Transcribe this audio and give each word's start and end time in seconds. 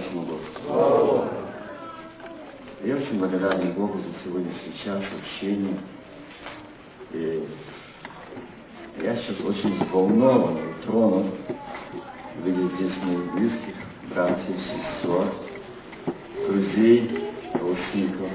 нашему 0.00 0.22
Господу. 0.22 1.24
Я 2.82 2.96
очень 2.96 3.18
благодарен 3.18 3.72
Богу 3.72 3.98
за 3.98 4.24
сегодняшний 4.24 4.74
час 4.82 5.04
общения. 5.18 5.78
И 7.12 7.46
я 9.02 9.16
сейчас 9.16 9.40
очень 9.40 9.78
взволнован 9.78 10.56
и 10.56 10.82
тронут, 10.84 11.26
видя 12.42 12.68
здесь 12.76 12.96
моих 13.02 13.32
близких, 13.34 13.74
братьев, 14.08 14.56
сестер, 14.60 15.26
друзей, 16.46 17.32
родственников. 17.54 18.30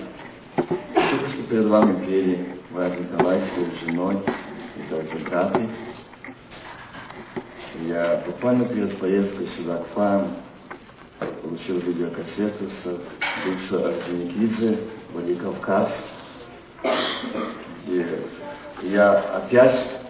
Только 0.56 1.30
что 1.30 1.44
перед 1.50 1.66
вами 1.68 2.06
пели 2.06 2.60
брат 2.70 3.00
Николай 3.00 3.42
с 3.42 3.86
женой 3.86 4.24
и 4.76 4.94
также 4.94 5.18
браты. 5.30 5.70
Я 7.88 8.24
буквально 8.26 8.66
перед 8.66 8.98
поездкой 9.00 9.48
сюда 9.58 9.78
к 9.78 9.96
вам 9.96 10.45
получил 11.20 11.80
видеокассету 11.80 12.70
с 12.70 13.00
бывшего 13.46 13.90
Орджоникидзе, 13.90 14.80
Владикавказ, 15.14 15.90
где 17.84 18.06
я 18.84 19.20
опять 19.20 20.02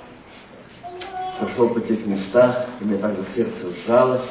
прошел 1.39 1.69
по 1.69 1.81
тех 1.81 2.05
местах, 2.05 2.65
и 2.79 2.85
мне 2.85 2.97
так 2.97 3.15
за 3.15 3.25
сердце 3.35 3.71
сжалось. 3.85 4.29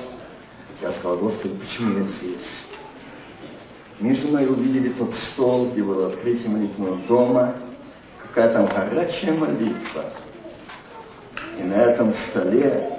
Я 0.83 0.93
сказал, 0.93 1.19
Господи, 1.19 1.55
почему 1.55 1.99
я 1.99 2.05
здесь? 2.05 2.49
Мы 4.01 4.15
с 4.15 4.19
женой 4.19 4.47
увидели 4.49 4.89
тот 4.91 5.15
стол, 5.15 5.71
где 5.71 5.83
было 5.83 6.09
открытие 6.09 6.49
молитвенного 6.49 6.97
дома, 7.07 7.55
какая 8.23 8.53
там 8.53 8.67
горячая 8.67 9.35
молитва. 9.35 10.07
И 11.59 11.63
на 11.63 11.75
этом 11.75 12.13
столе 12.15 12.94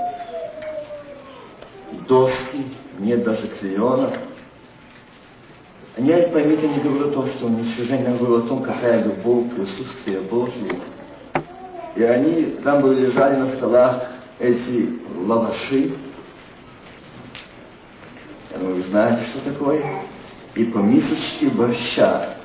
доски, 2.07 2.65
нет 2.99 3.23
даже 3.23 3.47
клеенов. 3.47 4.13
Они, 5.97 6.11
поймите, 6.33 6.67
не 6.67 6.79
говорят 6.79 7.09
о 7.09 7.11
том, 7.11 7.27
что 7.27 7.45
уничтожение, 7.45 8.07
они 8.07 8.17
говорят 8.17 8.45
о 8.45 8.49
том, 8.49 8.63
какая 8.63 9.03
любовь, 9.03 9.55
присутствие 9.55 10.21
Божье. 10.21 10.79
И 11.95 12.03
они, 12.03 12.57
там 12.63 12.81
были, 12.81 13.05
лежали 13.05 13.37
на 13.37 13.49
столах 13.51 14.03
эти 14.39 14.99
лаваши. 15.25 15.93
Я 18.51 18.57
думаю, 18.57 18.75
вы 18.75 18.81
знаете, 18.83 19.23
что 19.29 19.51
такое? 19.51 20.01
И 20.55 20.65
по 20.65 20.79
мисочке 20.79 21.49
борща. 21.49 22.35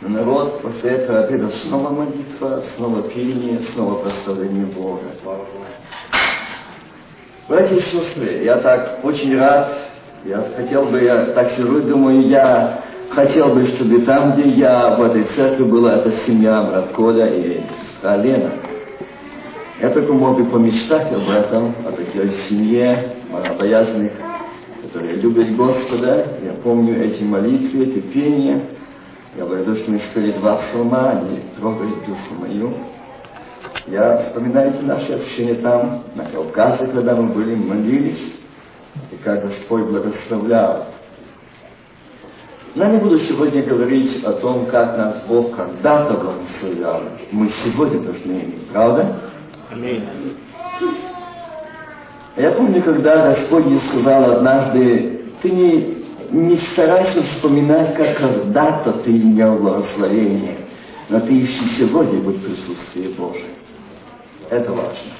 Но 0.00 0.08
народ 0.08 0.60
после 0.60 0.90
этого 0.90 1.24
обеда 1.24 1.48
снова 1.48 1.90
молитва, 1.90 2.62
снова 2.76 3.02
пение, 3.02 3.60
снова 3.72 4.02
прославление 4.02 4.66
Бога. 4.66 5.12
Братья 7.48 7.76
и 7.76 7.80
сестры, 7.80 8.42
я 8.42 8.56
так 8.56 9.04
очень 9.04 9.38
рад, 9.38 9.72
я 10.24 10.42
хотел 10.56 10.86
бы, 10.86 11.00
я 11.00 11.26
так 11.26 11.48
сижу 11.50 11.78
и 11.78 11.82
думаю, 11.82 12.26
я 12.26 12.82
хотел 13.10 13.54
бы, 13.54 13.64
чтобы 13.66 14.00
там, 14.00 14.32
где 14.32 14.48
я, 14.48 14.96
в 14.96 15.02
этой 15.04 15.22
церкви 15.26 15.62
была 15.62 15.98
эта 15.98 16.10
семья, 16.26 16.60
брат 16.64 16.88
Коля 16.88 17.28
и 17.28 17.60
сестра 17.60 18.16
Лена. 18.16 18.50
Я 19.80 19.90
только 19.90 20.12
мог 20.12 20.36
бы 20.38 20.46
помечтать 20.46 21.12
об 21.12 21.30
этом, 21.30 21.72
о 21.86 21.92
такой 21.92 22.32
семье 22.48 23.12
богобоязных, 23.30 24.10
которые 24.82 25.14
любят 25.14 25.54
Господа. 25.54 26.26
Я 26.42 26.52
помню 26.64 27.00
эти 27.00 27.22
молитвы, 27.22 27.84
эти 27.84 28.00
пения. 28.00 28.64
Я 29.36 29.44
говорю, 29.44 29.76
что 29.76 29.92
мы 29.92 29.98
спели 29.98 30.32
два 30.32 30.56
псалма, 30.56 31.10
они 31.10 31.42
трогают 31.56 31.94
душу 32.06 32.40
мою. 32.40 32.74
Я 33.86 34.16
вспоминаю 34.18 34.70
эти 34.70 34.82
наши 34.82 35.12
общения 35.12 35.54
там, 35.54 36.02
на 36.14 36.24
Кавказе, 36.24 36.86
когда 36.88 37.14
мы 37.14 37.32
были, 37.32 37.54
молились, 37.54 38.32
и 39.12 39.16
как 39.16 39.42
Господь 39.42 39.84
благословлял. 39.84 40.86
Но 42.74 42.84
не 42.86 42.98
буду 42.98 43.18
сегодня 43.20 43.62
говорить 43.62 44.22
о 44.22 44.32
том, 44.34 44.66
как 44.66 44.98
нас 44.98 45.22
Бог 45.26 45.56
когда-то 45.56 46.14
благословлял. 46.14 47.02
Мы 47.32 47.48
сегодня 47.64 48.00
должны 48.00 48.32
иметь, 48.32 48.68
правда? 48.68 49.18
Аминь. 49.70 50.04
Я 52.36 52.50
помню, 52.50 52.82
когда 52.82 53.28
Господь 53.28 53.64
мне 53.64 53.80
сказал 53.80 54.30
однажды, 54.30 55.32
ты 55.40 55.50
не, 55.50 56.04
не 56.30 56.56
старайся 56.56 57.22
вспоминать, 57.22 57.94
как 57.94 58.18
когда-то 58.18 58.92
ты 59.04 59.16
имел 59.16 59.56
благословение, 59.56 60.58
но 61.08 61.20
ты 61.20 61.44
ищи 61.44 61.64
сегодня 61.78 62.20
быть 62.20 62.36
в 62.36 62.44
присутствии 62.44 63.08
Божьем. 63.16 63.55
Это 64.50 64.72
важно. 64.72 65.12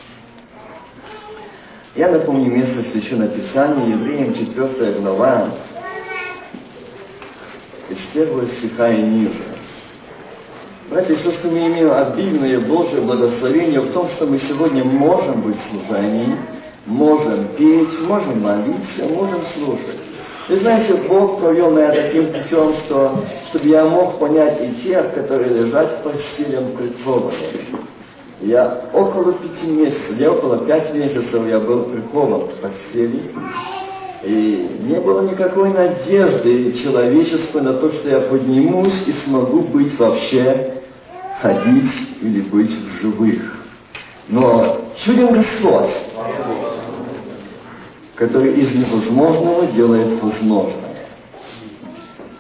Я 1.97 2.11
напомню 2.11 2.53
место 2.53 2.83
Священного 2.85 3.31
Писания, 3.31 3.97
Евреям 3.97 4.35
4 4.35 5.01
глава, 5.01 5.51
из 7.89 7.99
первого 8.13 8.47
стиха 8.47 8.91
и 8.91 9.03
ниже. 9.03 9.43
Братья, 10.91 11.17
что, 11.17 11.33
что 11.33 11.49
мы 11.49 11.67
имеем 11.67 11.91
обильное 11.91 12.61
Божье 12.61 13.01
благословение 13.01 13.81
в 13.81 13.93
том, 13.93 14.09
что 14.11 14.27
мы 14.27 14.39
сегодня 14.39 14.85
можем 14.85 15.41
быть 15.41 15.57
в 15.57 15.71
служении, 15.71 16.37
можем 16.85 17.49
петь, 17.57 18.01
можем 18.03 18.43
молиться, 18.43 19.05
можем 19.09 19.45
слушать. 19.57 20.01
Вы 20.49 20.57
знаете, 20.59 20.95
Бог 21.09 21.41
провел 21.41 21.73
меня 21.73 21.91
таким 21.91 22.27
путем, 22.27 22.75
что, 22.85 23.25
чтобы 23.49 23.67
я 23.67 23.85
мог 23.85 24.21
понять 24.21 24.61
и 24.63 24.75
тех, 24.83 25.13
которые 25.15 25.63
лежат 25.63 25.99
в 25.99 26.03
постелях 26.05 26.73
прикованными. 26.75 27.86
Я 28.47 28.91
около 28.93 29.33
пяти 29.33 29.67
месяцев, 29.67 30.17
я 30.21 30.31
около 30.31 30.59
пять 30.59 30.95
месяцев 30.95 31.49
я 31.49 31.59
был 31.59 31.83
прикован 31.83 32.43
в 32.43 32.55
постели. 32.61 33.23
И 34.23 34.69
не 34.83 35.01
было 35.01 35.29
никакой 35.29 35.71
надежды 35.71 36.73
человеческой 36.75 37.63
на 37.63 37.75
то, 37.75 37.91
что 37.91 38.09
я 38.09 38.21
поднимусь 38.21 39.03
и 39.09 39.13
смогу 39.25 39.63
быть 39.63 39.99
вообще, 39.99 40.83
ходить 41.43 41.91
или 42.23 42.41
быть 42.43 42.71
в 42.71 43.03
живых. 43.03 43.65
Но 44.29 44.93
чуден 45.05 45.35
Господь, 45.35 45.91
который 48.15 48.55
из 48.61 48.73
невозможного 48.77 49.67
делает 49.67 50.23
возможное. 50.23 51.09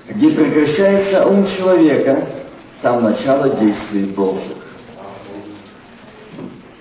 Где 0.08 0.30
прекращается 0.30 1.26
ум 1.26 1.48
человека, 1.58 2.28
там 2.80 3.02
начало 3.02 3.56
действий 3.56 4.04
Божьих. 4.04 4.65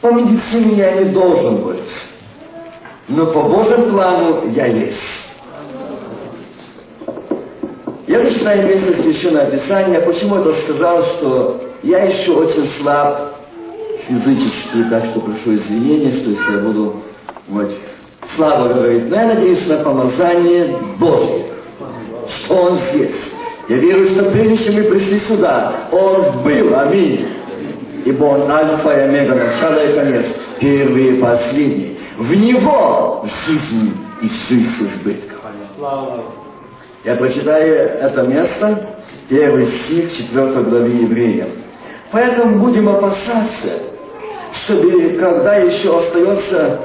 По 0.06 0.12
медицине 0.12 0.76
я 0.76 0.92
не 0.92 1.06
должен 1.06 1.64
быть, 1.64 1.90
но 3.08 3.26
по 3.26 3.42
Божьему 3.42 3.92
плану 3.92 4.44
я 4.52 4.68
есть. 4.68 5.02
Я 8.06 8.20
начинаю 8.20 8.68
место 8.68 9.02
священное 9.02 9.50
Писание. 9.50 10.02
Почему 10.02 10.36
это 10.36 10.54
сказал, 10.62 11.02
что 11.06 11.72
я 11.82 12.04
еще 12.04 12.34
очень 12.34 12.70
слаб 12.80 13.20
физически, 14.08 14.84
так 14.92 15.06
что 15.06 15.22
прошу 15.22 15.56
извинения, 15.56 16.20
что 16.20 16.30
если 16.30 16.52
я 16.52 16.60
буду 16.60 16.98
вот, 17.48 17.72
слабо 18.36 18.76
говорить, 18.76 19.10
но 19.10 19.16
я 19.16 19.26
надеюсь 19.26 19.66
на 19.66 19.78
помазание 19.78 20.78
Божье, 21.00 21.46
что 22.28 22.54
Он 22.54 22.78
здесь. 22.92 23.34
Я 23.70 23.78
верю, 23.78 24.08
что 24.10 24.26
прежде 24.26 24.66
чем 24.66 24.76
мы 24.76 24.84
пришли 24.84 25.20
сюда, 25.22 25.88
Он 25.92 26.44
был. 26.44 26.76
Аминь. 26.78 27.35
Ибо 28.06 28.24
Он 28.26 28.52
альфа 28.52 28.92
и 28.92 29.02
омега, 29.02 29.34
начало 29.36 29.84
и 29.84 29.96
конец, 29.96 30.26
первый 30.60 31.18
и 31.18 31.22
последний. 31.22 31.98
В 32.18 32.34
Него 32.34 33.26
жизнь 33.48 33.98
и 34.22 34.28
суть 34.28 34.68
с 34.78 34.82
избытком. 34.82 35.40
Я 37.04 37.16
прочитаю 37.16 37.76
это 37.76 38.24
место, 38.24 38.90
первый 39.28 39.66
стих 39.66 40.16
4 40.18 40.48
главы 40.64 40.88
Евреям. 40.88 41.50
Поэтому 42.12 42.60
будем 42.60 42.90
опасаться, 42.90 43.82
чтобы, 44.54 45.18
когда 45.20 45.56
еще 45.56 46.00
остается 46.00 46.80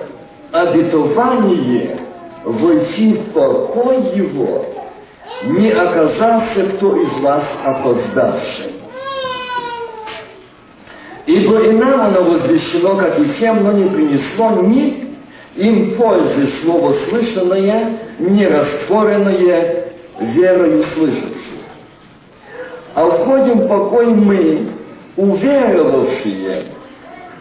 обетование 0.50 2.00
войти 2.44 3.14
в 3.14 3.32
покой 3.32 4.12
его, 4.14 4.64
не 5.44 5.70
оказался 5.70 6.64
кто 6.76 6.96
из 6.96 7.20
вас 7.20 7.44
опоздавшим. 7.64 8.69
Ибо 11.26 11.61
и 11.64 11.72
нам 11.72 12.00
оно 12.00 12.25
возвещено, 12.25 12.96
как 12.96 13.19
и 13.19 13.28
тем, 13.38 13.62
но 13.64 13.72
не 13.72 13.88
принесло 13.90 14.62
ни 14.62 15.11
им 15.56 15.96
пользы 15.96 16.46
слово 16.62 16.94
слышанное, 17.08 17.99
не 18.19 18.46
растворенное 18.46 19.93
верою 20.19 20.84
слышавших. 20.94 21.34
А 22.94 23.06
входим 23.06 23.61
в 23.61 23.69
покой 23.69 24.06
мы, 24.06 24.69
уверовавшие, 25.17 26.64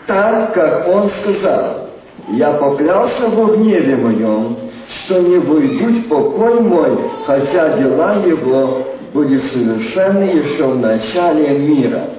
так, 0.08 0.54
как 0.54 0.88
он 0.88 1.10
сказал, 1.22 1.90
«Я 2.30 2.54
поклялся 2.54 3.28
во 3.28 3.56
гневе 3.56 3.96
моем, 3.96 4.58
что 4.90 5.20
не 5.20 5.38
войду 5.38 5.90
в 5.90 6.08
покой 6.08 6.60
мой, 6.62 6.98
хотя 7.26 7.78
дела 7.78 8.16
его 8.26 8.84
были 9.14 9.38
совершенны 9.38 10.24
еще 10.24 10.66
в 10.66 10.80
начале 10.80 11.58
мира». 11.58 12.19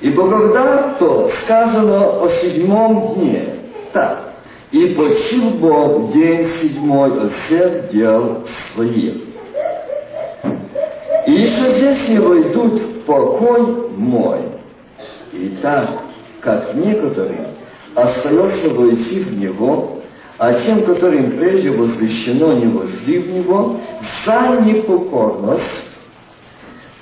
Ибо 0.00 0.28
когда-то 0.30 1.30
сказано 1.42 2.22
о 2.22 2.28
седьмом 2.28 3.14
дне, 3.14 3.48
так, 3.92 4.34
И 4.70 4.94
почил 4.94 5.50
Бог 5.58 6.12
день 6.12 6.46
седьмой 6.60 7.26
от 7.26 7.32
всех 7.32 7.90
дел 7.90 8.44
своих. 8.74 9.14
И 11.26 11.32
еще 11.32 11.74
здесь 11.76 12.08
не 12.08 12.18
войдут 12.18 12.74
в 12.74 13.00
покой 13.04 13.90
мой. 13.96 14.40
И 15.32 15.56
так, 15.62 15.88
как 16.40 16.74
некоторые 16.74 17.48
остается 17.94 18.70
войти 18.70 19.20
в 19.20 19.38
него, 19.38 20.02
а 20.38 20.52
тем, 20.54 20.82
которым 20.82 21.32
прежде 21.32 21.70
возвещено 21.70 22.52
не 22.52 22.66
вошли 22.66 23.18
в 23.18 23.32
него, 23.32 23.76
за 24.24 24.60
непокорность, 24.60 25.85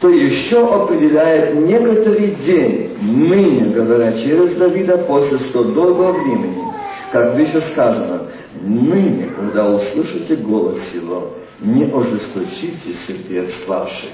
то 0.04 0.10
еще 0.10 0.68
определяет 0.68 1.54
некоторый 1.54 2.32
день, 2.44 2.94
ныне, 3.00 3.70
говоря 3.70 4.12
через 4.12 4.54
Давида, 4.54 4.98
после 4.98 5.38
столь 5.38 5.72
долгого 5.72 6.12
времени, 6.12 6.62
как 7.10 7.34
выше 7.34 7.62
сказано, 7.72 8.26
ныне, 8.60 9.30
когда 9.34 9.70
услышите 9.70 10.36
голос 10.36 10.76
его, 10.92 11.30
не 11.60 11.84
ожесточите 11.84 12.92
сердец 13.06 13.50
ваших. 13.66 14.10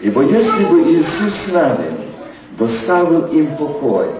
Ибо 0.00 0.22
если 0.22 0.64
бы 0.66 0.92
Иисус 0.92 1.52
нами 1.52 1.90
доставил 2.56 3.26
им 3.32 3.56
покой, 3.56 4.10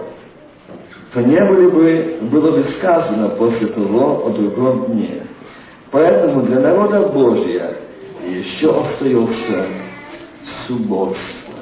то 1.13 1.21
не 1.21 1.39
были 1.39 1.67
бы, 1.69 2.17
было 2.23 2.51
бы 2.51 2.65
сказано 2.65 3.29
после 3.29 3.67
того 3.67 4.25
о 4.25 4.29
другом 4.31 4.87
дне. 4.87 5.21
Поэтому 5.89 6.41
для 6.41 6.59
народа 6.59 7.03
Божия 7.03 7.77
еще 8.25 8.77
остается 8.77 9.86
субботство. 10.65 11.53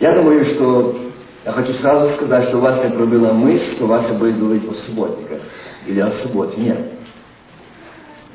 Я 0.00 0.14
думаю, 0.14 0.44
что 0.44 0.96
я 1.44 1.52
хочу 1.52 1.72
сразу 1.74 2.14
сказать, 2.14 2.48
что 2.48 2.58
у 2.58 2.60
вас 2.60 2.84
не 2.84 2.90
пробила 2.90 3.32
мысль, 3.32 3.72
что 3.72 3.86
вас 3.86 4.06
будет 4.12 4.38
говорить 4.38 4.64
о 4.68 4.74
субботниках 4.86 5.40
или 5.86 6.00
о 6.00 6.10
субботе. 6.12 6.60
Нет. 6.60 6.78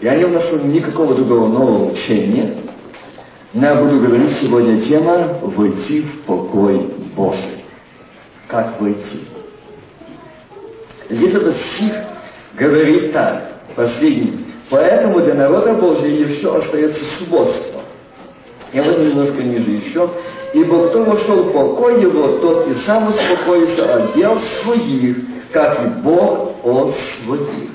Я 0.01 0.16
не 0.16 0.25
вношу 0.25 0.60
никакого 0.66 1.16
другого 1.16 1.48
нового 1.48 1.92
учения. 1.92 2.56
Я 3.54 3.75
буду 3.75 4.00
говорить 4.00 4.31
сегодня 4.38 4.81
тема 4.81 5.40
«Войти 5.42 6.01
в 6.01 6.22
покой 6.24 6.94
Божий». 7.16 7.66
Как 8.48 8.80
войти? 8.80 9.25
Здесь 11.10 11.33
этот 11.33 11.56
стих 11.57 11.94
говорит 12.57 13.13
так, 13.13 13.54
последний. 13.75 14.45
Поэтому 14.69 15.22
для 15.22 15.33
народа 15.33 15.74
Божьего 15.74 16.28
еще 16.28 16.57
остается 16.57 17.00
субботство. 17.18 17.76
Я 18.74 18.84
возьму 18.84 19.06
немножко 19.06 19.44
ниже 19.44 19.72
еще. 19.72 20.10
Ибо 20.54 20.88
кто 20.90 21.04
вошел 21.04 21.44
в 21.44 21.52
покой 21.52 22.02
его, 22.02 22.40
тот 22.40 22.68
и 22.68 22.74
сам 22.86 23.10
успокоится 23.10 23.96
от 23.96 24.14
дел 24.14 24.38
своих, 24.64 25.18
как 25.52 25.81
и 25.84 25.88
Бог 26.02 26.56
от 26.64 26.96
своих. 27.24 27.69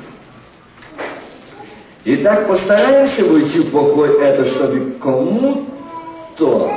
Итак, 2.04 2.48
постараемся 2.48 3.24
войти 3.24 3.60
в 3.60 3.70
покой 3.70 4.20
это, 4.20 4.44
чтобы 4.46 4.96
кому-то, 5.00 6.72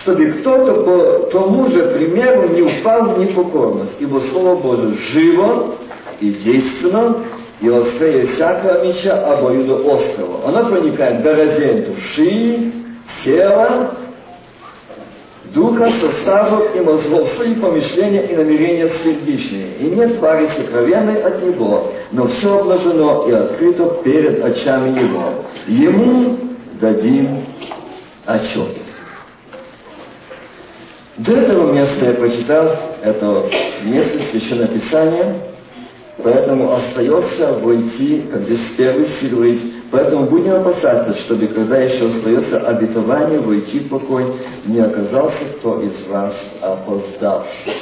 чтобы 0.00 0.30
кто-то 0.32 0.82
по 0.82 1.30
тому 1.30 1.66
же 1.66 1.90
примеру 1.96 2.48
не 2.48 2.62
упал 2.62 3.10
в 3.10 3.18
непокорность, 3.18 3.96
ибо 4.00 4.20
Слово 4.20 4.54
Божие 4.56 4.94
живо 5.12 5.74
и 6.20 6.30
действенно, 6.30 7.16
и 7.60 7.68
острее 7.68 8.26
всякого 8.26 8.84
меча 8.84 9.34
обоюдоострого. 9.34 10.48
Оно 10.48 10.70
проникает 10.70 11.22
до 11.22 11.36
раздель 11.36 11.86
души, 11.86 12.72
тела, 13.24 13.94
духа, 15.54 15.90
составов 16.00 16.74
и 16.74 16.80
мозгов, 16.80 17.28
свои 17.36 17.54
помышления 17.54 18.22
и 18.22 18.36
намерения 18.36 18.88
сердечные. 18.88 19.76
И 19.78 19.84
нет 19.90 20.18
твари 20.18 20.48
сокровенной 20.56 21.20
от 21.22 21.42
Него, 21.44 21.92
но 22.12 22.28
все 22.28 22.60
обнажено 22.60 23.28
и 23.28 23.32
открыто 23.32 24.00
перед 24.04 24.42
очами 24.42 24.98
Его. 24.98 25.44
Ему 25.66 26.38
дадим 26.80 27.44
отчет. 28.24 28.76
До 31.18 31.32
этого 31.32 31.72
места 31.72 32.06
я 32.06 32.14
прочитал 32.14 32.70
это 33.02 33.44
место 33.84 34.18
Священного 34.30 34.68
Писания, 34.68 35.49
поэтому 36.22 36.72
остается 36.74 37.52
войти, 37.58 38.24
как 38.30 38.42
здесь 38.42 38.60
первый 38.76 39.06
стих 39.06 39.30
говорит, 39.30 39.60
поэтому 39.90 40.26
будем 40.26 40.54
опасаться, 40.54 41.14
чтобы, 41.20 41.46
когда 41.48 41.78
еще 41.78 42.08
остается 42.08 42.60
обетование 42.60 43.40
войти 43.40 43.80
в 43.80 43.88
покой, 43.88 44.24
не 44.66 44.80
оказался 44.80 45.44
кто 45.58 45.82
из 45.82 46.06
вас 46.08 46.34
опоздавший. 46.60 47.74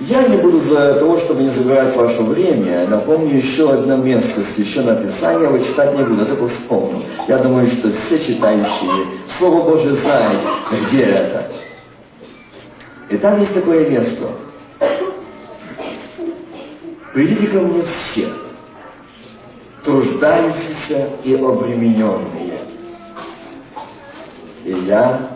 Я 0.00 0.22
не 0.28 0.36
буду 0.36 0.60
за 0.60 0.94
того, 0.94 1.18
чтобы 1.18 1.42
не 1.42 1.50
забирать 1.50 1.96
ваше 1.96 2.22
время, 2.22 2.86
напомню 2.86 3.38
еще 3.38 3.72
одно 3.72 3.96
место 3.96 4.42
священного 4.54 5.02
Писания, 5.02 5.48
его 5.48 5.58
читать 5.58 5.96
не 5.96 6.04
буду, 6.04 6.24
только 6.24 6.46
вспомню. 6.46 7.02
Я 7.26 7.38
думаю, 7.38 7.66
что 7.66 7.90
все 7.90 8.18
читающие 8.20 9.06
Слово 9.38 9.68
Божие 9.68 9.94
знают, 9.94 10.38
где 10.70 11.02
это. 11.02 11.50
И 13.10 13.16
там 13.16 13.40
есть 13.40 13.54
такое 13.54 13.90
место. 13.90 14.28
Придите 17.18 17.48
ко 17.48 17.58
мне 17.62 17.82
все, 17.82 18.28
труждающиеся 19.82 21.10
и 21.24 21.34
обремененные, 21.34 22.60
и 24.64 24.70
я 24.86 25.28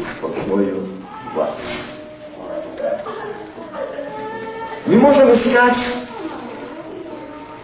успокою 0.00 0.82
вас. 1.36 1.60
Мы 4.86 4.98
можем 4.98 5.32
искать 5.34 5.76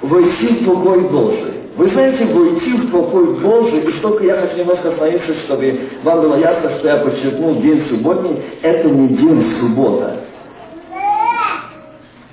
войти 0.02 0.46
в 0.46 0.64
покой 0.64 1.00
Божий. 1.00 1.54
Вы 1.76 1.88
знаете, 1.88 2.26
войти 2.26 2.74
в 2.74 2.92
покой 2.92 3.40
Божий, 3.40 3.80
и 3.80 3.92
только 3.94 4.22
я 4.24 4.36
хочу 4.36 4.58
немножко 4.58 4.90
остановиться, 4.90 5.34
чтобы 5.34 5.80
вам 6.04 6.20
было 6.20 6.36
ясно, 6.36 6.70
что 6.78 6.86
я 6.86 6.98
подчеркнул 6.98 7.56
день 7.56 7.82
субботний, 7.88 8.40
это 8.62 8.88
не 8.88 9.08
день 9.08 9.44
суббота. 9.58 10.26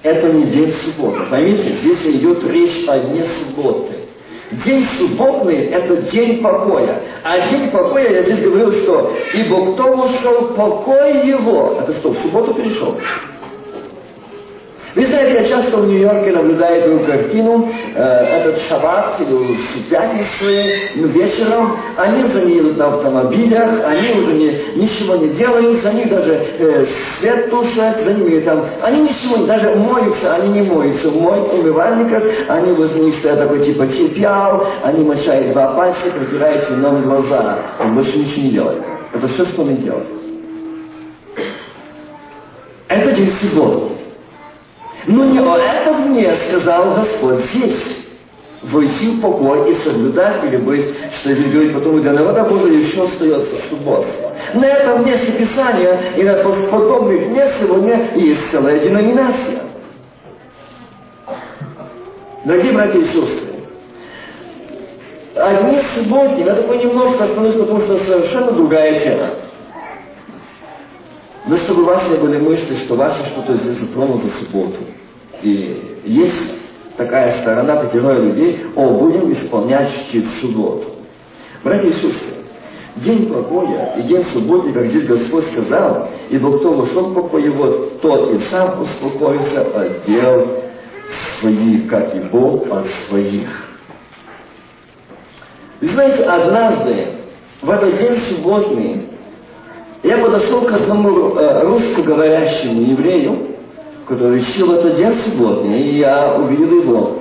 Это 0.01 0.31
не 0.31 0.45
день 0.45 0.73
субботы. 0.83 1.21
Поймите, 1.29 1.71
здесь 1.73 2.01
идет 2.05 2.43
речь 2.45 2.87
о 2.87 2.99
дне 2.99 3.25
субботы. 3.25 3.93
День 4.65 4.87
субботный– 4.97 5.65
это 5.67 5.97
день 6.11 6.41
покоя. 6.41 7.03
А 7.23 7.49
день 7.49 7.69
покоя, 7.69 8.09
я 8.09 8.23
здесь 8.23 8.41
говорил, 8.41 8.71
что 8.71 9.13
«Ибо 9.33 9.73
кто 9.73 9.93
ушел 9.93 10.55
покой 10.55 11.27
его?» 11.27 11.77
Это 11.81 11.93
что, 11.93 12.11
в 12.11 12.17
субботу 12.19 12.53
перешел? 12.55 12.97
Вы 14.95 15.05
знаете, 15.05 15.41
я 15.41 15.47
часто 15.47 15.77
в 15.77 15.87
Нью-Йорке 15.87 16.31
наблюдаю 16.31 16.81
эту 16.81 17.05
картину, 17.05 17.69
э, 17.93 18.01
этот 18.01 18.59
шаббат 18.67 19.21
или 19.21 19.55
пятницы 19.87 20.89
ну, 20.95 21.07
вечером, 21.09 21.77
они 21.95 22.23
уже 22.23 22.45
не 22.45 22.55
едут 22.55 22.77
на 22.77 22.87
автомобилях, 22.87 23.85
они 23.85 24.19
уже 24.19 24.33
не, 24.33 24.59
ничего 24.75 25.15
не 25.15 25.29
делают, 25.29 25.83
них 25.93 26.09
даже 26.09 26.33
э, 26.33 26.85
свет 27.19 27.51
тушат, 27.51 28.03
за 28.03 28.13
ними 28.13 28.39
там, 28.39 28.65
они 28.81 29.01
ничего, 29.01 29.45
даже 29.45 29.75
моются, 29.75 30.35
они 30.35 30.59
не 30.59 30.61
моются, 30.63 31.09
в 31.09 31.21
мой 31.21 31.39
умывальниках, 31.39 32.23
они 32.47 32.71
возле 32.73 33.01
них 33.01 33.15
стоят 33.15 33.39
такой 33.39 33.63
типа 33.63 33.85
кипял, 33.85 34.65
они 34.83 35.03
мочают 35.03 35.51
два 35.51 35.75
пальца, 35.75 36.09
протирают 36.17 36.67
вином 36.67 37.03
глаза, 37.03 37.59
он 37.79 37.93
больше 37.93 38.17
ничего 38.17 38.41
не 38.41 38.49
делает. 38.49 38.81
Это 39.13 39.27
все, 39.27 39.45
что 39.45 39.61
они 39.61 39.75
делают. 39.75 40.07
Это 42.87 43.11
день 43.11 43.31
субботы. 43.39 43.98
Но 45.09 45.25
не 45.25 45.39
о 45.39 45.57
этом 45.57 46.11
мне 46.11 46.31
сказал 46.47 46.93
Господь 46.93 47.43
здесь. 47.45 48.05
Войти 48.61 49.07
в 49.07 49.21
покой 49.21 49.71
и 49.71 49.73
соблюдать 49.77 50.43
или 50.43 50.57
быть, 50.57 50.85
что 51.19 51.33
здесь 51.33 51.51
говорит, 51.51 51.73
потому 51.73 51.99
для 51.99 52.11
народа 52.11 52.43
Божия 52.43 52.77
еще 52.77 53.05
остается 53.05 53.55
субботство. 53.69 54.31
На 54.53 54.65
этом 54.67 55.03
месте 55.03 55.31
Писания 55.31 55.99
и 56.15 56.21
на 56.21 56.35
подобных 56.43 57.25
мест 57.29 57.55
сегодня 57.59 58.11
есть 58.13 58.51
целая 58.51 58.77
деноминация. 58.79 59.63
Дорогие 62.45 62.73
братья 62.73 62.99
и 62.99 63.05
сестры, 63.05 63.47
одни 65.35 65.79
субботни, 65.95 66.43
я 66.43 66.53
такой 66.53 66.83
немножко 66.83 67.23
остановлюсь, 67.23 67.55
потому 67.55 67.81
что 67.81 67.97
совершенно 67.97 68.51
другая 68.51 68.99
тема. 68.99 69.29
Но 71.47 71.57
чтобы 71.57 71.81
у 71.81 71.85
вас 71.85 72.07
не 72.09 72.17
были 72.17 72.37
мысли, 72.37 72.75
что 72.83 72.95
ваше 72.95 73.25
что-то 73.25 73.57
здесь 73.57 73.77
затронуло 73.79 74.21
за 74.21 74.45
субботу. 74.45 74.77
И 75.41 76.01
есть 76.05 76.59
такая 76.97 77.31
сторона 77.41 77.77
категория 77.77 78.21
людей, 78.21 78.65
о, 78.75 78.89
будем 78.99 79.31
исполнять 79.31 79.91
щит 80.11 80.25
субботу. 80.41 80.87
Братья 81.63 81.87
и 81.87 81.93
сестры, 81.93 82.33
день 82.97 83.31
покоя 83.31 83.95
и 83.97 84.03
день 84.03 84.25
субботы, 84.33 84.73
как 84.73 84.87
здесь 84.87 85.05
Господь 85.05 85.45
сказал, 85.47 86.09
ибо 86.29 86.57
кто 86.57 86.73
вошел 86.73 87.09
в 87.09 87.13
покой 87.13 87.43
его, 87.43 87.67
тот 88.01 88.33
и 88.33 88.37
сам 88.49 88.81
успокоится 88.81 89.61
от 89.61 90.05
дел 90.05 90.47
своих, 91.39 91.87
как 91.87 92.15
и 92.15 92.19
Бог 92.19 92.67
от 92.69 92.87
своих. 93.07 93.47
Вы 95.81 95.87
знаете, 95.87 96.23
однажды, 96.23 97.07
в 97.61 97.69
этот 97.69 97.97
день 97.97 98.17
субботний, 98.29 99.09
я 100.03 100.17
подошел 100.17 100.61
к 100.61 100.71
одному 100.73 101.35
э, 101.35 101.61
русскоговорящему 101.63 102.81
еврею, 102.81 103.58
который 104.09 104.39
учил 104.39 104.73
этот 104.73 104.95
день 104.95 105.13
субботний, 105.23 105.81
и 105.81 105.97
я 105.99 106.33
увидел 106.33 106.81
его. 106.81 107.19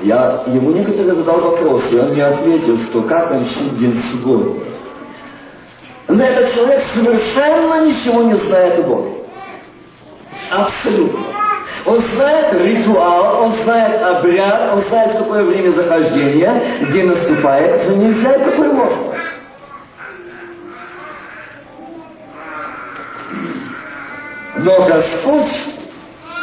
Я 0.00 0.42
ему 0.46 0.70
некоторые 0.70 1.14
задал 1.14 1.38
вопросы, 1.38 1.94
и 1.94 1.98
он 1.98 2.12
мне 2.12 2.24
ответил, 2.24 2.78
что 2.84 3.02
как 3.02 3.30
он 3.30 3.44
чтит 3.44 3.78
день 3.78 4.02
субботний. 4.10 4.62
Но 6.08 6.24
этот 6.24 6.52
человек 6.54 6.82
совершенно 6.94 7.86
ничего 7.86 8.22
не 8.22 8.34
знает 8.34 8.78
о 8.78 8.82
Боге. 8.82 9.10
Абсолютно. 10.50 11.26
Он 11.86 12.00
знает 12.14 12.52
ритуал, 12.54 13.42
он 13.42 13.52
знает 13.62 14.02
обряд, 14.02 14.74
он 14.74 14.82
знает, 14.82 15.18
какое 15.18 15.44
время 15.44 15.70
захождения, 15.72 16.62
где 16.88 17.04
наступает, 17.04 17.88
но 17.88 17.96
нельзя 17.96 18.32
какое 18.32 18.72
можно. 18.72 19.14
Но 24.56 24.86
Господь, 24.86 25.79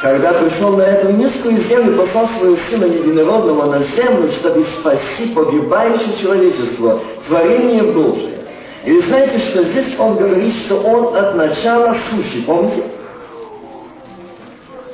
когда 0.01 0.33
пришел 0.33 0.77
на 0.77 0.83
эту 0.83 1.11
низкую 1.11 1.57
землю, 1.63 1.97
послал 1.97 2.27
своего 2.37 2.57
Сына 2.69 2.85
Единородного 2.85 3.65
на 3.65 3.79
землю, 3.83 4.29
чтобы 4.29 4.63
спасти 4.63 5.33
погибающее 5.33 6.15
человечество, 6.21 6.99
творение 7.27 7.83
Божие. 7.83 8.37
И 8.85 8.91
вы 8.91 9.01
знаете, 9.03 9.39
что 9.39 9.63
здесь 9.63 9.95
он 9.97 10.15
говорит, 10.15 10.53
что 10.65 10.75
он 10.75 11.15
от 11.15 11.35
начала 11.35 11.95
сущий. 12.09 12.43
Помните? 12.43 12.83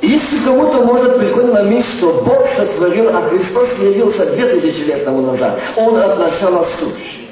Если 0.02 0.38
кому-то 0.46 0.84
может 0.84 1.18
приходить 1.18 1.54
на 1.54 1.64
мысль, 1.64 1.98
что 1.98 2.24
Бог 2.26 2.48
сотворил, 2.58 3.10
а 3.10 3.22
Христос 3.24 3.70
явился 3.80 4.26
две 4.26 4.60
тысячи 4.60 4.86
лет 4.86 5.06
тому 5.06 5.22
назад, 5.22 5.60
Он 5.76 5.98
от 5.98 6.18
начала 6.18 6.66
сущий. 6.80 7.23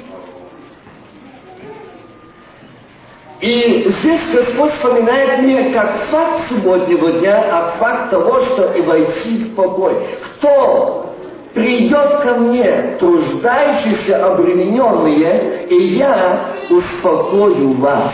И 3.42 3.92
здесь 3.98 4.20
Господь 4.32 4.72
вспоминает 4.74 5.42
не 5.42 5.72
как 5.72 5.92
факт 6.12 6.42
субботнего 6.48 7.10
дня, 7.10 7.44
а 7.50 7.74
факт 7.76 8.10
того, 8.10 8.40
что 8.40 8.72
и 8.72 8.82
войти 8.82 9.46
в 9.46 9.56
покой. 9.56 9.94
Кто 10.22 11.12
придет 11.52 12.20
ко 12.20 12.34
мне, 12.34 12.96
труждающиеся, 13.00 14.24
обремененные, 14.24 15.66
и 15.68 15.74
я 15.96 16.52
успокою 16.70 17.72
вас. 17.72 18.12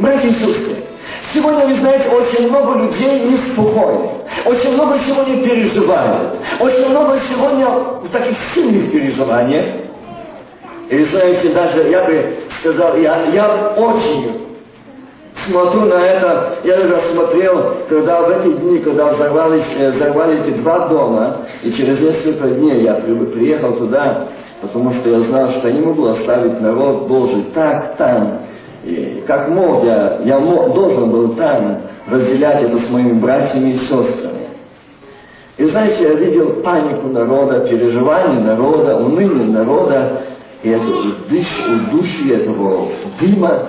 Братья 0.00 0.28
и 0.28 0.32
сестры, 0.32 0.82
сегодня, 1.32 1.66
вы 1.68 1.74
знаете, 1.74 2.08
очень 2.08 2.48
много 2.48 2.80
людей 2.80 3.20
неспокойны. 3.20 4.10
Очень 4.46 4.72
много 4.72 4.98
сегодня 5.06 5.44
переживают. 5.44 6.38
Очень 6.58 6.88
много 6.88 7.20
сегодня 7.28 7.68
таких 8.10 8.36
сильных 8.52 8.90
переживаний. 8.90 9.81
И 10.92 11.04
знаете, 11.04 11.48
даже 11.48 11.88
я 11.88 12.04
бы 12.04 12.34
сказал, 12.60 12.98
я, 12.98 13.24
я 13.32 13.72
очень 13.78 14.42
смотрю 15.46 15.86
на 15.86 15.94
это, 15.94 16.56
я 16.64 16.76
даже 16.76 17.00
смотрел, 17.12 17.76
когда 17.88 18.20
в 18.20 18.28
эти 18.28 18.52
дни, 18.58 18.78
когда 18.80 19.06
взорвались, 19.06 19.64
э, 19.78 19.90
взорвали 19.92 20.42
эти 20.42 20.50
два 20.58 20.88
дома, 20.88 21.46
и 21.62 21.72
через 21.72 21.98
несколько 21.98 22.46
дней 22.48 22.82
я 22.82 22.96
приехал 22.96 23.72
туда, 23.76 24.28
потому 24.60 24.92
что 24.92 25.08
я 25.08 25.20
знал, 25.20 25.48
что 25.52 25.68
я 25.68 25.72
не 25.72 25.80
могу 25.80 26.08
оставить 26.08 26.60
народ 26.60 27.08
Божий 27.08 27.46
так 27.54 27.96
там. 27.96 28.40
И 28.84 29.24
как 29.26 29.48
мог, 29.48 29.84
я, 29.84 30.20
я 30.26 30.38
мог, 30.40 30.74
должен 30.74 31.10
был 31.10 31.28
там 31.36 31.84
разделять 32.06 32.64
это 32.64 32.76
с 32.76 32.90
моими 32.90 33.14
братьями 33.14 33.70
и 33.70 33.76
сестрами. 33.78 34.42
И 35.56 35.64
знаете, 35.66 36.02
я 36.02 36.14
видел 36.14 36.62
панику 36.62 37.08
народа, 37.08 37.60
переживание 37.60 38.40
народа, 38.40 38.96
уныние 38.96 39.48
народа, 39.48 40.22
и 40.62 40.68
это 40.68 40.84
дыш, 41.28 41.46
удушье 41.68 42.36
этого 42.36 42.88
дыма, 43.20 43.68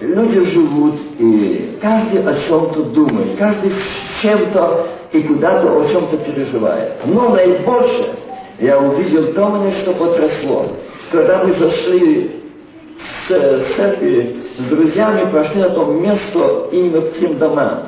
люди 0.00 0.40
живут, 0.46 0.96
и 1.18 1.78
каждый 1.80 2.22
о 2.22 2.34
чем-то 2.48 2.82
думает, 2.84 3.38
каждый 3.38 3.72
чем-то 4.20 4.88
и 5.12 5.22
куда-то 5.22 5.68
о 5.68 5.86
чем-то 5.86 6.16
переживает. 6.18 6.94
Но 7.06 7.30
наибольше 7.30 8.14
я 8.58 8.78
увидел 8.78 9.32
то 9.32 9.48
мне, 9.48 9.72
что 9.72 9.92
потросло. 9.92 10.66
Когда 11.12 11.44
мы 11.44 11.52
зашли 11.52 12.42
с 13.28 13.76
церкви 13.76 14.36
с 14.58 14.64
друзьями, 14.64 15.30
прошли 15.30 15.62
на 15.62 15.70
том 15.70 16.02
место 16.02 16.68
именно 16.72 17.00
к 17.00 17.18
тем 17.18 17.38
домам. 17.38 17.84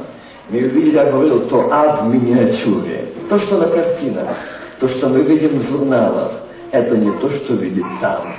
Мы 0.49 0.59
увидели, 0.59 0.97
я 0.97 1.11
говорил, 1.11 1.41
то 1.49 1.69
ад 1.71 2.03
в 2.03 2.09
миниатюре. 2.09 3.09
То, 3.29 3.39
что 3.39 3.59
на 3.59 3.67
картинах, 3.69 4.29
то, 4.81 4.89
что 4.89 5.09
мы 5.09 5.23
видим 5.23 5.61
в 5.61 5.71
журналах, 5.71 6.42
это 6.73 6.97
не 6.97 7.13
то, 7.19 7.31
что 7.31 7.55
видит 7.55 7.85
там. 8.01 8.35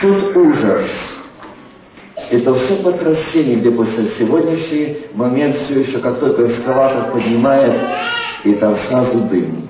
Тут 0.00 0.36
ужас. 0.36 0.90
Это 2.30 2.54
все 2.54 2.76
потрясение, 2.76 3.56
где 3.56 3.70
после 3.70 4.06
сегодняшний 4.18 4.98
момент 5.14 5.56
все 5.64 5.80
еще, 5.80 5.98
как 5.98 6.18
только 6.18 6.46
эскалатор 6.46 7.12
поднимает, 7.12 7.80
и 8.44 8.54
там 8.54 8.76
сразу 8.88 9.20
дым. 9.22 9.68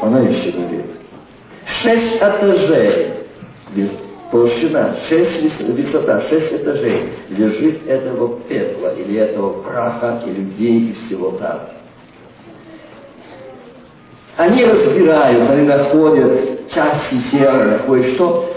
Она 0.00 0.20
еще 0.20 0.50
говорит. 0.50 0.86
Шесть 1.82 2.16
этажей, 2.16 3.12
толщина, 4.30 4.96
шесть 5.08 5.62
высота, 5.62 6.20
шесть 6.28 6.52
этажей 6.52 7.12
лежит 7.30 7.86
этого 7.88 8.40
пепла, 8.40 8.94
или 8.94 9.16
этого 9.16 9.62
праха, 9.62 10.22
и 10.26 10.30
людей, 10.30 10.90
и 10.90 10.92
всего 10.94 11.30
там. 11.32 11.60
Они 14.36 14.64
разбирают, 14.64 15.48
они 15.50 15.66
находят 15.66 16.68
части 16.72 17.16
тела, 17.30 17.80
кое-что. 17.86 18.50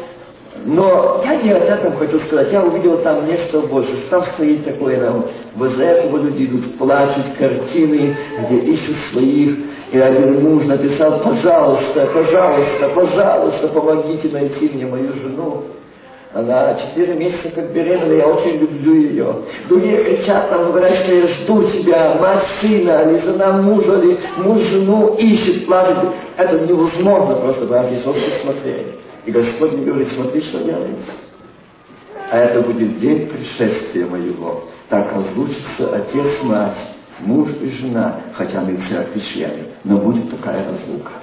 Но 0.65 1.21
я 1.23 1.35
не 1.35 1.51
об 1.51 1.63
этом 1.63 1.95
хочу 1.97 2.19
сказать. 2.19 2.51
Я 2.51 2.63
увидел 2.63 2.97
там 2.97 3.27
нечто 3.27 3.59
больше. 3.61 3.95
Там 4.09 4.23
стоит 4.33 4.65
такое 4.65 4.99
нам. 4.99 5.25
Возле 5.55 5.85
этого 5.85 6.17
люди 6.17 6.45
идут, 6.45 6.77
плачут, 6.77 7.23
картины, 7.37 8.17
где 8.39 8.57
ищут 8.57 8.97
своих. 9.11 9.55
И 9.91 9.99
один 9.99 10.43
муж 10.43 10.65
написал, 10.65 11.19
пожалуйста, 11.19 12.07
пожалуйста, 12.13 12.89
пожалуйста, 12.93 13.67
помогите 13.69 14.29
найти 14.29 14.71
мне 14.73 14.85
мою 14.85 15.13
жену. 15.13 15.63
Она 16.37 16.75
четыре 16.75 17.15
месяца 17.15 17.49
как 17.49 17.73
беременная, 17.73 18.17
я 18.17 18.27
очень 18.27 18.59
люблю 18.59 18.93
ее. 18.93 19.35
Другие 19.67 20.03
кричат, 20.03 20.47
там 20.51 20.67
говорят, 20.67 20.93
что 20.97 21.15
я 21.15 21.25
жду 21.25 21.63
тебя, 21.63 22.13
мать 22.13 22.43
сына, 22.61 23.09
или 23.09 23.17
жена 23.25 23.53
мужа, 23.53 23.99
или 23.99 24.19
муж 24.37 24.61
жену 24.65 25.15
ищет, 25.15 25.65
плачет. 25.65 25.97
Это 26.37 26.59
невозможно 26.59 27.37
просто, 27.37 27.65
братья 27.65 27.95
сестры, 27.95 28.21
смотреть. 28.43 28.85
И 29.25 29.31
Господь 29.31 29.71
мне 29.71 29.85
говорит, 29.85 30.09
смотри, 30.13 30.41
что 30.41 30.59
делается. 30.59 31.13
А 32.29 32.37
это 32.37 32.61
будет 32.61 32.99
день 32.99 33.29
пришествия 33.29 34.05
моего. 34.05 34.65
Так 34.89 35.11
разлучится 35.15 35.95
отец, 35.95 36.43
мать, 36.43 36.77
муж 37.19 37.49
и 37.63 37.69
жена, 37.81 38.21
хотя 38.33 38.61
мы 38.61 38.77
в 38.77 38.87
церкви 38.87 39.21
члены, 39.21 39.69
но 39.83 39.97
будет 39.97 40.29
такая 40.29 40.63
разлука. 40.69 41.13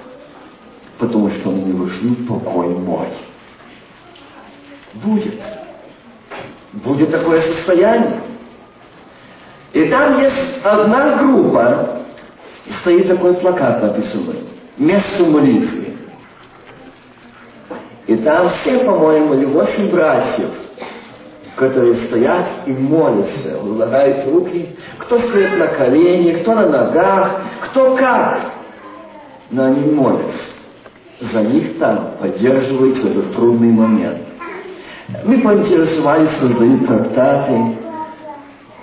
Потому 0.99 1.29
что 1.29 1.51
они 1.51 1.63
не 1.63 1.71
вошли 1.71 2.09
в 2.09 2.27
покой 2.27 2.67
мой. 2.67 3.07
Будет. 4.95 5.35
Будет 6.73 7.11
такое 7.11 7.41
состояние. 7.41 8.21
И 9.73 9.85
там 9.89 10.21
есть 10.21 10.63
одна 10.63 11.17
группа, 11.17 12.01
стоит 12.79 13.07
такой 13.09 13.33
плакат 13.35 13.81
написанный, 13.83 14.43
место 14.77 15.25
молитвы. 15.25 15.95
И 18.07 18.15
там 18.17 18.49
все, 18.49 18.79
по-моему, 18.79 19.33
или 19.33 19.45
восемь 19.45 19.89
братьев, 19.89 20.51
которые 21.55 21.95
стоят 21.95 22.45
и 22.65 22.71
молятся, 22.71 23.59
влагают 23.59 24.27
руки. 24.27 24.77
Кто 24.99 25.19
стоит 25.19 25.57
на 25.57 25.67
коленях, 25.67 26.41
кто 26.41 26.53
на 26.53 26.69
ногах, 26.69 27.41
кто 27.61 27.95
как. 27.95 28.51
Но 29.49 29.65
они 29.65 29.91
молятся. 29.91 30.53
За 31.19 31.41
них 31.41 31.79
там 31.79 32.11
поддерживают 32.19 32.97
в 32.97 33.05
этот 33.05 33.33
трудный 33.33 33.71
момент. 33.71 34.24
Мы 35.07 35.37
поинтересовались, 35.39 36.31
создают 36.39 36.87
трактаты, 36.87 37.77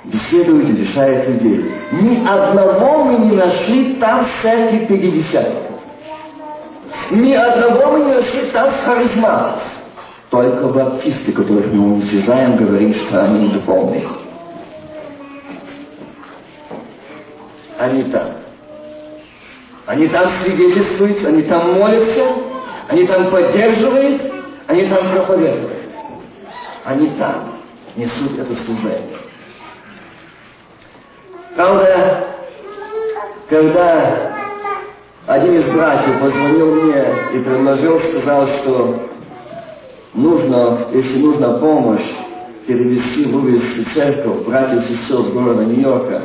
беседуют 0.05 0.69
и 0.69 0.77
решают 0.77 1.29
людей. 1.29 1.73
Ни 1.93 2.27
одного 2.27 3.05
мы 3.05 3.19
не 3.27 3.37
нашли 3.37 3.95
там 3.95 4.25
в 4.25 4.43
церкви 4.43 4.87
пятидесятников. 4.87 5.81
Ни 7.11 7.33
одного 7.33 7.93
мы 7.93 8.05
не 8.05 8.15
нашли 8.15 8.43
там 8.53 8.71
харизматов. 8.85 9.63
Только 10.31 10.69
баптисты, 10.69 11.33
которых 11.33 11.73
мы 11.73 11.95
уничтожаем, 11.95 12.57
говорим, 12.57 12.95
что 12.95 13.25
они 13.25 13.49
духовные. 13.49 14.07
Они 17.79 18.05
там. 18.05 18.29
Они 19.87 20.07
там 20.09 20.31
свидетельствуют, 20.43 21.27
они 21.27 21.43
там 21.43 21.75
молятся, 21.75 22.25
они 22.89 23.07
там 23.07 23.27
поддерживают, 23.27 24.23
они 24.69 24.89
там 24.89 25.11
проповедуют. 25.11 25.82
Они 26.85 27.11
там 27.11 27.53
несут 27.97 28.39
это 28.39 28.55
служение. 28.65 29.19
Правда, 31.55 32.27
когда 33.49 34.33
один 35.27 35.55
из 35.55 35.67
братьев 35.71 36.21
позвонил 36.21 36.75
мне 36.75 37.05
и 37.35 37.39
предложил, 37.39 38.01
сказал, 38.01 38.49
что 38.49 39.09
нужно, 40.15 40.87
если 40.93 41.19
нужна 41.21 41.59
помощь, 41.59 42.15
перевести, 42.67 43.27
вывести 43.27 43.85
церковь, 43.93 44.45
братьев 44.47 44.89
и 44.89 44.95
сестер 44.95 45.23
города 45.33 45.65
Нью-Йорка, 45.65 46.23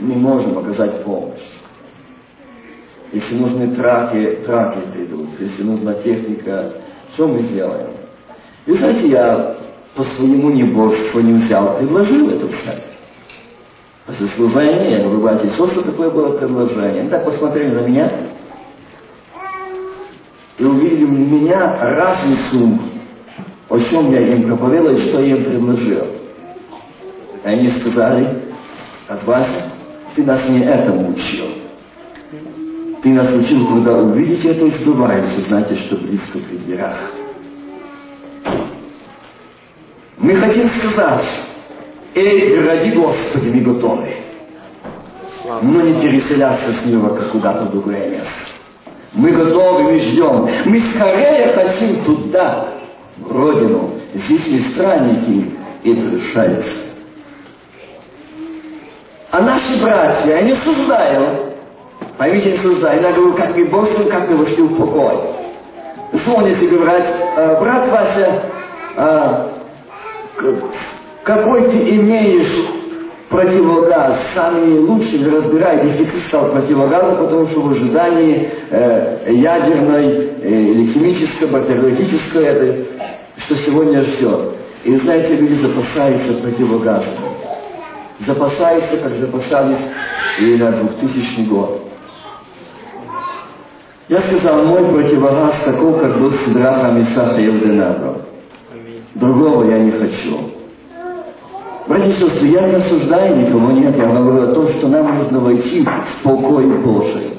не 0.00 0.16
можем 0.16 0.58
оказать 0.58 1.04
помощь. 1.04 1.40
Если 3.12 3.34
нужны 3.36 3.74
траки, 3.74 4.38
траки 4.44 4.78
придут, 4.92 5.28
если 5.38 5.62
нужна 5.62 5.94
техника, 5.94 6.72
что 7.14 7.28
мы 7.28 7.42
сделаем? 7.42 7.90
И 8.66 8.72
знаете, 8.72 9.08
я 9.08 9.56
по 9.94 10.04
своему 10.04 10.50
небожеству 10.50 11.20
не 11.20 11.34
взял, 11.34 11.76
предложил 11.78 12.30
эту 12.30 12.48
церковь. 12.64 12.84
После 14.06 14.28
служения, 14.28 14.90
я 14.90 15.02
говорю, 15.04 15.20
братья, 15.20 15.50
что 15.50 15.82
такое 15.82 16.10
было 16.10 16.36
предложение? 16.36 17.02
Они 17.02 17.10
так 17.10 17.24
посмотрели 17.24 17.74
на 17.74 17.86
меня 17.86 18.12
и 20.58 20.64
увидели 20.64 21.04
у 21.04 21.08
меня 21.08 21.78
разницу, 21.80 22.78
о 23.68 23.78
чем 23.78 24.10
я 24.12 24.20
им 24.20 24.48
проповедовал 24.48 24.96
и 24.96 25.00
что 25.00 25.20
я 25.20 25.36
им 25.36 25.44
предложил. 25.44 26.06
И 27.44 27.48
они 27.48 27.68
сказали, 27.68 28.28
от 29.08 29.24
вас 29.24 29.48
ты 30.14 30.24
нас 30.24 30.48
не 30.48 30.60
этому 30.60 31.10
учил. 31.10 31.46
Ты 33.02 33.08
нас 33.10 33.32
учил, 33.32 33.66
когда 33.68 33.96
увидите 33.96 34.50
это 34.50 34.66
и 34.66 34.70
сбывается, 34.70 35.40
знаете, 35.48 35.76
что 35.76 35.96
близко 35.96 36.38
при 36.38 36.56
дверях. 36.58 37.12
Мы 40.20 40.34
хотим 40.34 40.68
сказать, 40.68 41.24
эй, 42.14 42.60
ради 42.62 42.90
Господи, 42.90 43.48
мы 43.48 43.60
готовы. 43.60 44.16
Но 45.62 45.80
не 45.80 45.94
переселяться 45.94 46.72
с 46.74 46.84
него 46.84 47.14
как 47.14 47.30
куда-то 47.30 47.64
в 47.64 47.70
другое 47.70 48.10
место. 48.10 48.30
Мы 49.14 49.32
готовы, 49.32 49.84
мы 49.84 49.98
ждем. 49.98 50.46
Мы 50.66 50.80
скорее 50.94 51.52
хотим 51.54 52.04
туда, 52.04 52.68
в 53.16 53.32
родину. 53.34 53.92
Здесь 54.14 54.46
мы 54.46 54.58
странники 54.72 55.52
и 55.84 55.94
пришельцы. 55.94 56.70
А 59.30 59.40
наши 59.40 59.82
братья, 59.82 60.34
они 60.34 60.54
суждают. 60.62 61.54
Поймите, 62.18 62.58
суждают. 62.58 63.02
Я 63.02 63.12
говорю, 63.12 63.32
как 63.34 63.56
мы 63.56 63.64
Божьим, 63.64 64.08
как 64.10 64.28
мы 64.28 64.36
вошли 64.36 64.62
в 64.64 64.76
покой. 64.76 65.16
Звонит 66.12 66.62
и 66.62 66.66
говорят, 66.66 67.06
«Э, 67.36 67.60
брат 67.60 67.88
Вася, 67.88 68.42
э, 68.96 69.48
какой 71.22 71.70
ты 71.70 71.96
имеешь 71.96 72.70
противогаз, 73.28 74.18
самый 74.34 74.80
лучший, 74.80 75.24
разбирай, 75.24 75.84
дефицит 75.84 76.24
стал 76.26 76.50
противогаза, 76.50 77.14
потому 77.14 77.46
что 77.46 77.60
в 77.60 77.70
ожидании 77.70 78.50
э, 78.70 79.32
ядерной 79.32 80.06
э, 80.42 80.62
или 80.62 80.92
химической, 80.92 81.46
бактериологической, 81.46 82.44
это, 82.44 82.86
что 83.38 83.54
сегодня 83.56 84.02
ждет. 84.02 84.54
И 84.84 84.96
знаете, 84.96 85.36
люди 85.36 85.54
запасаются 85.54 86.34
противогазами. 86.34 87.30
Запасаются, 88.26 88.96
как 88.96 89.12
запасались 89.12 89.78
и 90.40 90.56
на 90.56 90.72
2000 90.72 91.48
год. 91.48 91.82
Я 94.08 94.20
сказал, 94.22 94.64
мой 94.64 94.84
противогаз 94.92 95.54
такой, 95.64 96.00
как 96.00 96.18
был 96.18 96.32
Сидраха 96.44 96.90
Мисаха 96.90 97.40
Евденадо. 97.40 98.29
Другого 99.14 99.64
я 99.70 99.78
не 99.78 99.90
хочу. 99.90 100.38
Братья 101.86 102.08
и 102.08 102.12
сестры, 102.12 102.48
я 102.48 102.68
не 102.68 102.74
осуждаю 102.76 103.36
никого, 103.36 103.72
нет, 103.72 103.96
я 103.96 104.06
говорю 104.06 104.50
о 104.50 104.54
том, 104.54 104.68
что 104.68 104.86
нам 104.88 105.18
нужно 105.18 105.40
войти 105.40 105.82
в 105.82 106.22
покой 106.22 106.64
Божий. 106.66 107.32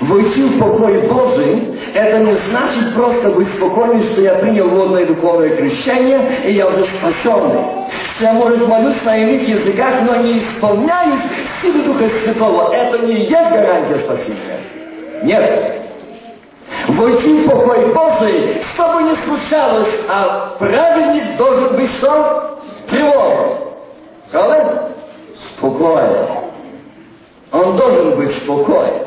Войти 0.00 0.42
в 0.42 0.58
покой 0.60 1.08
Божий, 1.08 1.78
это 1.92 2.20
не 2.20 2.34
значит 2.50 2.94
просто 2.94 3.30
быть 3.30 3.48
спокойным, 3.56 4.02
что 4.02 4.22
я 4.22 4.34
принял 4.34 4.68
водное 4.68 5.06
духовное 5.06 5.56
крещение, 5.56 6.20
и 6.46 6.52
я 6.52 6.68
уже 6.68 6.84
спасенный. 6.84 7.62
Я, 8.20 8.32
может, 8.34 8.66
молюсь 8.68 9.02
на 9.04 9.16
иных 9.16 9.48
языках, 9.48 10.02
но 10.06 10.16
не 10.16 10.38
исполняюсь 10.38 11.20
силы 11.60 11.82
Духа 11.82 12.04
Святого. 12.22 12.72
Это 12.72 13.06
не 13.06 13.24
есть 13.24 13.30
гарантия 13.30 13.98
спасения. 14.04 14.60
Нет. 15.24 15.81
Войти 16.88 17.48
покой 17.48 17.92
Божий, 17.92 18.62
что 18.72 18.92
бы 18.92 19.02
ни 19.02 19.14
случалось, 19.24 20.00
а 20.08 20.56
праведник 20.58 21.36
должен 21.36 21.76
быть 21.76 21.90
что? 21.98 22.58
Тревога. 22.88 23.58
Правда? 24.30 24.92
Спокоен. 25.50 26.26
Он 27.52 27.76
должен 27.76 28.16
быть 28.16 28.34
спокоен. 28.38 29.02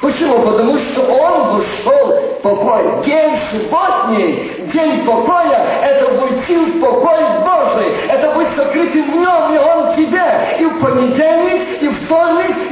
Почему? 0.00 0.40
Потому 0.40 0.78
что 0.78 1.02
он 1.02 1.58
вошел 1.58 2.06
в 2.06 2.42
покой. 2.42 3.04
День 3.04 3.36
субботний, 3.50 4.66
день 4.72 5.04
покоя, 5.04 5.80
это 5.82 6.10
войти 6.14 6.56
в 6.56 6.80
покой 6.80 7.18
Божий. 7.44 7.92
Это 8.08 8.32
быть 8.32 8.48
сокрытым 8.56 9.10
в 9.10 9.16
нем, 9.16 9.54
и 9.54 9.58
он 9.58 9.90
в 9.90 9.96
тебе. 9.96 10.56
И 10.58 10.64
в 10.64 10.80
понедельник, 10.80 11.82
и 11.82 11.88
в 11.88 12.04
вторник, 12.06 12.29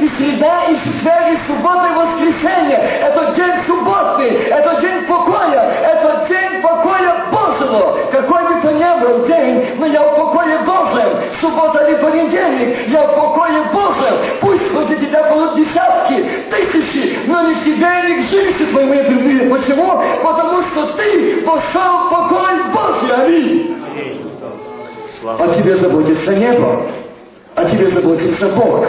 и 0.09 0.23
среда, 0.23 0.65
и 0.65 0.75
четверг, 0.75 1.27
и 1.33 1.47
суббота, 1.47 1.87
и 1.87 1.93
воскресенье. 1.93 2.77
Это 3.01 3.33
день 3.35 3.53
субботный, 3.67 4.29
это 4.29 4.81
день 4.81 5.05
покоя, 5.07 5.61
это 5.83 6.25
день 6.29 6.61
покоя 6.61 7.25
Божьего. 7.31 7.97
Какой 8.11 8.43
бы 8.43 8.61
то 8.61 8.71
ни 8.71 9.01
был 9.01 9.25
день, 9.27 9.67
но 9.77 9.85
я 9.85 10.01
в 10.01 10.15
покое 10.15 10.57
Божьем. 10.59 11.19
Суббота 11.41 11.85
или 11.85 11.95
понедельник, 11.97 12.87
я 12.87 13.03
в 13.03 13.15
покое 13.15 13.61
Божьем. 13.73 14.17
Пусть 14.41 14.71
возле 14.71 14.97
тебя 14.97 15.23
будут 15.23 15.55
десятки, 15.55 16.25
тысячи, 16.49 17.19
но 17.27 17.41
не 17.41 17.55
к 17.55 17.63
тебе 17.63 17.87
не 18.07 18.23
к 18.23 18.25
жилищу 18.29 18.67
твоему 18.67 18.93
я 18.93 19.03
приближу. 19.03 19.49
Почему? 19.49 20.01
Потому 20.23 20.61
что 20.63 20.93
ты 20.93 21.41
пошел 21.41 22.05
в 22.05 22.09
покой 22.09 22.55
Божий. 22.73 23.15
Аминь. 23.15 23.75
О 25.21 25.47
тебе 25.49 25.75
заботится 25.75 26.33
небо, 26.33 26.83
о 27.55 27.65
тебе 27.65 27.89
заботится 27.89 28.47
Бог. 28.49 28.87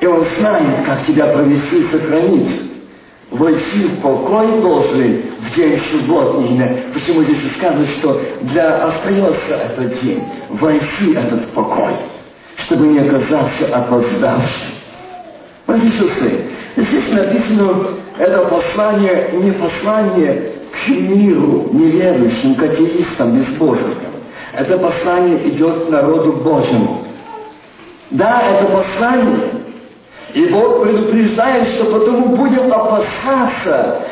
И 0.00 0.06
Он 0.06 0.24
знает, 0.38 0.86
как 0.86 1.04
тебя 1.06 1.26
провести 1.26 1.78
и 1.78 1.88
сохранить. 1.90 2.62
Войти 3.30 3.84
в 3.84 4.00
покой 4.00 4.60
Божий 4.60 5.24
в 5.38 5.54
день 5.54 5.80
субботний. 5.92 6.60
Почему 6.92 7.22
здесь 7.22 7.52
сказано, 7.56 7.86
что 7.98 8.20
для 8.40 8.86
остается 8.86 9.54
этот 9.54 10.00
день. 10.00 10.24
Войти 10.48 11.12
этот 11.14 11.46
покой, 11.48 11.92
чтобы 12.56 12.88
не 12.88 12.98
оказаться 12.98 13.66
опоздавшим. 13.72 14.68
Братья 15.66 15.86
и 15.86 15.90
сестры, 15.92 16.40
здесь 16.76 17.08
написано, 17.12 17.76
это 18.18 18.38
послание 18.46 19.30
не 19.34 19.52
послание 19.52 20.52
к 20.72 20.88
миру, 20.88 21.68
неверующим, 21.72 22.56
к 22.56 22.62
атеистам, 22.64 23.38
безбожникам. 23.38 24.10
Это 24.52 24.76
послание 24.78 25.48
идет 25.50 25.88
народу 25.88 26.32
Божьему. 26.32 27.04
Да, 28.10 28.42
это 28.42 28.66
послание. 28.66 29.38
И 30.34 30.46
Бог 30.46 30.82
предупреждает, 30.82 31.68
что 31.74 31.86
потому 31.86 32.36
будем 32.36 32.72
опасаться, 32.72 34.02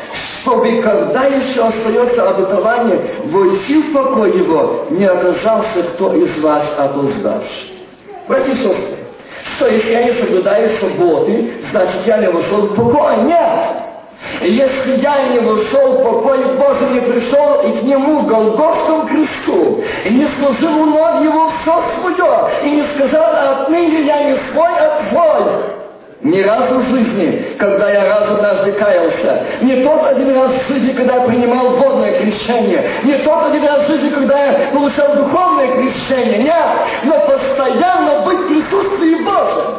чтобы 0.41 0.81
когда 0.81 1.25
еще 1.25 1.61
остается 1.61 2.29
обетование 2.29 3.01
войти 3.25 3.81
в 3.81 3.93
покой 3.93 4.37
его, 4.37 4.85
не 4.89 5.05
оказался 5.05 5.83
кто 5.93 6.13
из 6.15 6.37
вас 6.39 6.63
опоздавший. 6.77 7.79
Братья 8.27 8.51
и 8.51 8.55
сестры, 8.55 8.97
что 9.55 9.67
если 9.69 9.91
я 9.91 10.03
не 10.03 10.11
соблюдаю 10.13 10.69
субботы, 10.79 11.53
значит 11.71 12.05
я 12.05 12.17
не 12.17 12.29
вошел 12.29 12.61
в 12.63 12.75
покой? 12.75 13.23
Нет! 13.23 13.89
Если 14.41 15.01
я 15.01 15.29
не 15.29 15.39
вошел 15.39 15.93
в 15.93 16.03
покой 16.03 16.39
Божий, 16.57 16.89
не 16.91 17.01
пришел 17.01 17.61
и 17.61 17.71
к 17.79 17.83
Нему 17.83 18.23
Голгофскому 18.23 19.07
кресту, 19.07 19.81
и 20.05 20.13
не 20.13 20.27
служил 20.37 20.81
у 20.81 20.85
ног 20.85 21.21
Его 21.23 21.49
все 21.61 21.83
свое, 21.99 22.49
и 22.63 22.71
не 22.71 22.83
сказал, 22.95 23.61
отныне 23.61 24.01
я 24.01 24.23
не 24.25 24.37
свой, 24.51 24.71
а 24.77 25.01
твой, 25.09 25.79
ни 26.21 26.41
разу 26.41 26.79
в 26.79 26.89
жизни, 26.89 27.55
когда 27.57 27.89
я 27.91 28.05
раз 28.05 28.29
однажды 28.29 28.73
каялся. 28.73 29.41
Не 29.61 29.83
тот 29.83 30.05
один 30.05 30.35
раз 30.35 30.51
в 30.51 30.67
жизни, 30.67 30.91
когда 30.91 31.15
я 31.15 31.21
принимал 31.21 31.69
водное 31.69 32.19
крещение. 32.19 32.89
Не 33.03 33.13
тот 33.19 33.45
один 33.45 33.65
раз 33.65 33.85
в 33.85 33.89
жизни, 33.89 34.09
когда 34.09 34.45
я 34.45 34.69
получал 34.69 35.15
духовное 35.15 35.67
крещение. 35.67 36.43
Нет, 36.43 36.65
но 37.05 37.19
постоянно 37.21 38.25
быть 38.25 38.39
в 38.39 38.47
присутствии 38.47 39.15
Божьем. 39.23 39.75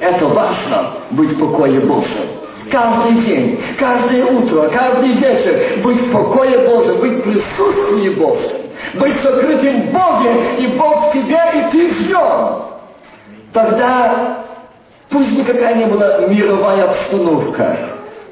Это 0.00 0.26
важно, 0.26 0.90
быть 1.10 1.30
в 1.30 1.38
покое 1.38 1.80
Божьем. 1.80 2.28
Каждый 2.70 3.14
день, 3.22 3.60
каждое 3.78 4.24
утро, 4.26 4.68
каждый 4.68 5.12
вечер 5.14 5.80
быть 5.82 6.00
в 6.00 6.12
покое 6.12 6.58
Божьем, 6.68 7.00
быть 7.00 7.12
в 7.12 7.22
присутствии 7.22 8.08
Божьем. 8.10 8.62
Быть 8.94 9.14
сокрытым 9.22 9.82
в 9.82 9.92
Боге, 9.92 10.30
и 10.58 10.66
Бог 10.76 11.08
в 11.08 11.12
тебе, 11.12 11.40
и 11.54 11.70
ты 11.70 11.88
в 11.88 12.08
нем. 12.08 12.64
Тогда 13.52 14.42
Пусть 15.12 15.32
никакая 15.32 15.76
не 15.76 15.84
была 15.84 16.26
мировая 16.26 16.84
обстановка. 16.84 17.78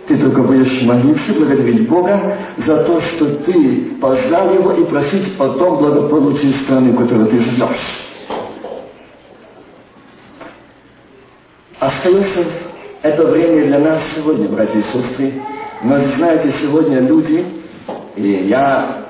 Ты 0.08 0.16
только 0.16 0.42
будешь 0.42 0.82
молиться, 0.82 1.32
благодарить 1.34 1.86
Бога 1.88 2.38
за 2.66 2.84
то, 2.84 3.00
что 3.02 3.26
ты 3.26 3.92
познал 4.00 4.54
Его 4.54 4.72
и 4.72 4.84
просить 4.86 5.38
о 5.38 5.50
том 5.50 5.76
благополучии 5.76 6.54
страны, 6.64 6.92
в 6.92 6.98
которой 6.98 7.26
ты 7.26 7.36
живешь. 7.42 8.06
Остается 11.78 12.44
это 13.02 13.26
время 13.26 13.66
для 13.66 13.78
нас 13.78 14.00
сегодня, 14.16 14.48
братья 14.48 14.80
и 14.80 14.82
сестры. 14.82 15.34
Но 15.82 15.98
знаете, 16.16 16.52
сегодня 16.62 17.00
люди, 17.00 17.44
и 18.16 18.46
я 18.48 19.04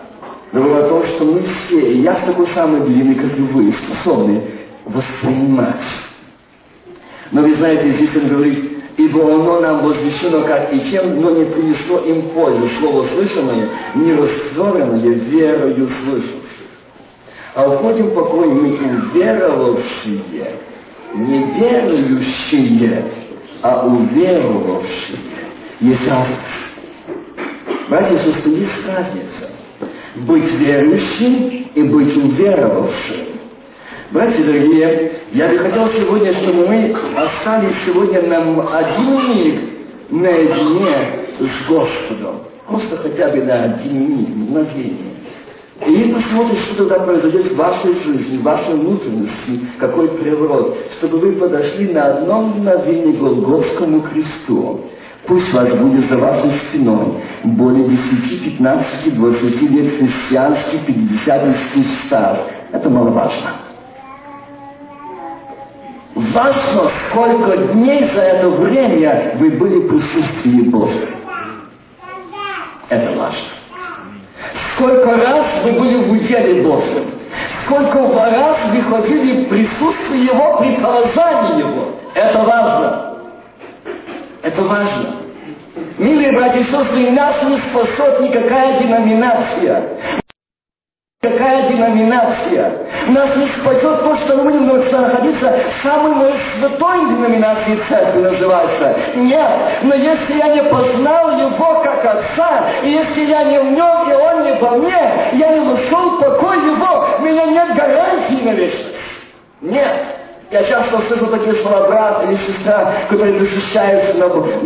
говорю 0.52 0.74
о 0.74 0.88
том, 0.88 1.04
что 1.04 1.24
мы 1.24 1.42
все, 1.42 1.80
и 1.80 2.00
я 2.00 2.14
такой 2.14 2.48
самый 2.48 2.80
длинный, 2.80 3.14
как 3.14 3.38
и 3.38 3.42
вы, 3.42 3.72
способны 3.72 4.42
воспринимать. 4.84 5.76
Но 7.30 7.42
вы 7.42 7.54
знаете, 7.54 7.90
здесь 7.92 8.16
он 8.16 8.28
говорит, 8.28 8.70
ибо 8.96 9.34
оно 9.34 9.60
нам 9.60 9.82
возвещено 9.84 10.42
как 10.42 10.72
и 10.72 10.90
чем, 10.90 11.20
но 11.20 11.30
не 11.30 11.44
принесло 11.44 11.98
им 11.98 12.22
пользы. 12.30 12.68
Слово 12.80 13.06
слышанное, 13.06 13.68
не 13.94 14.12
растворенное 14.12 15.14
верою 15.14 15.88
слышавших. 16.02 16.40
А 17.54 17.68
уходим 17.68 18.10
покой 18.12 18.48
мы 18.48 18.78
уверовавшие, 18.78 20.20
не 21.14 21.44
верующие, 21.58 23.04
а 23.62 23.86
уверовавшие. 23.86 25.18
Есть 25.80 26.08
разница. 26.08 26.40
Братья 27.88 28.14
и 28.14 28.18
сестры, 28.18 28.50
есть 28.52 28.86
разница. 28.86 29.50
Быть 30.16 30.52
верующим 30.52 31.66
и 31.74 31.82
быть 31.82 32.16
уверовавшим. 32.16 33.29
Братья 34.12 34.42
дорогие, 34.42 35.12
я 35.32 35.48
бы 35.50 35.58
хотел 35.58 35.88
сегодня, 35.90 36.32
чтобы 36.32 36.66
мы 36.66 36.96
остались 37.14 37.76
сегодня 37.86 38.20
на 38.22 38.38
один 38.76 39.28
миг 39.28 39.60
наедине 40.10 41.28
с 41.38 41.68
Господом. 41.68 42.40
Просто 42.66 42.96
хотя 42.96 43.28
бы 43.28 43.44
на 43.44 43.64
один 43.66 44.10
миг, 44.10 44.28
мгновение. 44.30 45.14
И 45.86 46.12
посмотрим, 46.12 46.56
что 46.56 46.74
тогда 46.78 47.04
произойдет 47.04 47.52
в 47.52 47.56
вашей 47.56 47.94
жизни, 48.02 48.38
в 48.38 48.42
вашей 48.42 48.74
внутренности, 48.74 49.60
какой 49.78 50.08
приворот, 50.08 50.76
чтобы 50.98 51.18
вы 51.18 51.32
подошли 51.34 51.92
на 51.92 52.06
одном 52.06 52.48
мгновении 52.48 53.12
к 53.12 53.20
Голгофскому 53.20 54.00
кресту. 54.00 54.80
Пусть 55.28 55.52
вас 55.52 55.72
будет 55.72 56.10
за 56.10 56.18
вашей 56.18 56.50
спиной 56.68 57.14
более 57.44 57.84
10, 57.84 58.44
15, 58.58 59.14
20 59.14 59.70
лет 59.70 59.98
христианских, 59.98 60.84
50 60.84 61.42
став. 62.06 62.38
Это 62.72 62.90
маловажно. 62.90 63.69
Важно, 66.14 66.90
сколько 67.08 67.56
дней 67.56 68.10
за 68.14 68.20
это 68.20 68.48
время 68.50 69.34
вы 69.36 69.50
были 69.50 69.76
в 69.76 69.88
присутствии 69.88 70.62
Божьем. 70.62 71.08
Это 72.88 73.16
важно. 73.16 73.48
Сколько 74.74 75.16
раз 75.16 75.46
вы 75.64 75.72
были 75.72 75.96
в 75.96 76.12
уделе 76.12 76.62
Божьем. 76.62 77.04
Сколько 77.64 78.08
раз 78.08 78.56
вы 78.72 78.82
ходили 78.82 79.44
в 79.44 79.48
присутствии 79.48 80.24
Его, 80.24 80.58
при 80.58 80.74
положении 80.76 81.60
Его. 81.60 81.86
Это 82.14 82.38
важно. 82.38 83.16
Это 84.42 84.62
важно. 84.62 85.14
Милые 85.98 86.32
братья 86.32 86.60
и 86.60 86.64
сестры, 86.64 87.10
нас 87.10 87.36
не 87.44 87.58
спасет 87.58 88.20
никакая 88.20 88.80
деноминация. 88.80 89.84
Какая 91.22 91.68
деноминация? 91.68 92.72
Нас 93.08 93.36
не 93.36 93.46
спасет 93.48 93.82
то, 93.82 94.16
что 94.16 94.36
мы 94.36 94.52
будем 94.52 95.00
находиться 95.02 95.54
в 95.54 95.82
самой 95.82 96.32
святой 96.56 97.08
деноминации 97.10 97.78
церкви 97.90 98.20
называется. 98.20 98.96
Нет, 99.16 99.50
но 99.82 99.94
если 99.96 100.38
я 100.38 100.54
не 100.54 100.62
познал 100.62 101.38
Его 101.38 101.82
как 101.82 102.06
Отца, 102.06 102.64
и 102.82 102.88
если 102.92 103.26
я 103.26 103.44
не 103.44 103.60
в 103.60 103.70
Нем, 103.70 104.10
и 104.10 104.14
Он 104.14 104.44
не 104.44 104.52
во 104.60 104.70
мне, 104.78 105.12
я 105.34 105.58
не 105.58 105.60
вошел 105.60 106.16
в 106.16 106.20
покой 106.20 106.56
Его, 106.56 107.06
у 107.18 107.22
меня 107.22 107.44
нет 107.44 107.76
гарантии 107.76 108.42
на 108.42 108.52
вечность. 108.52 108.96
Нет. 109.60 110.19
Я 110.50 110.64
часто 110.64 110.98
слышу 111.06 111.26
такие 111.26 111.54
слова 111.62 111.86
брат 111.86 112.24
или 112.26 112.36
сестра, 112.38 112.92
которые 113.08 113.38
защищаются 113.38 114.18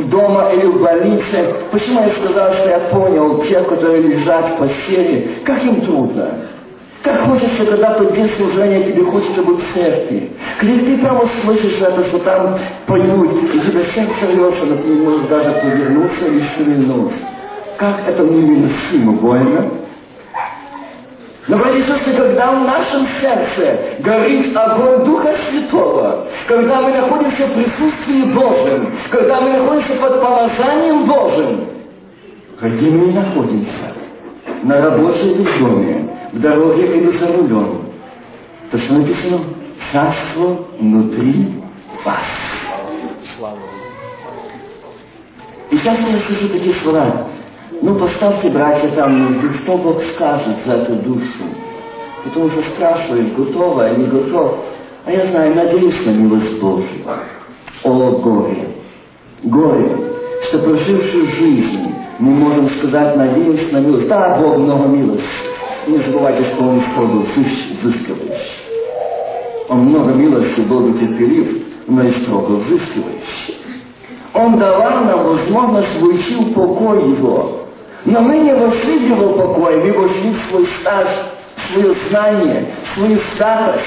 дома 0.06 0.50
или 0.54 0.64
в 0.64 0.80
больнице. 0.80 1.54
Почему 1.70 2.00
я 2.00 2.08
сказал, 2.08 2.54
что 2.54 2.70
я 2.70 2.78
понял 2.90 3.42
тех, 3.42 3.68
которые 3.68 4.00
лежат 4.00 4.52
в 4.52 4.56
постели, 4.56 5.42
как 5.44 5.62
им 5.62 5.82
трудно. 5.82 6.48
Как 7.02 7.18
хочется, 7.24 7.66
когда 7.66 7.92
тут 7.98 8.12
без 8.12 8.34
служения, 8.34 8.82
тебе 8.84 9.04
хочется 9.04 9.42
быть 9.42 9.58
в 9.58 9.74
церкви. 9.74 10.30
Когда 10.58 10.74
ты 10.74 10.96
прямо 10.96 11.22
слышишь 11.42 11.82
это, 11.82 12.02
что 12.06 12.18
там 12.20 12.58
поют, 12.86 13.32
и 13.34 13.58
тебе 13.60 13.84
сердце 13.94 14.26
рвется, 14.32 14.64
но 14.64 14.76
ты 14.76 14.88
не 14.88 15.02
можешь 15.02 15.26
даже 15.26 15.50
повернуться 15.50 16.24
или 16.28 16.42
шевельнуться. 16.56 17.18
Как 17.76 18.08
это 18.08 18.22
невыносимо 18.22 19.12
больно. 19.12 19.66
Но, 21.46 21.58
братья 21.58 21.78
и 21.78 21.82
сестры, 21.82 22.14
когда 22.14 22.52
в 22.52 22.64
нашем 22.64 23.06
сердце 23.20 23.78
горит 24.00 24.56
огонь 24.56 25.04
Духа 25.04 25.34
Святого, 25.50 26.26
когда 26.46 26.80
мы 26.80 26.92
находимся 26.92 27.46
в 27.46 27.52
присутствии 27.52 28.22
Божьем, 28.32 28.90
когда 29.10 29.42
мы 29.42 29.50
находимся 29.50 29.92
под 29.94 30.22
помазанием 30.22 31.04
Божьим, 31.04 31.68
где 32.62 32.90
мы 32.90 33.12
находимся? 33.12 33.92
На 34.62 34.80
работе 34.80 35.32
или 35.32 35.42
в 35.42 35.58
доме, 35.58 36.16
в 36.32 36.40
дороге 36.40 36.98
или 36.98 37.10
за 37.10 37.26
рулем. 37.26 37.90
То, 38.70 38.78
что 38.78 38.94
написано, 38.94 39.40
царство 39.92 40.64
внутри 40.78 41.62
вас. 42.04 42.16
И 45.70 45.76
сейчас 45.76 45.98
я 45.98 46.18
скажу 46.20 46.48
такие 46.48 46.74
слова. 46.76 47.26
Ну, 47.84 47.96
поставьте, 47.96 48.48
братья, 48.48 48.88
там, 48.96 49.38
что 49.62 49.76
Бог 49.76 50.02
скажет 50.14 50.56
за 50.64 50.72
эту 50.72 50.94
душу. 51.02 51.44
Потому 52.24 52.48
что 52.48 52.62
спрашиваешь, 52.62 53.30
готова 53.36 53.92
или 53.92 54.00
не 54.00 54.06
готов. 54.06 54.54
А 55.04 55.12
я 55.12 55.26
знаю, 55.26 55.54
надеюсь 55.54 56.06
на 56.06 56.10
милость 56.12 56.58
Божью. 56.62 56.88
О, 57.82 58.10
горе! 58.22 58.68
Горе, 59.42 59.98
что 60.44 60.60
прожившую 60.60 61.26
жизнь 61.26 61.94
мы 62.20 62.30
можем 62.30 62.70
сказать, 62.70 63.16
надеюсь 63.18 63.70
на 63.70 63.80
милость. 63.80 64.08
Да, 64.08 64.38
Бог 64.40 64.56
много 64.56 64.88
милости. 64.88 65.28
Не 65.86 65.98
забывайте, 65.98 66.42
что 66.54 66.64
Он 66.64 66.80
строго 66.90 67.16
взыскивающий. 67.18 68.64
Он 69.68 69.80
много 69.80 70.14
милости, 70.14 70.62
Богу 70.62 70.94
терпелив, 70.94 71.66
но 71.86 72.02
и 72.02 72.12
строго 72.12 72.52
взыскивающий. 72.52 73.56
Он 74.32 74.58
давал 74.58 75.04
нам 75.04 75.22
возможность 75.22 76.00
войти 76.00 76.34
в 76.34 76.54
покой 76.54 77.10
Его. 77.10 77.63
Но 78.04 78.20
мы 78.20 78.38
не 78.38 78.54
вошли 78.54 78.98
в 78.98 79.08
Его 79.16 79.32
покой, 79.32 79.76
мы 79.76 79.92
вошли 79.92 80.30
в 80.30 80.50
свой 80.50 80.66
стаж, 80.80 81.08
в 81.56 81.72
свое 81.72 81.94
знание, 82.08 82.66
в 82.84 82.98
свою 82.98 83.18
старость. 83.34 83.80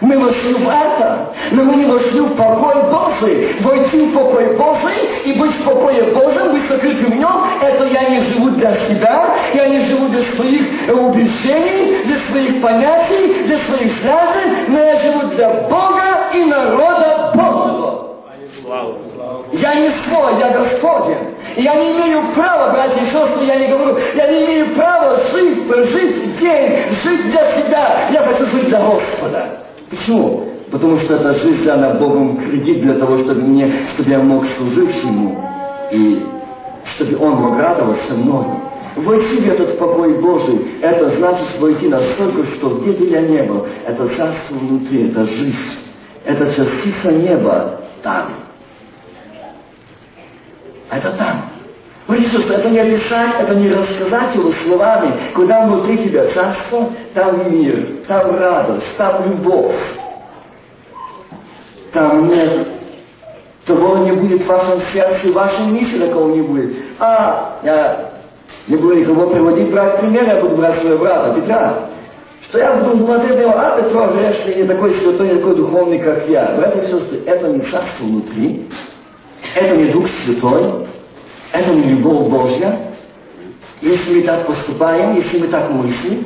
Мы 0.00 0.18
вошли 0.18 0.54
в 0.54 0.66
это, 0.66 1.26
но 1.50 1.64
мы 1.64 1.76
не 1.76 1.84
вошли 1.84 2.20
в 2.20 2.34
покой 2.34 2.74
Божий. 2.84 3.54
Войти 3.60 4.06
в 4.06 4.14
покой 4.14 4.56
Божий 4.56 4.94
и 5.26 5.32
быть 5.34 5.50
в 5.50 5.62
покое 5.62 6.04
Божьем, 6.04 6.52
быть 6.52 6.66
сокрытым 6.68 7.12
в 7.12 7.16
нем, 7.16 7.44
это 7.60 7.84
я 7.84 8.08
не 8.08 8.22
живу 8.22 8.48
для 8.50 8.74
себя, 8.88 9.26
я 9.52 9.68
не 9.68 9.84
живу 9.84 10.08
для 10.08 10.22
своих 10.34 10.62
убеждений, 10.88 11.98
для 12.04 12.16
своих 12.30 12.62
понятий, 12.62 13.42
для 13.44 13.58
своих 13.58 13.92
взглядов, 13.92 14.68
но 14.68 14.78
я 14.78 14.96
живу 15.02 15.28
для 15.34 15.48
Бога 15.50 16.30
и 16.32 16.44
народа. 16.44 17.29
Я 19.52 19.74
не 19.74 19.88
свой, 20.04 20.38
я 20.38 20.50
Господен. 20.50 21.18
Я 21.56 21.74
не 21.74 21.90
имею 21.92 22.32
права, 22.34 22.72
братья 22.72 23.02
и 23.02 23.06
сестры, 23.06 23.44
я 23.44 23.56
не 23.56 23.66
говорю, 23.66 23.98
я 24.14 24.30
не 24.30 24.44
имею 24.44 24.74
права 24.76 25.18
жить, 25.32 25.66
прожить 25.66 26.38
день, 26.38 26.78
жить 27.02 27.30
для 27.32 27.52
себя. 27.52 28.08
Я 28.12 28.22
хочу 28.22 28.46
жить 28.46 28.68
для 28.68 28.80
Господа. 28.80 29.64
Почему? 29.90 30.46
Потому 30.70 31.00
что 31.00 31.16
эта 31.16 31.34
жизнь 31.34 31.64
дана 31.64 31.94
Богом 31.94 32.36
кредит 32.36 32.82
для 32.82 32.94
того, 32.94 33.18
чтобы, 33.18 33.40
мне, 33.40 33.72
чтобы 33.94 34.08
я 34.08 34.20
мог 34.20 34.44
служить 34.56 35.02
Ему, 35.02 35.44
и 35.90 36.24
чтобы 36.94 37.18
Он 37.24 37.34
мог 37.34 37.58
радоваться 37.58 38.14
мною. 38.14 38.60
Войти 38.94 39.40
в 39.40 39.48
этот 39.48 39.78
покой 39.78 40.14
Божий, 40.20 40.76
это 40.80 41.10
значит 41.10 41.58
войти 41.58 41.88
настолько, 41.88 42.44
что 42.54 42.68
где 42.68 42.92
бы 42.92 43.06
я 43.06 43.22
ни 43.22 43.40
был, 43.42 43.66
это 43.84 44.06
царство 44.10 44.54
внутри, 44.54 45.08
это 45.08 45.26
жизнь, 45.26 45.56
это 46.24 46.54
частица 46.54 47.10
неба 47.10 47.80
там. 48.02 48.26
Это 50.90 51.12
там. 51.12 51.42
Иисус, 52.08 52.50
это 52.50 52.68
не 52.68 52.78
описать, 52.80 53.34
это 53.40 53.54
не 53.54 53.70
рассказать 53.70 54.34
его 54.34 54.50
словами. 54.64 55.12
Куда 55.34 55.66
внутри 55.66 55.98
тебя 56.08 56.26
царство, 56.28 56.90
там 57.14 57.52
мир, 57.52 58.04
там 58.08 58.36
радость, 58.36 58.96
там 58.96 59.30
любовь. 59.30 59.76
Там 61.92 62.28
нет 62.28 62.66
того 63.70 63.98
не 63.98 64.12
будет 64.12 64.42
в 64.42 64.46
вашем 64.46 64.80
сердце, 64.92 65.28
в 65.28 65.32
вашем 65.32 65.72
мысли 65.74 66.06
такого 66.06 66.34
не 66.34 66.42
будет. 66.42 66.76
А, 66.98 67.58
я 67.62 68.10
не 68.66 68.76
буду 68.76 68.94
никого 68.94 69.28
приводить, 69.28 69.70
брать 69.70 70.00
пример, 70.00 70.24
я 70.24 70.40
буду 70.40 70.56
брать 70.56 70.80
своего 70.80 70.98
брата 70.98 71.40
Петра. 71.40 71.74
Что 72.48 72.58
я 72.58 72.74
буду 72.74 73.04
смотреть 73.04 73.36
на 73.36 73.40
него, 73.42 73.54
а 73.56 73.80
Петро 73.80 74.08
грешный, 74.08 74.54
не 74.56 74.64
такой 74.64 74.90
святой, 74.92 75.28
не 75.28 75.34
такой 75.36 75.54
духовный, 75.54 75.98
как 75.98 76.28
я. 76.28 76.54
Братья 76.56 76.80
и 76.80 76.86
сестры, 76.86 77.20
это 77.26 77.48
не 77.48 77.60
царство 77.60 78.04
внутри, 78.04 78.68
это 79.54 79.76
не 79.76 79.86
Дух 79.86 80.06
Святой, 80.24 80.86
это 81.52 81.70
не 81.74 81.82
любовь 81.84 82.28
Божья. 82.28 82.78
Если 83.80 84.16
мы 84.16 84.22
так 84.22 84.46
поступаем, 84.46 85.16
если 85.16 85.38
мы 85.38 85.48
так 85.48 85.70
мыслим, 85.70 86.24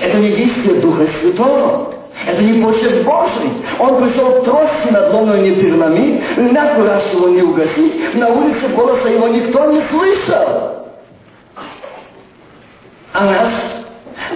это 0.00 0.18
не 0.18 0.30
действие 0.30 0.80
Духа 0.80 1.06
Святого. 1.20 1.92
Это 2.26 2.42
не 2.42 2.62
почерк 2.62 3.04
Божий. 3.04 3.52
Он 3.78 4.02
пришел 4.02 4.42
трости 4.42 4.88
надломленной 4.90 5.50
не 5.50 5.56
переломить, 5.56 6.36
на 6.36 6.76
его 7.12 7.28
не 7.28 7.42
угасить, 7.42 8.14
на 8.14 8.28
улице 8.28 8.68
голоса 8.68 9.08
его 9.08 9.28
никто 9.28 9.72
не 9.72 9.80
слышал. 9.90 10.86
А 13.14 13.24
нас 13.24 13.81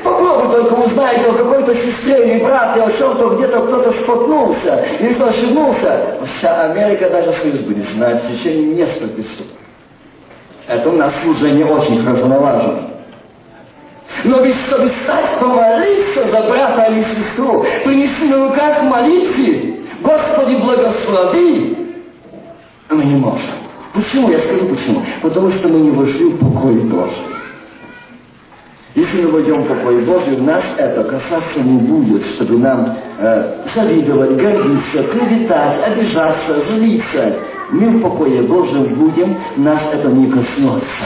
Попробуй 0.02 0.54
только 0.54 0.74
узнать 0.74 1.26
о 1.26 1.32
какой-то 1.32 1.74
сестре 1.74 2.34
или 2.34 2.44
брате, 2.44 2.82
о 2.82 2.90
чем-то 2.90 3.36
где-то 3.36 3.60
кто-то 3.60 3.92
споткнулся 3.92 4.86
или 4.98 5.14
кто 5.14 5.28
ошибнулся. 5.28 6.18
Вся 6.36 6.62
Америка, 6.64 7.10
даже 7.10 7.32
Союз 7.34 7.60
будет 7.60 7.88
знать 7.90 8.24
в 8.24 8.28
течение 8.32 8.74
нескольких 8.74 9.30
часов. 9.30 9.46
Это 10.66 10.88
у 10.88 10.92
нас 10.92 11.12
служение 11.22 11.66
очень 11.66 12.02
хорошо 12.04 12.26
налажено. 12.26 12.80
Но 14.24 14.40
ведь 14.40 14.56
чтобы 14.66 14.90
стать 15.02 15.38
помолиться 15.38 16.28
за 16.28 16.42
брата 16.42 16.86
или 16.90 17.04
сестру, 17.04 17.64
принести 17.84 18.28
на 18.28 18.48
руках 18.48 18.82
молитве, 18.82 19.76
Господи, 20.00 20.56
благослови, 20.56 21.76
мы 22.90 23.04
не 23.04 23.16
можем. 23.16 23.40
Почему? 23.92 24.30
Я 24.30 24.38
скажу 24.40 24.66
почему. 24.66 25.02
Потому 25.22 25.50
что 25.50 25.68
мы 25.68 25.80
не 25.80 25.90
вошли 25.90 26.26
в 26.26 26.38
покой 26.38 26.74
Божий. 26.74 27.36
Если 28.96 29.24
мы 29.24 29.32
войдем 29.32 29.62
в 29.62 29.68
покой 29.68 30.00
Божий, 30.06 30.38
нас 30.38 30.62
это 30.78 31.04
касаться 31.04 31.61
не 31.61 31.80
будет, 31.80 32.24
чтобы 32.35 32.59
нам 32.59 32.96
э, 33.18 33.52
завидовать, 33.74 34.37
гордиться, 34.38 35.02
клеветать, 35.02 35.87
обижаться, 35.87 36.61
злиться. 36.70 37.37
Мы 37.72 37.90
в 37.90 38.00
покое 38.00 38.42
Божьем 38.42 38.94
будем, 38.94 39.37
нас 39.59 39.82
это 39.92 40.09
не 40.09 40.30
коснется. 40.30 41.04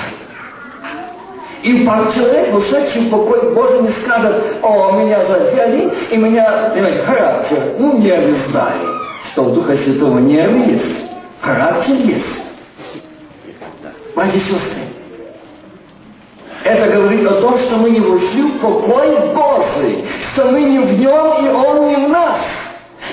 И 1.64 1.84
человек, 2.14 2.56
ушедший 2.56 3.02
в 3.02 3.10
покой 3.10 3.52
Божий, 3.54 3.82
не 3.82 3.90
скажет, 4.04 4.36
о, 4.62 4.92
меня 4.92 5.18
задели, 5.26 5.92
и 6.12 6.16
меня, 6.16 6.70
понимаете, 6.72 7.00
характер, 7.00 7.58
ну, 7.76 7.98
нервы 7.98 8.36
сдали. 8.48 8.86
Что 9.32 9.46
у 9.46 9.50
Духа 9.50 9.76
Святого 9.78 10.20
нервы 10.20 10.60
есть, 10.60 11.10
характер 11.40 11.94
есть. 12.04 12.26
Братья 14.14 14.38
и 14.38 14.40
сестры, 14.40 14.89
это 16.64 16.90
говорит 16.90 17.26
о 17.26 17.40
том, 17.40 17.58
что 17.58 17.76
мы 17.76 17.90
не 17.90 18.00
вошли 18.00 18.42
в 18.42 18.58
покой 18.58 19.16
Божий, 19.34 20.04
что 20.32 20.50
мы 20.50 20.62
не 20.62 20.78
в 20.78 21.00
нем, 21.00 21.46
и 21.46 21.48
он 21.48 21.88
не 21.88 21.96
в 21.96 22.08
нас. 22.08 22.36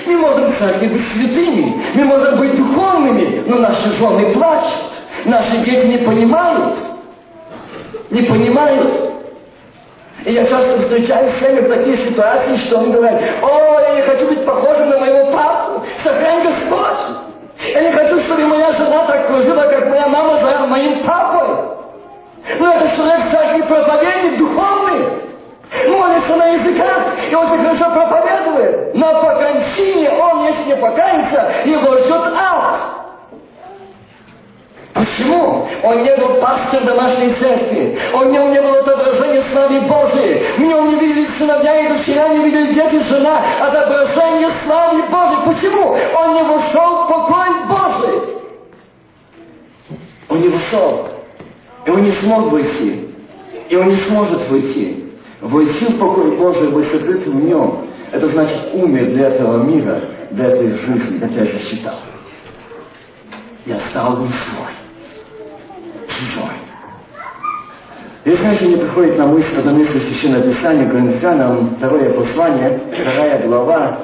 Мы 0.06 0.16
можем, 0.16 0.52
кстати, 0.52 0.84
быть 0.84 1.02
святыми, 1.14 1.82
мы 1.94 2.04
можем 2.04 2.38
быть 2.38 2.56
духовными, 2.56 3.42
но 3.46 3.56
наши 3.56 3.90
жены 3.98 4.32
плачут, 4.32 4.92
наши 5.24 5.56
дети 5.58 5.86
не 5.86 5.98
понимают, 5.98 6.76
не 8.10 8.22
понимают. 8.22 9.14
И 10.24 10.32
я 10.32 10.46
часто 10.46 10.82
встречаю 10.82 11.30
с 11.30 11.40
ними 11.40 11.60
такие 11.68 11.96
ситуации, 11.96 12.56
что 12.66 12.80
они 12.80 12.92
говорят, 12.92 13.22
о, 13.40 13.80
я 13.80 13.94
не 13.94 14.02
хочу 14.02 14.26
быть 14.26 14.44
похожим 14.44 14.90
на 14.90 14.98
моего 14.98 15.30
папу, 15.30 15.82
сохрань 16.04 16.44
Господь. 16.44 16.98
Я 17.72 17.82
не 17.82 17.92
хочу, 17.92 18.20
чтобы 18.20 18.46
моя 18.46 18.72
жена 18.72 19.06
так 19.06 19.26
кружила, 19.26 19.62
как 19.62 19.88
моя 19.88 20.06
мама 20.08 20.38
за 20.38 20.66
моим 20.66 21.02
папой. 21.02 21.77
Но 22.58 22.72
этот 22.72 22.96
человек 22.96 23.26
в 23.26 23.30
церкви 23.30 23.62
проповедник, 23.62 24.38
духовный, 24.38 25.06
молится 25.88 26.36
на 26.36 26.46
языках, 26.46 27.04
и 27.30 27.34
он 27.34 27.46
хорошо 27.46 27.90
проповедует. 27.90 28.94
Но 28.94 29.22
по 29.22 29.34
кончине 29.34 30.10
он, 30.10 30.46
если 30.46 30.68
не 30.68 30.76
покается, 30.76 31.52
его 31.64 31.98
ждет 31.98 32.32
ад. 32.36 32.80
Почему? 34.94 35.68
Он 35.84 36.02
не 36.02 36.16
был 36.16 36.40
пастор 36.40 36.82
домашней 36.82 37.32
церкви. 37.34 37.98
Он 38.12 38.32
не, 38.32 38.38
не 38.38 38.60
был 38.60 38.74
отображение 38.74 39.44
славы 39.52 39.80
Божией. 39.82 40.44
В 40.56 40.58
нем 40.58 40.88
не 40.88 40.94
видели 40.96 41.28
сыновья 41.38 41.78
и 41.78 41.88
дочеря, 41.88 42.28
не 42.28 42.44
видели 42.44 42.72
дети, 42.72 43.00
жена. 43.08 43.40
Отображение 43.60 44.50
славы 44.64 45.02
Божией. 45.04 45.54
Почему? 45.54 45.96
Он 46.16 46.34
не 46.34 46.42
вошел 46.42 47.04
в 47.04 47.08
покой 47.08 47.48
Божий. 47.68 48.22
Он 50.30 50.40
не 50.40 50.48
вошел. 50.48 51.17
И 51.88 51.90
он 51.90 52.02
не 52.02 52.12
смог 52.12 52.52
войти. 52.52 53.08
И 53.70 53.76
он 53.76 53.88
не 53.88 53.96
сможет 53.96 54.50
войти. 54.50 55.06
Войти 55.40 55.86
в 55.86 55.98
покой 55.98 56.36
Божий, 56.36 56.68
быть 56.68 56.86
сокрытым 56.90 57.40
в 57.40 57.44
нем, 57.44 57.86
это 58.12 58.26
значит 58.28 58.74
умер 58.74 59.12
для 59.12 59.28
этого 59.28 59.62
мира, 59.64 60.02
для 60.30 60.48
этой 60.48 60.72
жизни, 60.72 61.18
как 61.18 61.30
я 61.30 61.44
это 61.44 61.58
считал. 61.60 61.94
Я 63.64 63.76
стал 63.88 64.18
не 64.18 64.28
свой. 64.28 64.68
Чужой. 66.08 66.50
И 68.26 68.32
знаете, 68.32 68.66
мне 68.66 68.76
приходит 68.76 69.16
на 69.16 69.26
мысль 69.26 69.56
это 69.56 69.70
место 69.70 69.98
Священного 69.98 70.42
Писания, 70.42 70.90
Коринфянам, 70.90 71.76
второе 71.76 72.12
послание, 72.12 72.82
вторая 72.86 73.46
глава, 73.46 73.98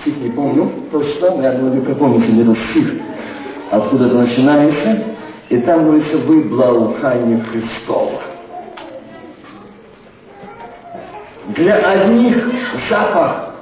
стих 0.00 0.16
не 0.16 0.30
помню 0.30 0.70
точно, 0.90 1.30
но 1.32 1.42
я 1.42 1.52
думаю, 1.52 1.74
вы 1.74 1.82
припомните 1.82 2.32
мне 2.32 2.42
этот 2.42 2.58
стих, 2.70 2.90
откуда 3.70 4.06
это 4.06 4.14
начинается. 4.14 5.10
И 5.50 5.58
там 5.58 5.84
говорится, 5.84 6.16
вы 6.16 6.42
благоухание 6.42 7.42
Христова. 7.42 8.20
Для 11.48 11.74
одних 11.74 12.36
запах 12.88 13.54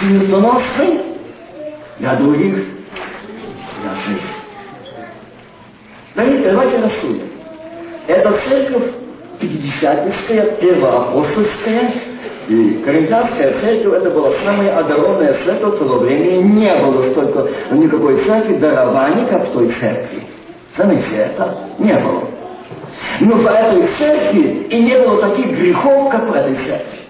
смертоносный, 0.00 1.02
для 2.00 2.14
других 2.16 2.64
для 3.80 3.94
жизни. 4.06 4.20
Давайте, 6.16 6.50
давайте 6.50 6.82
рассудим. 6.82 7.28
Это 8.08 8.32
церковь 8.48 8.92
пятидесятническая, 9.38 10.56
первоапостольская, 10.56 11.92
и 12.48 12.82
Коринфянская 12.84 13.54
церковь, 13.60 14.02
это 14.02 14.10
была 14.10 14.32
самая 14.44 14.76
одаренная 14.76 15.36
церковь 15.44 15.78
в 15.78 15.86
то 15.86 15.98
время. 16.00 16.42
Не 16.42 16.74
было 16.74 17.08
столько 17.12 17.48
никакой 17.70 18.24
церкви 18.24 18.56
дарований, 18.56 19.26
как 19.26 19.48
в 19.48 19.52
той 19.52 19.68
церкви. 19.78 20.29
Заметьте, 20.76 21.16
это 21.16 21.58
не 21.78 21.94
было. 21.94 22.24
Но 23.20 23.36
в 23.36 23.46
этой 23.46 23.86
церкви 23.98 24.66
и 24.70 24.82
не 24.82 24.98
было 24.98 25.20
таких 25.20 25.58
грехов, 25.58 26.10
как 26.10 26.22
в 26.22 26.32
этой 26.32 26.54
церкви. 26.56 27.00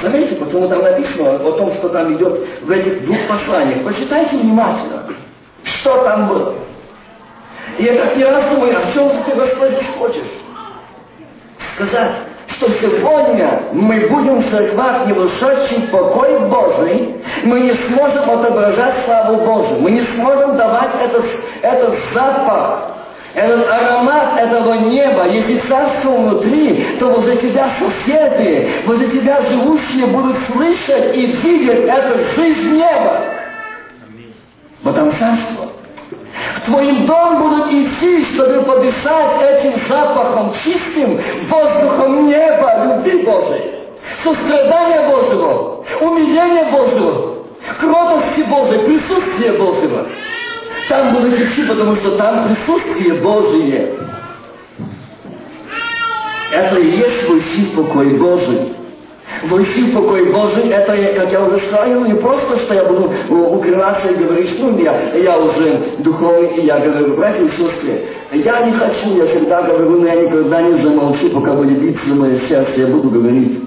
Заметьте, 0.00 0.36
потому 0.36 0.68
там 0.68 0.82
написано 0.82 1.34
о 1.36 1.52
том, 1.52 1.72
что 1.74 1.88
там 1.90 2.14
идет 2.14 2.46
в 2.62 2.70
этих 2.70 3.04
двух 3.04 3.18
посланиях. 3.28 3.84
Почитайте 3.84 4.36
внимательно, 4.36 5.04
что 5.64 6.02
там 6.02 6.28
было. 6.28 6.54
И 7.78 7.84
я 7.84 7.94
так 7.94 8.16
не 8.16 8.24
раз 8.24 8.44
думаю, 8.50 8.76
о 8.76 8.92
чем 8.92 9.10
ты, 9.24 9.34
Господь, 9.34 9.84
хочешь 9.98 10.22
сказать? 11.74 12.12
Что 12.48 12.68
сегодня 12.80 13.62
мы 13.72 14.00
будем 14.08 14.40
в 14.42 14.50
церквах 14.50 15.06
не 15.06 15.12
вышедший 15.12 15.82
покой 15.90 16.38
Божий, 16.48 17.16
мы 17.44 17.60
не 17.60 17.72
сможем 17.72 18.30
отображать 18.30 18.94
славу 19.04 19.36
Божию, 19.44 19.80
мы 19.80 19.90
не 19.92 20.02
сможем 20.14 20.56
давать 20.56 20.90
этот, 21.02 21.24
этот 21.62 21.94
запах, 22.12 22.92
этот 23.34 23.70
аромат 23.70 24.38
этого 24.38 24.74
неба, 24.74 25.26
если 25.26 25.58
царство 25.68 26.10
внутри, 26.10 26.84
то 26.98 27.06
возле 27.06 27.36
тебя 27.36 27.70
соседи, 27.78 28.70
возле 28.86 29.08
тебя 29.08 29.40
живущие 29.42 30.06
будут 30.06 30.36
слышать 30.52 31.16
и 31.16 31.26
видеть 31.26 31.84
эту 31.88 32.18
жизнь 32.36 32.76
неба. 32.76 33.20
Вот 34.82 34.96
там 34.96 35.12
царство. 35.18 35.68
В 36.56 36.66
твоим 36.66 37.06
дом 37.06 37.38
будут 37.42 37.72
идти, 37.72 38.24
чтобы 38.34 38.62
подышать 38.62 39.42
этим 39.42 39.72
запахом 39.88 40.52
чистым, 40.62 41.20
воздухом 41.48 42.26
неба, 42.28 42.84
любви 42.84 43.22
Божией, 43.22 43.72
сострадания 44.22 45.08
Божьего, 45.08 45.84
умиления 46.00 46.70
Божьего, 46.70 47.34
кротости 47.80 48.42
Божьей, 48.42 48.78
присутствия 48.78 49.52
Божьего. 49.52 50.06
Там 50.88 51.14
будут 51.14 51.38
идти, 51.38 51.62
потому 51.62 51.96
что 51.96 52.16
там 52.16 52.48
присутствие 52.48 53.14
Божие. 53.14 53.94
Это 56.52 56.76
и 56.78 56.96
есть 56.96 57.28
войти 57.28 57.62
в 57.62 57.76
покой 57.76 58.10
Божий 58.18 58.76
в 59.40 59.92
покой 59.92 60.32
Божий, 60.32 60.68
это, 60.68 60.96
как 61.16 61.32
я 61.32 61.44
уже 61.44 61.58
сказал, 61.66 62.04
не 62.04 62.14
просто, 62.14 62.58
что 62.58 62.74
я 62.74 62.84
буду 62.84 63.12
укрываться 63.30 64.10
и 64.10 64.14
говорить, 64.14 64.58
ну, 64.58 64.78
я, 64.78 65.14
я 65.14 65.38
уже 65.38 65.96
духовный, 65.98 66.56
и 66.56 66.66
я 66.66 66.78
говорю, 66.78 67.16
братья 67.16 67.44
и 67.44 67.48
сестры, 67.48 68.04
я 68.32 68.66
не 68.66 68.72
хочу, 68.72 69.16
я 69.16 69.26
всегда 69.26 69.62
говорю, 69.62 70.00
но 70.00 70.06
я 70.06 70.14
никогда 70.16 70.62
не 70.62 70.82
замолчу, 70.82 71.30
пока 71.30 71.54
будет 71.54 71.80
биться 71.80 72.08
мое 72.14 72.38
сердце, 72.40 72.80
я 72.82 72.86
буду 72.88 73.10
говорить, 73.10 73.60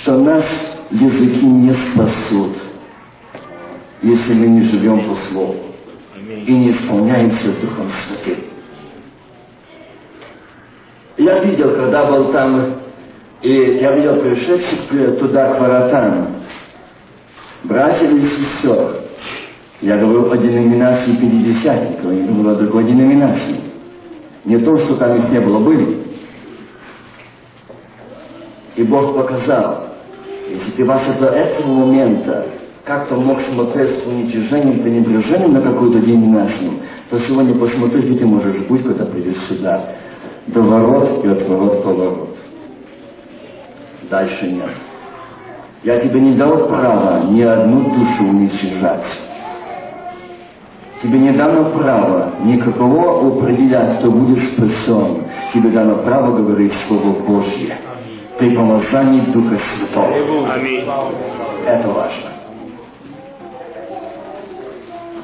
что 0.00 0.16
нас 0.16 0.44
языки 0.90 1.44
не 1.44 1.72
спасут, 1.72 2.52
если 4.02 4.32
мы 4.34 4.46
не 4.46 4.62
живем 4.62 5.00
по 5.04 5.16
Слову 5.30 5.56
и 6.46 6.52
не 6.52 6.70
исполняемся 6.70 7.48
Духом 7.60 7.88
Святым. 8.06 8.44
Я 11.18 11.40
видел, 11.40 11.74
когда 11.74 12.06
был 12.06 12.32
там 12.32 12.76
и 13.42 13.78
я 13.80 13.92
видел 13.92 14.16
пришедших 14.16 15.18
туда 15.18 15.54
к 15.54 15.60
воротам, 15.60 16.28
братьев 17.64 18.12
и 18.12 18.22
сестер. 18.22 18.96
Я 19.80 19.96
говорю 19.96 20.30
о 20.30 20.36
деноминации 20.36 21.12
пятидесятников, 21.12 22.12
я 22.12 22.26
говорю 22.26 22.50
о 22.50 22.54
другой 22.56 22.84
деноминации. 22.84 23.56
Не 24.44 24.58
то, 24.58 24.76
что 24.76 24.96
там 24.96 25.16
их 25.16 25.30
не 25.30 25.40
было, 25.40 25.58
были. 25.58 26.02
И 28.76 28.82
Бог 28.82 29.14
показал, 29.14 29.86
если 30.50 30.70
ты 30.72 30.84
вас 30.84 31.02
до 31.18 31.28
этого 31.28 31.66
момента 31.66 32.46
как-то 32.84 33.16
мог 33.16 33.40
смотреть 33.40 33.90
с 33.90 34.06
уничижением, 34.06 34.80
пренебрежением 34.80 35.54
на 35.54 35.62
какую-то 35.62 36.00
деноминацию, 36.00 36.72
то 37.08 37.18
сегодня 37.20 37.54
посмотри, 37.54 38.02
где 38.02 38.18
ты 38.18 38.26
можешь 38.26 38.58
быть, 38.68 38.82
когда 38.82 39.06
придешь 39.06 39.40
сюда. 39.48 39.94
До 40.46 40.62
ворот 40.62 41.24
и 41.24 41.28
от 41.28 41.48
ворот 41.48 41.82
поворот. 41.82 42.29
Дальше 44.10 44.50
нет. 44.50 44.70
Я 45.84 46.00
тебе 46.00 46.20
не 46.20 46.32
дал 46.32 46.66
права 46.66 47.20
ни 47.28 47.42
одну 47.42 47.90
душу 47.90 48.24
уничтожать. 48.28 49.06
Тебе 51.00 51.18
не 51.20 51.30
дано 51.30 51.70
право 51.70 52.32
никакого 52.44 53.28
определять, 53.28 54.00
кто 54.00 54.10
будет 54.10 54.44
спасен. 54.52 55.24
Тебе 55.54 55.70
дано 55.70 55.96
право 56.02 56.36
говорить 56.36 56.74
Слово 56.88 57.12
Божье 57.20 57.78
при 58.36 58.54
помазании 58.54 59.20
Духа 59.32 59.56
Святого. 59.76 60.52
Аминь. 60.52 60.84
Это 61.66 61.88
важно. 61.88 62.30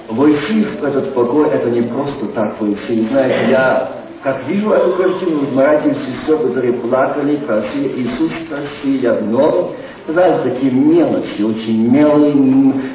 Войти 0.09 0.63
в 0.63 0.85
этот 0.85 1.13
покой, 1.13 1.51
это 1.51 1.71
не 1.71 1.83
просто 1.83 2.27
так 2.27 2.61
войти. 2.61 3.07
Знаете, 3.09 3.51
я 3.51 3.96
как 4.27 4.49
вижу 4.49 4.73
эту 4.73 4.97
картину, 4.97 5.43
братьев 5.55 5.93
и 5.93 6.01
сестер, 6.01 6.39
которые 6.39 6.73
плакали, 6.73 7.37
просили, 7.37 8.03
Иисус, 8.03 8.33
спаси, 8.45 8.97
я 8.97 9.15
вновь, 9.15 9.77
знаете, 10.09 10.51
такие 10.51 10.73
мелочи, 10.73 11.43
очень 11.43 11.89
милые, 11.89 12.35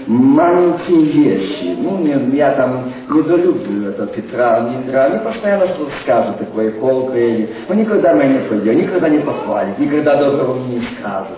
маленькие 0.08 1.06
вещи. 1.06 1.78
Ну, 1.80 2.06
я 2.34 2.52
там 2.56 2.92
недолюблю 3.10 3.92
это 3.92 4.08
Петра, 4.08 4.74
Петра, 4.74 5.06
они 5.06 5.20
постоянно 5.20 5.68
что-то 5.68 5.92
скажут 6.02 6.40
такое 6.40 6.72
колкое, 6.72 7.48
но 7.70 7.76
никогда 7.76 8.12
меня 8.12 8.42
не 8.42 8.50
пойдет, 8.50 8.76
никогда 8.76 9.08
не 9.08 9.20
похвалит, 9.20 9.80
никогда 9.80 10.18
доброго 10.18 10.56
мне 10.56 10.80
не 10.80 10.82
скажет. 10.82 11.38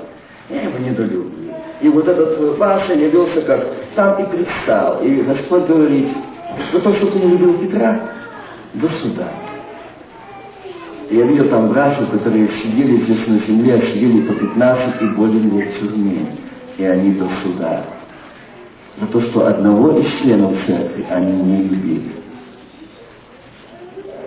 Я 0.50 0.64
его 0.64 0.80
недолюблю. 0.80 1.54
И 1.82 1.90
вот 1.90 2.08
этот 2.08 2.58
Паша 2.58 2.96
явился 2.96 3.44
как 3.44 3.68
там 3.94 4.20
и 4.24 4.26
предстал. 4.26 5.04
И 5.04 5.22
Господь 5.22 5.68
говорит, 5.68 6.08
за 6.72 6.80
то, 6.80 6.92
что 6.96 7.06
ты 7.12 7.20
не 7.20 7.28
любил 7.34 7.60
Петра, 7.60 8.00
до 8.74 8.88
суда. 8.90 9.28
Я 11.14 11.26
видел 11.26 11.48
там 11.48 11.70
братьев, 11.70 12.10
которые 12.10 12.48
сидели 12.48 12.98
здесь 13.02 13.28
на 13.28 13.38
земле, 13.38 13.80
сидели 13.82 14.22
по 14.22 14.34
15 14.34 15.00
и 15.00 15.06
более 15.10 15.44
лет 15.44 15.76
в 15.76 15.80
тюрьме. 15.80 16.26
И 16.76 16.84
они 16.84 17.12
до 17.12 17.30
суда. 17.44 17.86
За 19.00 19.06
то, 19.06 19.22
что 19.22 19.46
одного 19.46 20.00
из 20.00 20.08
членов 20.20 20.56
церкви 20.66 21.06
они 21.12 21.34
не 21.34 21.64
любили. 21.66 22.12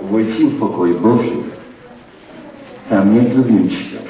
Войти 0.03 0.44
в 0.44 0.61
покой 0.61 0.94
Божий, 0.94 1.46
там 2.88 3.12
нет 3.14 3.35
любимчиков. 3.35 4.03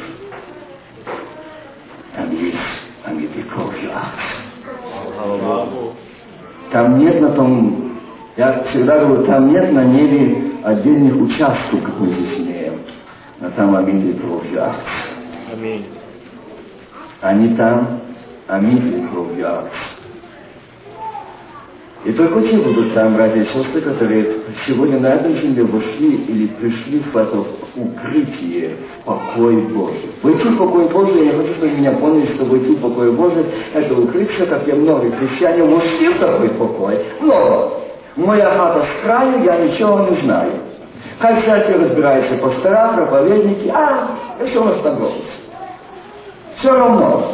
Там 2.14 2.30
есть 2.30 2.58
омитый 3.04 3.42
кровью 3.44 3.90
Там 6.72 6.98
нет 6.98 7.22
на 7.22 7.30
том, 7.30 7.85
я 8.36 8.62
всегда 8.64 8.98
говорю, 8.98 9.24
там 9.24 9.50
нет 9.50 9.72
на 9.72 9.84
небе 9.84 10.52
отдельных 10.62 11.16
участков, 11.16 11.82
как 11.82 11.98
мы 11.98 12.08
здесь 12.10 12.40
имеем. 12.40 12.80
Но 13.40 13.50
там 13.50 13.74
омитый 13.76 14.14
кровью 14.14 14.64
Аминь. 15.52 15.86
Они 17.20 17.54
там 17.54 18.00
омиты 18.46 19.06
кровью 19.08 19.48
и 22.06 22.12
только 22.12 22.40
те 22.42 22.56
будут 22.58 22.94
там, 22.94 23.16
братья 23.16 23.40
и 23.40 23.44
сестры, 23.46 23.80
которые 23.80 24.36
сегодня 24.64 25.00
на 25.00 25.08
этом 25.08 25.34
земле 25.34 25.64
вошли 25.64 26.14
или 26.14 26.46
пришли 26.46 27.00
в 27.00 27.16
это 27.16 27.42
укрытие, 27.74 28.76
в 29.00 29.04
покой 29.04 29.56
Божий. 29.62 30.10
Войти 30.22 30.48
в 30.48 30.56
покой 30.56 30.88
Божий, 30.88 31.26
я 31.26 31.32
хочу, 31.32 31.52
чтобы 31.54 31.72
меня 31.72 31.90
поняли, 31.90 32.26
что 32.26 32.44
войти 32.44 32.76
в 32.76 32.80
покой 32.80 33.10
Божий, 33.10 33.44
это 33.74 33.92
укрытие, 33.92 34.46
как 34.46 34.68
я 34.68 34.76
много 34.76 35.10
христиане 35.10 35.64
вошли 35.64 36.10
в 36.10 36.18
такой 36.20 36.48
покой. 36.50 37.04
Много. 37.20 37.72
Моя 38.16 38.50
хата 38.50 38.82
с 38.82 39.04
краю, 39.04 39.44
я 39.44 39.58
ничего 39.58 40.08
не 40.08 40.16
знаю. 40.22 40.52
Как 41.18 41.42
всякий 41.42 41.74
разбирается 41.74 42.34
пастора, 42.36 42.94
проповедники, 42.94 43.70
а, 43.74 44.08
все 44.46 44.60
у 44.60 44.64
нас 44.64 44.80
там 44.80 44.98
Все 46.58 46.70
равно. 46.70 47.26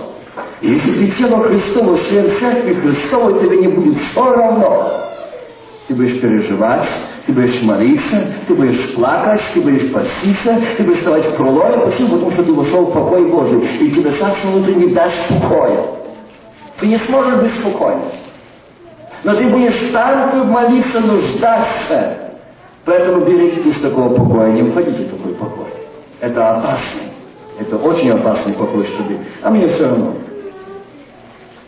Если 0.60 0.90
ты 0.90 1.06
тело 1.12 1.44
Христово, 1.44 1.98
член 1.98 2.32
церкви 2.38 2.74
Христовой, 2.74 3.40
тебе 3.40 3.58
не 3.58 3.68
будет 3.68 3.96
все 4.10 4.24
равно. 4.24 4.92
Ты 5.86 5.94
будешь 5.94 6.20
переживать, 6.20 6.88
ты 7.26 7.32
будешь 7.32 7.62
молиться, 7.62 8.24
ты 8.48 8.54
будешь 8.54 8.94
плакать, 8.94 9.42
ты 9.54 9.60
будешь 9.60 9.92
поститься, 9.92 10.60
ты 10.76 10.82
будешь 10.82 10.98
вставать 10.98 11.26
в 11.26 11.36
проломе. 11.36 11.78
Почему? 11.78 12.08
Потому 12.08 12.30
что 12.32 12.42
ты 12.44 12.52
вошел 12.52 12.86
в 12.86 12.92
покой 12.92 13.30
Божий, 13.30 13.60
и 13.80 13.90
тебе 13.90 14.12
сам 14.18 14.32
внутри 14.44 14.74
не 14.74 14.94
даст 14.94 15.14
покоя. 15.28 15.84
Ты 16.80 16.86
не 16.86 16.98
сможешь 16.98 17.40
быть 17.40 17.54
спокойным. 17.60 18.02
Но 19.24 19.34
ты 19.34 19.48
будешь 19.48 19.90
там 19.92 20.50
молиться, 20.50 21.00
нуждаться. 21.00 22.18
Поэтому 22.84 23.24
берегитесь 23.24 23.80
такого 23.80 24.14
покоя, 24.14 24.50
не 24.50 24.62
уходите 24.62 25.04
в 25.04 25.10
такой 25.16 25.34
покой. 25.34 25.72
Это 26.20 26.56
опасно. 26.56 27.00
Это 27.60 27.76
очень 27.76 28.10
опасный 28.10 28.54
покой, 28.54 28.84
чтобы... 28.94 29.18
А 29.42 29.50
мне 29.50 29.68
все 29.68 29.88
равно. 29.88 30.14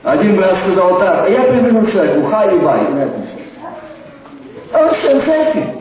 Один 0.03 0.37
брат 0.37 0.57
сказал 0.59 0.99
так, 0.99 1.27
а 1.27 1.29
я 1.29 1.45
приду 1.45 1.81
в 1.81 1.91
церковь, 1.91 2.29
хай 2.31 2.57
и 2.57 2.59
бай. 2.59 2.87
А 4.73 4.79
он 4.79 4.95
член 5.01 5.23
церкви. 5.23 5.75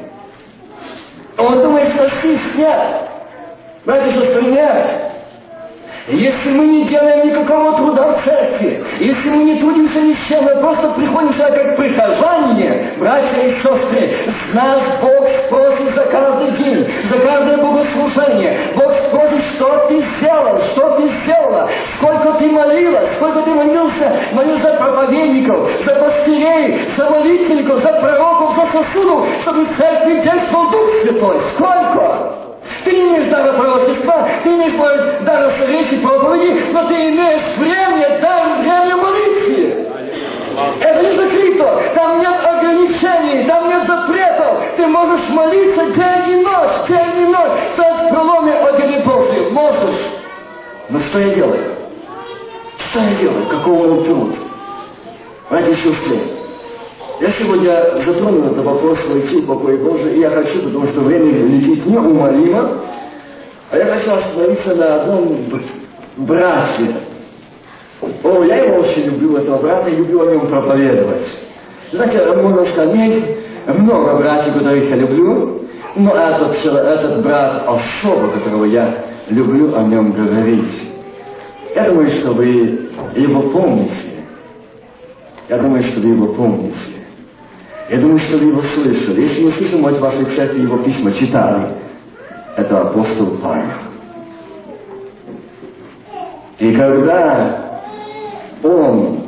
Он 1.38 1.60
думает, 1.62 1.90
что 1.90 2.58
нет. 2.58 3.10
Братья 3.86 4.12
и 4.12 4.14
сестры, 4.14 4.44
нет. 4.44 5.03
Если 6.08 6.50
мы 6.50 6.66
не 6.66 6.84
делаем 6.84 7.28
никакого 7.28 7.78
труда 7.78 8.18
в 8.18 8.26
церкви, 8.26 8.84
если 9.00 9.30
мы 9.30 9.46
не 9.46 9.56
трудимся 9.56 10.02
ни 10.02 10.14
с 10.14 10.28
чем, 10.28 10.44
мы 10.44 10.56
просто 10.60 10.90
приходим 10.90 11.32
сюда 11.32 11.52
как 11.52 11.78
прихожане, 11.78 12.92
братья 12.98 13.42
и 13.42 13.52
сестры, 13.52 14.12
нас 14.54 14.82
Бог 15.02 15.30
спросит 15.46 15.96
за 15.96 16.02
каждый 16.04 16.52
день, 16.58 16.86
за 17.10 17.20
каждое 17.20 17.58
богослужение. 17.58 18.60
Бог 18.76 18.92
спросит, 19.08 19.46
что 19.56 19.86
ты 19.88 20.04
сделал, 20.18 20.62
что 20.74 20.90
ты 20.98 21.10
сделала, 21.24 21.70
сколько 21.96 22.34
ты 22.34 22.52
молилась, 22.52 23.10
сколько 23.16 23.42
ты 23.44 23.52
молился, 23.52 24.14
молился 24.34 24.62
за 24.62 24.74
проповедников, 24.74 25.70
за 25.86 25.96
пастырей, 25.96 26.82
за 26.98 27.10
молитвенников, 27.10 27.82
за 27.82 27.94
пророков, 27.94 28.58
за 28.58 28.78
сосудов, 28.78 29.26
чтобы 29.44 29.66
в 29.68 29.78
церкви 29.78 30.16
действовал 30.16 30.70
Дух 30.70 30.90
Святой. 31.02 31.38
Сколько? 31.56 32.43
Ты 32.84 32.92
не 32.92 33.02
имеешь 33.10 33.30
дара 33.30 33.54
пророчества, 33.54 34.28
ты 34.44 34.50
не 34.50 34.56
имеешь 34.56 35.22
дара 35.22 35.52
совета 35.58 35.96
проповеди, 35.98 36.64
но 36.74 36.88
ты 36.88 36.94
имеешь 36.94 37.58
время, 37.58 38.20
дар, 38.22 38.60
время 38.60 38.98
молитвы. 38.98 39.88
Это 40.82 41.02
не 41.04 41.16
закрыто. 41.16 41.82
Там 41.96 42.20
нет 42.20 42.36
ограничений, 42.44 43.46
там 43.46 43.70
нет 43.70 43.88
запретов. 43.88 44.64
Ты 44.76 44.88
можешь 44.88 45.30
молиться 45.30 45.86
день 45.86 46.30
и 46.30 46.44
ночь, 46.44 46.88
день 46.88 47.24
и 47.24 47.26
ночь, 47.26 47.60
стать 47.74 48.06
в 48.06 48.10
проломе 48.10 48.54
огня 48.54 49.00
Божьей. 49.00 49.50
Можешь. 49.50 50.02
Но 50.90 51.00
что 51.00 51.20
я 51.20 51.34
делаю? 51.36 51.76
Что 52.90 53.00
я 53.00 53.16
делаю? 53.16 53.46
Какого 53.48 53.88
он 53.88 54.04
труд? 54.04 54.36
Ради 55.50 55.74
сестры. 55.76 56.43
Я 57.24 57.32
сегодня 57.40 58.04
затронул 58.06 58.48
этот 58.48 58.66
вопрос 58.66 59.00
войти 59.08 59.38
в 59.38 59.48
покой 59.48 59.78
Божий, 59.78 60.16
и 60.16 60.20
я 60.20 60.30
хочу, 60.30 60.62
потому 60.62 60.88
что 60.88 61.00
время 61.00 61.46
летит 61.46 61.86
неумолимо, 61.86 62.82
а 63.72 63.78
я 63.78 63.86
хочу 63.86 64.12
остановиться 64.12 64.76
на 64.76 64.96
одном 64.96 65.38
брате. 66.18 66.96
О, 68.24 68.44
я 68.44 68.58
его 68.58 68.80
очень 68.80 69.06
люблю, 69.06 69.38
этого 69.38 69.62
брата, 69.62 69.90
и 69.90 69.96
люблю 69.96 70.22
о 70.22 70.32
нем 70.32 70.48
проповедовать. 70.48 71.26
Знаете, 71.94 72.26
можно 72.34 72.66
сказать, 72.66 73.24
много 73.68 74.18
братьев, 74.18 74.54
которых 74.56 74.90
я 74.90 74.96
люблю, 74.98 75.62
но 75.96 76.12
этот, 76.14 76.66
этот 76.66 77.24
брат 77.24 77.64
особо, 77.66 78.32
которого 78.32 78.66
я 78.66 78.98
люблю 79.30 79.74
о 79.78 79.84
нем 79.84 80.12
говорить. 80.12 80.92
Я 81.74 81.90
думаю, 81.90 82.10
что 82.10 82.34
вы 82.34 82.90
его 83.16 83.44
помните. 83.44 83.94
Я 85.48 85.60
думаю, 85.60 85.84
что 85.84 86.02
вы 86.02 86.10
его 86.10 86.34
помните. 86.34 87.03
Я 87.90 87.98
думаю, 87.98 88.20
что 88.20 88.38
вы 88.38 88.46
его 88.46 88.62
слышали. 88.62 89.22
Если 89.22 89.44
не 89.44 89.52
слышали, 89.52 89.82
может, 89.82 89.98
в 89.98 90.02
вашей 90.02 90.26
церкви 90.36 90.62
его 90.62 90.78
письма 90.78 91.12
читали. 91.14 91.68
Это 92.56 92.82
апостол 92.82 93.38
Павел. 93.42 93.66
И 96.60 96.74
когда 96.76 97.82
он 98.64 99.24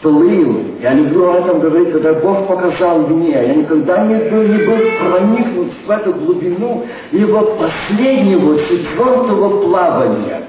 плыл, 0.00 0.62
я 0.80 0.94
люблю 0.94 1.30
об 1.30 1.44
этом 1.44 1.60
говорить, 1.60 1.92
когда 1.92 2.14
Бог 2.14 2.46
показал 2.46 3.00
мне, 3.08 3.32
я 3.32 3.54
никогда 3.54 4.06
не 4.06 4.16
был, 4.30 4.42
не 4.42 4.64
был 4.64 4.78
проникнут 5.00 5.72
в 5.86 5.90
эту 5.90 6.14
глубину 6.14 6.84
его 7.10 7.56
последнего, 7.56 8.58
четвертого 8.60 9.62
плавания. 9.62 10.44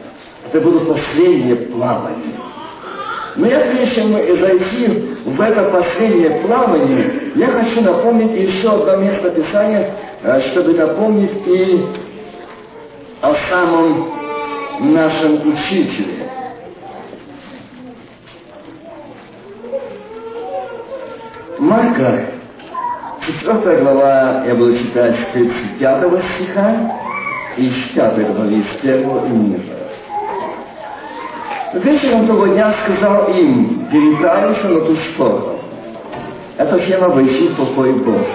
Это 0.45 0.61
было 0.61 0.85
последнее 0.85 1.55
плавание. 1.55 2.44
Но 3.35 3.47
я, 3.47 3.59
прежде 3.59 3.95
чем 3.95 4.11
зайти 4.13 4.87
в 5.25 5.41
это 5.41 5.63
последнее 5.65 6.41
плавание, 6.41 7.31
я 7.35 7.47
хочу 7.47 7.81
напомнить 7.81 8.31
еще 8.31 8.69
одно 8.69 8.95
место 8.97 9.29
Писания, 9.29 9.91
э, 10.23 10.39
чтобы 10.51 10.73
напомнить 10.73 11.45
и 11.45 11.85
о 13.21 13.33
самом 13.49 14.07
нашем 14.79 15.53
учителе. 15.53 16.29
Марка, 21.59 22.25
4 23.43 23.77
глава, 23.81 24.43
я 24.45 24.55
буду 24.55 24.77
читать 24.77 25.15
с 25.15 25.33
35 25.33 26.23
стиха, 26.35 27.01
и 27.57 27.69
с 27.69 28.77
первого 28.81 29.25
и 29.25 29.29
ниже. 29.29 29.84
Вечером 31.75 32.25
того 32.25 32.47
дня 32.47 32.73
сказал 32.83 33.27
им, 33.33 33.85
переправился 33.91 34.69
на 34.69 34.79
ту 34.79 34.95
сторону. 34.95 35.59
Это 36.57 36.79
всем 36.79 37.03
обычный 37.03 37.49
покой 37.49 37.91
Божий. 37.91 38.25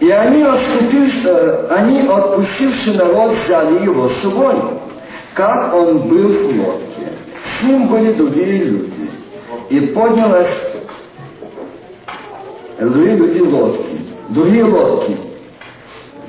И 0.00 0.10
они, 0.10 0.42
отступивши, 0.42 1.66
они, 1.70 2.08
отпустивши 2.08 2.94
народ, 2.94 3.34
взяли 3.44 3.84
его 3.84 4.08
с 4.08 4.16
собой, 4.22 4.54
как 5.34 5.74
он 5.74 5.98
был 6.08 6.28
в 6.28 6.58
лодке. 6.58 7.12
С 7.60 7.64
ним 7.64 7.88
были 7.88 8.12
другие 8.14 8.64
люди. 8.64 9.10
И 9.68 9.80
поднялась 9.88 10.48
другие 12.78 13.14
люди 13.14 13.40
лодки, 13.40 14.00
другие 14.30 14.64
лодки, 14.64 15.18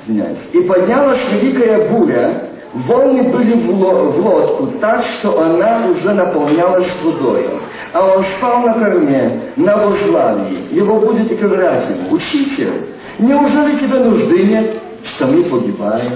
извиняюсь. 0.02 0.38
И 0.52 0.60
поднялась 0.60 1.20
великая 1.32 1.88
буря, 1.88 2.49
волны 2.72 3.22
были 3.32 3.54
в 3.54 3.70
лодку 3.70 4.66
так, 4.80 5.04
что 5.04 5.40
она 5.40 5.86
уже 5.86 6.12
наполнялась 6.12 6.88
водой. 7.02 7.48
А 7.92 8.02
он 8.02 8.24
спал 8.36 8.62
на 8.62 8.74
корме, 8.74 9.40
на 9.56 9.76
возглавии. 9.76 10.74
Его 10.74 11.00
будет 11.00 11.32
и 11.32 11.34
говорить 11.34 11.88
ему, 11.88 12.12
учитель, 12.12 12.86
неужели 13.18 13.78
тебе 13.78 13.98
нужды 13.98 14.44
нет, 14.44 14.76
что 15.04 15.26
мы 15.26 15.42
погибаем? 15.44 16.12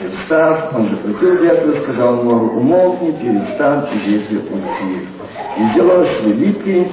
И 0.00 0.08
встав, 0.14 0.74
он 0.76 0.88
запретил 0.88 1.42
ветру, 1.42 1.74
сказал 1.82 2.22
морю, 2.22 2.52
умолкни, 2.52 3.10
перестань, 3.12 3.84
и 3.92 4.10
ветер 4.10 4.42
уйти. 4.52 5.08
И 5.56 5.72
сделалась 5.72 6.22
великий 6.24 6.86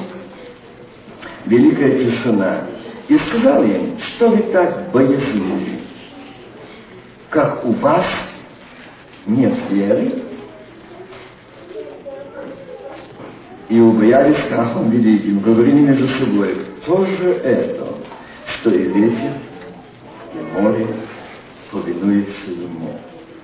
великая 1.45 1.99
тишина. 1.99 2.61
И 3.07 3.17
сказал 3.19 3.63
им, 3.63 3.99
что 3.99 4.29
вы 4.29 4.37
так 4.51 4.91
боязливы, 4.91 5.74
как 7.35 7.65
у 7.65 7.73
вас 7.73 8.05
нет 9.25 9.53
веры, 9.69 10.09
и 13.67 13.77
убоялись 13.77 14.37
страхом 14.45 14.89
великим, 14.89 15.39
говорили 15.39 15.81
между 15.81 16.07
собой, 16.07 16.65
кто 16.81 17.05
же 17.05 17.31
это, 17.31 17.87
что 18.55 18.69
и 18.69 18.83
ветер, 18.83 19.33
и 20.33 20.61
море 20.61 20.87
повинуется 21.71 22.51
ему. 22.51 22.91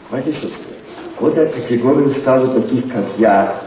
Знаете, 0.09 0.31
что 0.37 0.47
сказать? 0.47 0.77
Вот 1.19 1.37
эта 1.37 1.61
категория 1.61 2.09
стала 2.21 2.47
таких, 2.61 2.93
как 2.93 3.05
я, 3.17 3.61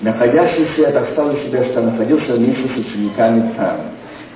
находящийся, 0.00 0.80
я 0.80 0.90
так 0.90 1.06
стал 1.10 1.32
себе, 1.36 1.64
что 1.66 1.80
находился 1.80 2.34
вместе 2.34 2.66
с 2.66 2.76
учениками 2.76 3.52
там. 3.56 3.76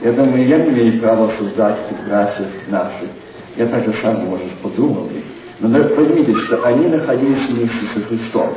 Я 0.01 0.13
думаю, 0.13 0.47
я 0.47 0.59
не 0.59 0.71
имею 0.71 1.01
права 1.01 1.29
создать 1.39 1.79
братьев 2.07 2.49
наших. 2.69 3.09
Я 3.57 3.67
так 3.67 3.85
же 3.85 3.95
сам, 4.01 4.25
может, 4.27 4.51
подумал 4.63 5.05
бы. 5.05 5.23
Но 5.61 5.85
поймите, 5.91 6.35
что 6.43 6.65
они 6.65 6.89
находились 6.89 7.49
вместе 7.49 7.87
со 7.95 8.01
Христом. 8.01 8.53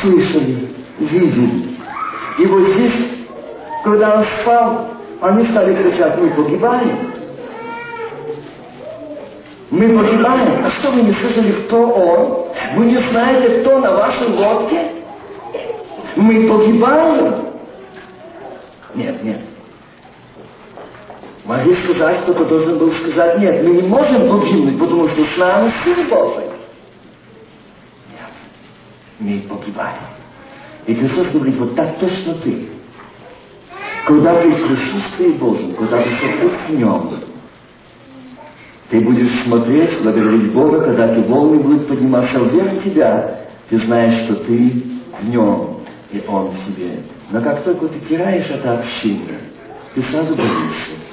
Слышали, 0.00 0.68
видели. 0.98 1.76
И 2.38 2.46
вот 2.46 2.68
здесь, 2.70 2.92
когда 3.84 4.16
он 4.16 4.24
спал, 4.40 4.88
они 5.20 5.44
стали 5.46 5.74
кричать, 5.74 6.18
мы 6.18 6.30
погибаем. 6.30 7.12
Мы 9.70 9.88
погибаем. 9.88 10.64
А 10.64 10.70
что 10.70 10.90
вы 10.90 11.02
не 11.02 11.12
слышали, 11.12 11.52
кто 11.52 11.86
он? 11.86 12.46
Вы 12.76 12.86
не 12.86 12.98
знаете, 13.10 13.60
кто 13.60 13.78
на 13.78 13.92
вашей 13.92 14.28
лодке? 14.28 14.92
Мы 16.16 16.48
погибаем. 16.48 17.34
Нет, 18.94 19.22
нет. 19.22 19.40
Могли 21.44 21.76
сказать, 21.76 22.22
кто-то 22.22 22.46
должен 22.46 22.78
был 22.78 22.90
сказать, 22.94 23.38
нет, 23.38 23.62
мы 23.62 23.74
не 23.74 23.82
можем 23.82 24.30
погибнуть, 24.30 24.78
потому 24.78 25.08
что 25.08 25.24
с 25.24 25.36
нами 25.36 25.72
Сын 25.84 26.08
Божий. 26.08 26.44
Нет, 29.20 29.42
мы 29.48 29.56
погибаем. 29.56 30.02
И 30.86 30.94
Христос 30.94 31.26
говорит, 31.32 31.56
вот 31.56 31.74
так 31.74 31.98
точно 31.98 32.34
ты. 32.36 32.68
Когда 34.06 34.40
ты 34.40 34.50
в 34.50 34.66
присутствии 34.66 35.32
Божьем, 35.32 35.74
когда 35.74 36.02
ты 36.02 36.10
сокрыт 36.10 36.52
в 36.66 36.72
Нем, 36.72 37.20
ты 38.88 39.00
будешь 39.00 39.42
смотреть, 39.42 40.02
благодарить 40.02 40.52
Бога, 40.52 40.80
когда 40.80 41.14
ты 41.14 41.22
волны 41.22 41.58
будут 41.58 41.88
подниматься 41.88 42.38
вверх 42.38 42.82
тебя, 42.84 43.40
ты 43.68 43.78
знаешь, 43.78 44.24
что 44.24 44.36
ты 44.36 44.82
в 45.20 45.28
Нем 45.28 45.80
и 46.10 46.22
Он 46.26 46.48
в 46.48 46.66
тебе. 46.66 47.02
Но 47.30 47.40
как 47.42 47.64
только 47.64 47.88
ты 47.88 47.98
теряешь 48.08 48.48
это 48.48 48.78
общение, 48.78 49.40
ты 49.94 50.02
сразу 50.02 50.34
боишься. 50.34 51.03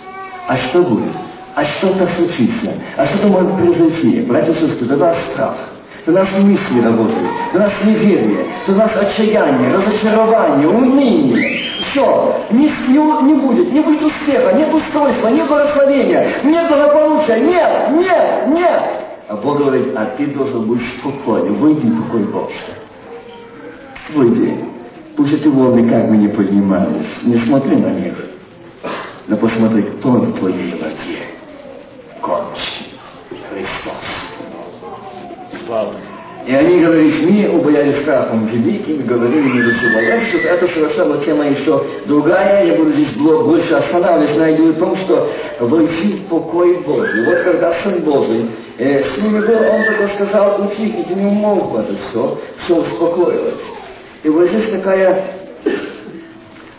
А 0.51 0.57
что 0.57 0.81
будет? 0.81 1.13
А 1.55 1.63
что-то 1.63 2.05
случится? 2.17 2.73
А 2.97 3.05
что-то 3.05 3.29
может 3.29 3.55
произойти? 3.55 4.19
Братья 4.19 4.51
и 4.51 4.55
сестры, 4.55 4.85
до 4.85 4.97
нас 4.97 5.17
страх. 5.31 5.55
До 6.05 6.11
нас 6.11 6.27
мысли 6.39 6.81
работают, 6.81 7.29
до 7.53 7.59
нас 7.59 7.71
неверие, 7.85 8.47
до 8.67 8.73
нас 8.73 8.91
отчаяние, 8.97 9.71
разочарование, 9.71 10.67
уныние. 10.67 11.61
Все, 11.91 12.35
не, 12.49 12.69
не, 12.89 13.23
не 13.27 13.33
будет, 13.35 13.71
не 13.71 13.79
будет 13.79 14.01
успеха, 14.01 14.51
нет 14.51 14.73
устройства, 14.73 15.29
нет 15.29 15.47
благословения, 15.47 16.27
нет 16.43 16.67
благополучия, 16.67 17.39
нет, 17.39 17.91
нет, 17.93 18.47
нет. 18.47 18.83
А 19.29 19.35
Бог 19.41 19.59
говорит, 19.59 19.93
а 19.95 20.05
ты 20.17 20.25
должен 20.25 20.63
быть 20.63 20.81
спокоен, 20.99 21.53
выйди 21.53 21.89
такой 21.91 22.23
Бог. 22.23 22.49
Выйди. 24.13 24.65
Пусть 25.15 25.33
эти 25.33 25.47
волны 25.47 25.87
как 25.89 26.09
бы 26.09 26.17
не 26.17 26.27
поднимались. 26.27 27.23
Не 27.23 27.37
смотри 27.37 27.77
на 27.77 27.91
них, 27.91 28.30
но 29.31 29.37
посмотри, 29.37 29.83
кто 29.83 30.09
в 30.09 30.39
твоей 30.39 30.73
воде. 30.73 31.19
Кончи. 32.19 32.91
Христос. 33.49 33.95
И 36.45 36.53
они 36.53 36.83
говорили, 36.83 37.47
мы 37.47 37.59
убоялись 37.59 38.01
страхом 38.01 38.47
великим, 38.47 39.05
говорили 39.05 39.47
между 39.47 39.79
собой. 39.85 40.05
Я 40.05 40.21
что 40.25 40.37
это 40.39 40.67
совершенно 40.67 41.17
тема 41.19 41.47
еще 41.47 41.81
другая, 42.07 42.65
я 42.65 42.75
буду 42.75 42.91
здесь 42.91 43.13
больше 43.13 43.73
останавливаться 43.73 44.37
на 44.37 44.53
идее 44.53 44.73
том, 44.73 44.97
что 44.97 45.31
войти 45.61 46.13
в 46.13 46.23
покой 46.27 46.79
Божий. 46.79 47.23
Вот 47.23 47.39
когда 47.39 47.71
Сын 47.83 47.99
Божий 48.01 48.47
э, 48.79 49.05
с 49.05 49.17
ними 49.17 49.39
был, 49.39 49.59
он 49.59 49.85
только 49.85 50.09
сказал, 50.15 50.65
утихните, 50.65 51.13
не 51.15 51.25
умолк 51.25 51.79
это 51.79 51.93
все, 52.09 52.37
все 52.65 52.75
успокоилось. 52.75 53.61
И 54.23 54.29
вот 54.29 54.49
здесь 54.49 54.71
такая 54.71 55.23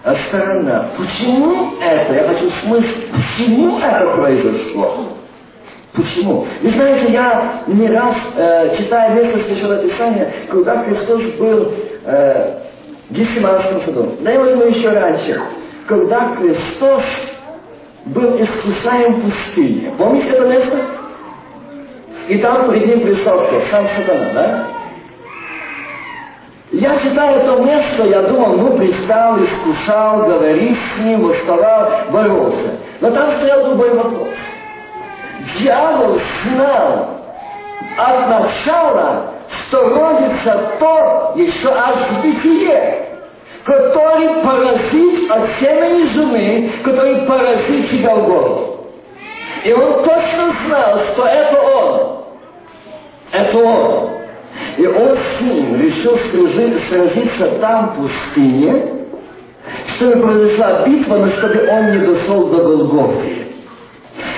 сторона. 0.05 0.87
Почему 0.97 1.81
это? 1.81 2.13
Я 2.15 2.25
хочу 2.25 2.51
смысл. 2.63 2.87
Почему 3.13 3.79
это 3.79 4.07
произошло? 4.17 5.09
Почему? 5.93 6.47
Вы 6.63 6.71
знаете, 6.71 7.13
я 7.13 7.63
не 7.67 7.87
раз, 7.89 8.17
э, 8.37 8.77
читая 8.79 9.11
место 9.15 9.41
Священного 9.41 9.83
Писания, 9.83 10.33
когда 10.49 10.83
Христос 10.85 11.23
был 11.39 11.73
э, 12.05 12.59
в 13.11 13.15
Гефсиманском 13.15 13.83
саду, 13.83 14.17
да 14.21 14.33
и 14.33 14.39
возьму 14.39 14.65
еще 14.65 14.89
раньше, 14.91 15.39
когда 15.87 16.35
Христос 16.37 17.03
был 18.07 18.41
искушаем 18.41 19.15
в 19.15 19.23
пустыне. 19.23 19.93
Помните 19.99 20.31
это 20.31 20.47
место? 20.49 20.79
И 22.29 22.39
там 22.39 22.73
перед 22.73 22.87
ним 22.87 23.01
пристал 23.03 23.47
кто? 23.47 23.61
Сам 23.71 23.87
сатана, 23.97 24.31
да? 24.33 24.67
Я 26.73 26.99
читаю 27.01 27.41
это 27.41 27.63
место, 27.63 28.05
я 28.05 28.23
думал, 28.23 28.57
ну, 28.57 28.79
пристал, 28.79 29.37
искушал, 29.45 30.25
говорит 30.25 30.79
с 30.97 31.01
ним, 31.01 31.29
восставал, 31.29 31.91
боролся. 32.09 32.79
Но 33.01 33.11
там 33.11 33.31
стоял 33.33 33.65
другой 33.67 33.95
вопрос. 33.95 34.29
Дьявол 35.59 36.19
знал 36.45 37.09
от 37.99 38.29
начала, 38.29 39.33
что 39.51 39.81
родится 39.87 40.71
то 40.79 41.35
еще 41.37 41.69
аж 41.69 41.95
в 41.95 42.23
бытие, 42.23 43.07
который 43.65 44.29
поразит 44.43 45.31
от 45.31 45.51
семени 45.61 46.07
жены, 46.15 46.73
который 46.83 47.17
поразит 47.27 47.91
себя 47.91 48.15
в 48.15 48.25
голову. 48.25 48.87
И 49.63 49.73
он 49.75 50.03
точно 50.05 50.55
знал, 50.67 50.99
что 51.13 51.27
это 51.27 51.61
он. 51.61 52.25
Это 53.31 53.59
он. 53.59 54.22
И 54.79 54.87
он 54.87 55.17
с 55.17 55.41
ним 55.41 55.81
решил 55.81 56.19
сразиться 56.89 57.47
там, 57.61 57.91
в 57.91 58.03
пустыне, 58.03 58.83
чтобы 59.97 60.23
произошла 60.23 60.83
битва, 60.87 61.17
но 61.17 61.29
чтобы 61.29 61.69
он 61.69 61.93
не 61.93 61.99
дошел 61.99 62.47
до 62.49 62.57
Голгофы. 62.63 63.47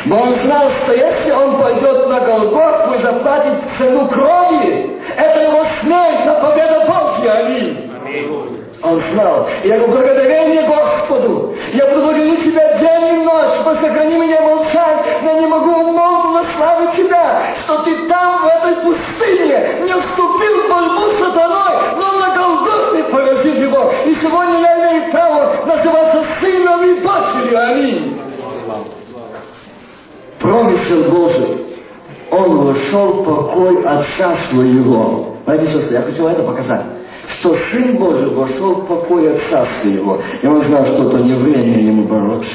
Но 0.07 0.21
он 0.21 0.35
знал, 0.41 0.71
что 0.83 0.95
если 0.95 1.31
он 1.31 1.57
пойдет 1.61 2.09
на 2.09 2.21
Голгофу 2.21 2.95
и 2.95 3.03
заплатит 3.03 3.59
цену 3.79 4.07
крови, 4.09 4.99
это 5.17 5.41
его 5.41 5.65
смерть 5.81 6.27
на 6.27 6.35
победа 6.35 6.87
Божья. 6.87 7.33
Аминь. 7.33 8.64
Он 8.85 9.03
знал. 9.13 9.49
Я 9.65 9.79
говорю, 9.79 9.93
благодарение 9.93 10.63
Господу. 10.63 11.55
Я 11.73 11.87
благодарю 11.87 12.37
Тебя 12.37 12.79
день 12.79 13.21
и 13.21 13.25
ночь, 13.25 13.81
сохрани 13.81 14.19
меня 14.19 14.43
молчать. 14.43 14.99
Я 15.23 15.33
не 15.35 15.47
могу 15.47 15.71
умолкнуть 15.71 16.47
славить 16.55 16.93
Тебя, 16.97 17.43
что 17.63 17.83
Ты 17.83 18.07
там, 18.09 18.43
в 18.43 18.47
этой 18.47 18.75
пустыне, 18.83 19.69
не 19.85 19.93
вступил 19.93 20.63
в 20.63 20.69
борьбу 20.69 21.13
с 21.13 21.19
сатаной, 21.19 21.97
но 21.97 22.13
на 22.21 22.37
Голгофе 22.37 23.05
поразил 23.05 23.55
его. 23.55 23.93
И 24.05 24.15
сегодня 24.17 24.61
я 24.61 24.79
имею 24.81 25.11
право 25.11 25.67
называться 25.67 26.25
сыном 26.41 26.85
и 26.85 27.01
дочерью. 27.01 27.71
Аминь. 27.71 28.21
ангел 30.95 31.11
Божий, 31.11 31.67
он 32.31 32.67
вошел 32.67 33.09
в 33.13 33.25
покой 33.25 33.83
Отца 33.83 34.37
Своего. 34.51 35.37
Знаете, 35.45 35.69
сестры, 35.69 35.95
я 35.95 36.03
хочу 36.03 36.27
это 36.27 36.43
показать. 36.43 36.85
Что 37.29 37.57
Сын 37.71 37.97
Божий 37.97 38.31
вошел 38.31 38.75
в 38.75 38.87
покой 38.87 39.35
Отца 39.37 39.67
Своего. 39.81 40.21
И 40.43 40.47
он 40.47 40.63
знал, 40.63 40.85
что 40.87 41.09
это 41.09 41.19
не 41.19 41.35
время 41.35 41.81
ему 41.81 42.03
бороться. 42.05 42.55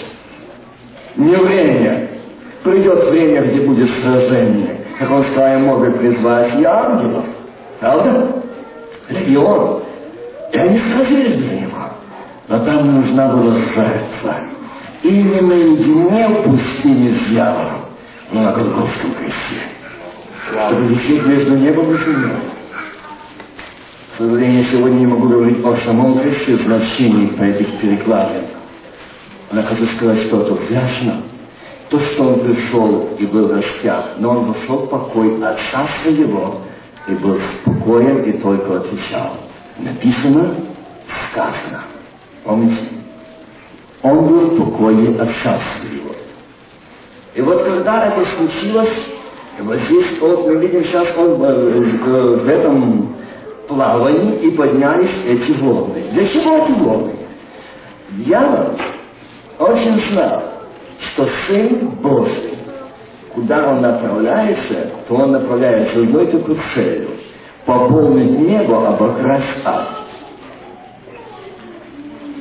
Не 1.15 1.35
время. 1.35 2.07
Придет 2.63 3.09
время, 3.09 3.41
где 3.43 3.61
будет 3.61 3.89
сражение. 3.95 4.81
Как 4.99 5.11
он 5.11 5.23
сказал, 5.31 5.49
я 5.49 5.59
мог 5.59 5.79
бы 5.79 5.91
призвать 5.91 6.59
и 6.59 6.63
ангелов. 6.63 7.25
Правда? 7.79 8.43
Легион. 9.09 9.81
И 10.51 10.57
они 10.57 10.79
сразились 10.79 11.37
для 11.37 11.61
него. 11.61 11.77
Но 12.47 12.59
там 12.65 13.01
нужна 13.01 13.27
была 13.27 13.55
жертва. 13.75 14.35
Именно 15.03 15.53
не 15.53 16.43
пустыне 16.43 17.13
с 17.13 17.29
дьяволом, 17.29 17.85
но 18.31 18.41
на 18.41 18.51
Голгофском 18.51 19.13
кресте. 19.13 19.61
Чтобы 20.45 20.81
висеть 20.87 21.25
между 21.25 21.57
небом 21.57 21.93
и 21.93 21.97
землей. 21.97 22.33
К 24.19 24.21
сожалению, 24.21 24.65
сегодня 24.65 24.99
не 24.99 25.07
могу 25.07 25.29
говорить 25.29 25.65
о 25.65 25.77
самом 25.85 26.19
кресте, 26.19 26.57
значении 26.57 27.27
по 27.27 27.41
этих 27.41 27.79
перекладах. 27.79 28.43
Но 29.49 29.63
хочу 29.63 29.85
сказать, 29.95 30.23
что 30.23 30.41
это 30.41 30.57
ясно. 30.73 31.21
То, 31.87 32.01
что 32.01 32.23
он 32.23 32.41
пришел 32.41 33.11
и 33.17 33.25
был 33.25 33.47
распят, 33.47 34.19
но 34.19 34.31
он 34.31 34.51
вошел 34.51 34.79
в 34.79 34.89
покой 34.89 35.41
Отца 35.41 35.87
Своего 36.03 36.57
и 37.07 37.13
был 37.13 37.39
спокоен 37.61 38.23
и 38.23 38.33
только 38.33 38.79
отвечал. 38.79 39.37
Написано, 39.77 40.53
сказано. 41.31 41.83
Помните? 42.43 42.75
Он 44.03 44.27
был 44.27 44.39
в 44.47 44.57
покое 44.57 45.15
Отца 45.17 45.59
Своего. 45.79 46.13
И 47.35 47.41
вот 47.41 47.63
когда 47.63 48.07
это 48.07 48.25
случилось, 48.35 48.99
вот 49.59 49.77
здесь 49.87 50.19
вот 50.19 50.45
мы 50.45 50.57
видим 50.57 50.83
сейчас 50.83 51.07
он 51.17 51.41
э, 51.41 52.35
в 52.35 52.49
этом 52.49 53.08
плавании 53.69 54.35
и 54.39 54.51
поднялись 54.51 55.23
эти 55.25 55.51
волны. 55.51 56.03
Для 56.11 56.27
чего 56.27 56.57
эти 56.57 56.71
волны? 56.71 57.13
Дьявол 58.09 58.71
очень 59.59 60.01
знал, 60.11 60.43
что 60.99 61.27
Сын 61.47 61.89
Божий, 62.01 62.57
куда 63.33 63.69
он 63.69 63.81
направляется, 63.81 64.91
то 65.07 65.15
он 65.15 65.31
направляется 65.31 65.99
одной 65.99 66.25
только 66.27 66.55
целью– 66.73 67.09
пополнить 67.65 68.39
небо, 68.39 68.87
обокрасть 68.89 69.61
ад. 69.63 69.89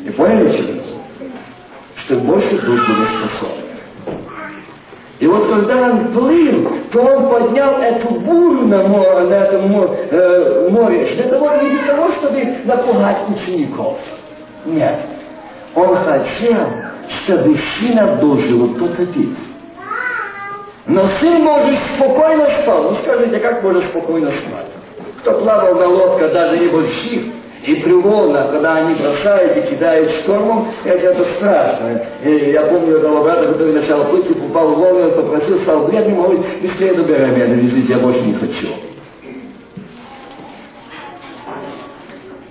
И 0.05 0.11
поняли, 0.11 0.83
что? 1.97 2.16
Больше 2.16 2.57
дух 2.62 2.89
будет 2.89 3.09
способен. 3.09 3.68
И 5.19 5.27
вот 5.27 5.49
когда 5.49 5.83
он 5.83 6.12
плыл, 6.12 6.69
то 6.93 7.01
он 7.01 7.29
поднял 7.29 7.79
эту 7.79 8.09
бурю 8.21 8.66
на, 8.66 8.85
море, 8.85 9.21
на 9.27 9.35
этом 9.35 9.75
э, 10.11 10.69
море, 10.71 11.07
для 11.07 11.25
того, 11.25 11.51
не 11.61 11.71
для 11.71 11.95
того, 11.95 12.12
чтобы 12.12 12.57
напугать 12.64 13.16
учеников. 13.29 13.99
Нет. 14.64 14.95
Он 15.75 15.97
хотел, 15.97 16.69
чтобы 17.25 17.59
Сына 17.81 18.19
Божьего 18.21 18.69
потопить. 18.75 19.37
Но 20.87 21.03
Сын 21.21 21.43
может 21.43 21.79
спокойно 21.97 22.47
спал. 22.62 22.91
Ну 22.91 22.97
скажите, 23.03 23.41
как 23.41 23.62
может 23.62 23.85
спокойно 23.87 24.31
спать? 24.31 24.66
Кто 25.21 25.41
плавал 25.41 25.75
на 25.75 25.87
лодках, 25.89 26.33
даже 26.33 26.59
небольших, 26.59 27.25
и 27.67 27.75
при 27.75 27.93
волнах, 27.93 28.53
когда 28.53 28.77
они 28.77 28.95
бросают 28.95 29.57
и 29.57 29.63
кидают 29.63 30.11
штормом, 30.13 30.69
это, 30.85 31.09
это 31.09 31.25
страшно. 31.35 32.03
И 32.23 32.51
я 32.53 32.63
помню 32.63 32.97
одного 32.97 33.25
брата, 33.25 33.47
который 33.47 33.75
начал 33.75 34.05
плыть 34.05 34.31
и 34.31 34.33
упал 34.33 34.75
в 34.75 34.79
волны, 34.79 35.07
он 35.07 35.13
попросил, 35.13 35.59
стал 35.61 35.87
бледным, 35.87 36.23
говорит, 36.23 36.41
быстрее 36.63 36.95
до 36.95 37.03
берега 37.03 37.27
меня 37.27 37.47
довезите, 37.47 37.93
я 37.93 37.99
больше 37.99 38.21
не 38.21 38.35
хочу. 38.35 38.69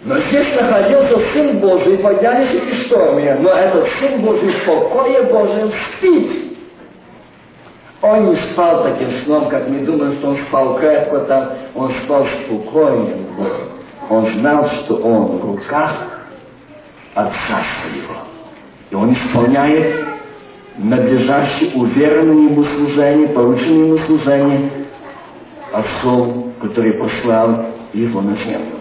Но 0.04 0.18
здесь 0.20 0.56
находился 0.56 1.20
Сын 1.34 1.58
Божий, 1.60 1.98
поднялись 1.98 2.54
эти 2.54 2.86
штормы, 2.86 3.38
но 3.42 3.50
этот 3.50 3.88
Сын 4.00 4.22
Божий 4.22 4.52
в 4.52 4.66
покое 4.66 5.24
Божьем 5.24 5.72
спит. 5.92 6.32
Он 8.02 8.30
не 8.30 8.36
спал 8.36 8.84
таким 8.84 9.10
сном, 9.24 9.50
как 9.50 9.68
мы 9.68 9.80
думаем, 9.80 10.14
что 10.14 10.30
он 10.30 10.38
спал 10.48 10.78
крепко 10.78 11.20
там, 11.22 11.50
он 11.76 11.92
спал 12.04 12.26
спокойным 12.46 13.24
Богом. 13.36 13.77
Он 14.10 14.28
знал, 14.28 14.70
что 14.70 14.96
он 14.96 15.38
в 15.38 15.46
руках 15.46 16.22
Отца 17.14 17.62
Своего. 17.82 18.16
И 18.90 18.96
он 18.96 19.14
исполняет 19.14 20.06
надлежащее 20.78 21.72
уверенное 21.76 22.50
ему 22.50 22.64
служение, 22.64 23.28
порученное 23.30 23.86
ему 23.86 23.98
служение 24.00 24.72
Отцом, 25.74 26.54
который 26.62 26.94
послал 26.94 27.66
его 27.94 28.22
на 28.22 28.36
землю. 28.38 28.78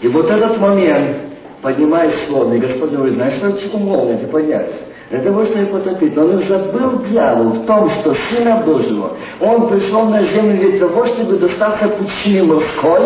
И 0.00 0.08
вот 0.08 0.30
этот 0.30 0.60
момент 0.60 1.16
поднимает 1.62 2.14
словно, 2.28 2.54
и 2.54 2.58
Господь 2.58 2.90
говорит, 2.90 3.14
знаешь, 3.14 3.34
что 3.38 3.52
чего 3.52 3.78
молния 3.78 4.18
ты 4.18 4.26
поднялся? 4.26 4.83
Для 5.10 5.20
того, 5.20 5.44
чтобы 5.44 5.66
потопить. 5.66 6.16
Он 6.16 6.38
забыл 6.44 6.98
дьявол 7.10 7.44
в 7.50 7.66
том, 7.66 7.90
что 7.90 8.14
Сына 8.30 8.62
Божьего, 8.64 9.10
он 9.40 9.68
пришел 9.68 10.04
на 10.04 10.22
землю 10.22 10.56
для 10.56 10.78
того, 10.78 11.06
чтобы 11.06 11.36
достаться 11.38 11.88
пучины 11.88 12.44
морской? 12.44 13.02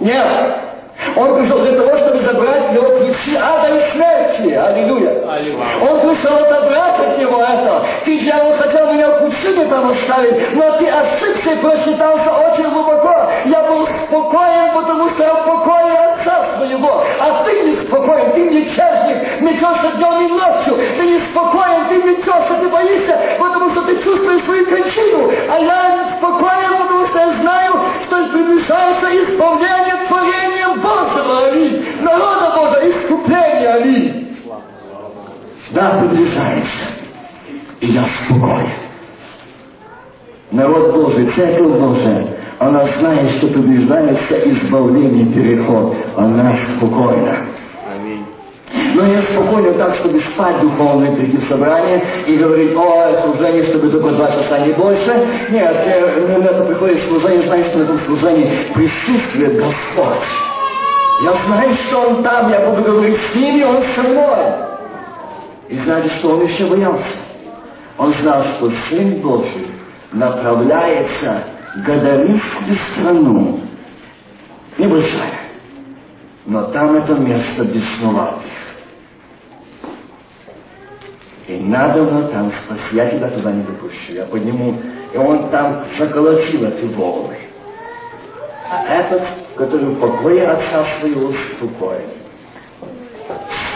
Нет. 0.00 0.26
Он 1.16 1.40
пришел 1.40 1.58
для 1.60 1.72
того, 1.72 1.96
чтобы 1.96 2.18
забрать 2.20 2.74
его 2.74 2.88
ключи 2.98 3.34
ада 3.34 3.74
и 3.74 3.90
смерти. 3.92 4.54
Аллилуйя. 4.54 5.24
Он 5.80 6.00
пришел 6.00 6.36
отобрать 6.36 7.00
от 7.00 7.18
него 7.18 7.42
это. 7.42 7.82
Ты, 8.04 8.18
дьявол, 8.18 8.52
хотел 8.58 8.92
меня 8.92 9.08
в 9.08 9.20
пучине 9.20 9.64
там 9.66 9.90
оставить, 9.90 10.54
но 10.54 10.76
ты 10.78 10.88
ошибся 10.88 11.50
и 11.50 11.56
просчитался 11.56 12.30
очень 12.30 12.70
глубоко. 12.70 13.30
Я 13.46 13.62
был 13.64 13.88
спокоен, 14.06 14.74
потому 14.74 15.10
что 15.10 15.22
я 15.22 15.34
в 15.34 15.46
покое 15.46 15.98
отца 15.98 16.46
своего. 16.56 17.02
А 17.18 17.44
ты 17.44 17.62
не 17.62 17.76
спокоен, 17.76 18.32
ты 18.32 18.50
не 18.50 18.64
метешься 19.50 19.92
днем 19.96 20.26
и 20.26 20.28
ночью. 20.28 20.78
Ты 20.96 21.06
не 21.06 21.20
спокоен, 21.30 21.88
ты 21.88 21.96
метешься, 21.96 22.54
ты 22.60 22.68
боишься, 22.68 23.20
потому 23.38 23.70
что 23.70 23.82
ты 23.82 24.02
чувствуешь 24.02 24.42
свою 24.44 24.66
кончину. 24.66 25.30
А 25.48 25.58
я 25.58 26.16
спокоен, 26.18 26.82
потому 26.82 27.06
что 27.08 27.18
я 27.18 27.32
знаю, 27.40 27.74
что 28.06 28.26
приближается 28.28 29.06
исполнение 29.24 29.96
творения 30.08 30.68
Божьего, 30.68 31.48
аминь. 31.48 31.84
Народа 32.00 32.52
Божьего, 32.56 32.90
искупление, 32.90 33.68
аминь. 33.68 34.36
Да, 35.70 36.00
приближается. 36.00 36.84
И 37.80 37.86
я 37.86 38.04
спокоен. 38.24 38.70
Народ 40.50 40.94
Божий, 40.94 41.30
Церковь 41.36 41.78
Божия, 41.78 42.26
она 42.58 42.84
знает, 42.98 43.30
что 43.38 43.46
приближается 43.46 44.50
избавление, 44.50 45.26
переход. 45.26 45.94
Она 46.16 46.56
спокойна. 46.76 47.36
Но 48.72 49.06
не 49.06 49.20
спокойно 49.22 49.72
так, 49.74 49.96
чтобы 49.96 50.20
спать 50.20 50.60
духовно 50.60 51.12
прийти 51.12 51.38
в 51.38 51.48
собрание 51.48 52.02
и 52.26 52.36
говорить, 52.36 52.74
о, 52.76 53.22
служение, 53.22 53.64
чтобы 53.64 53.88
только 53.88 54.10
два 54.10 54.28
часа, 54.28 54.60
не 54.60 54.72
больше. 54.72 55.26
Нет, 55.50 55.76
э, 55.86 56.38
на 56.38 56.44
это 56.44 56.64
приходит 56.64 57.02
служение, 57.08 57.46
знаешь, 57.46 57.66
что 57.66 57.78
на 57.78 57.82
этом 57.84 58.00
служении 58.00 58.50
присутствует 58.74 59.56
Господь. 59.56 60.26
Я 61.22 61.32
знаю, 61.46 61.74
что 61.74 61.98
Он 61.98 62.22
там, 62.22 62.50
я 62.50 62.60
буду 62.60 62.82
говорить 62.82 63.18
с 63.30 63.34
ним, 63.34 63.56
и 63.60 63.64
Он 63.64 63.82
со 63.94 64.02
мной. 64.02 64.52
И 65.68 65.76
знаете, 65.78 66.10
что 66.18 66.30
Он 66.30 66.46
еще 66.46 66.66
боялся? 66.66 67.04
Он 67.98 68.12
знал, 68.14 68.42
что 68.42 68.70
Сын 68.88 69.20
Божий 69.20 69.66
направляется 70.12 71.44
в 71.76 71.82
Гадаринскую 71.82 72.76
страну. 72.92 73.60
Небольшая. 74.78 75.40
Но 76.46 76.62
там 76.64 76.96
это 76.96 77.14
место 77.14 77.64
бесноватых. 77.64 78.50
И 81.50 81.58
надо 81.58 82.04
было 82.04 82.22
там 82.28 82.52
спасти. 82.64 82.96
Я 82.96 83.10
тебя 83.10 83.28
туда 83.28 83.50
не 83.50 83.62
допущу. 83.64 84.12
Я 84.12 84.24
подниму. 84.26 84.76
И 85.12 85.16
он 85.16 85.48
там 85.50 85.82
заколотил 85.98 86.64
эти 86.68 86.84
волны. 86.94 87.36
А 88.70 88.84
этот, 88.86 89.22
который 89.56 89.86
в 89.86 89.98
покое 89.98 90.46
отца 90.46 90.84
своего, 91.00 91.32
спокоен. 91.56 92.08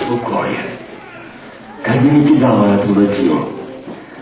Спокоен. 0.00 0.54
Как 1.82 2.00
бы 2.00 2.10
не 2.10 2.28
кидало 2.28 2.76
эту 2.76 2.94
ладью, 2.94 3.48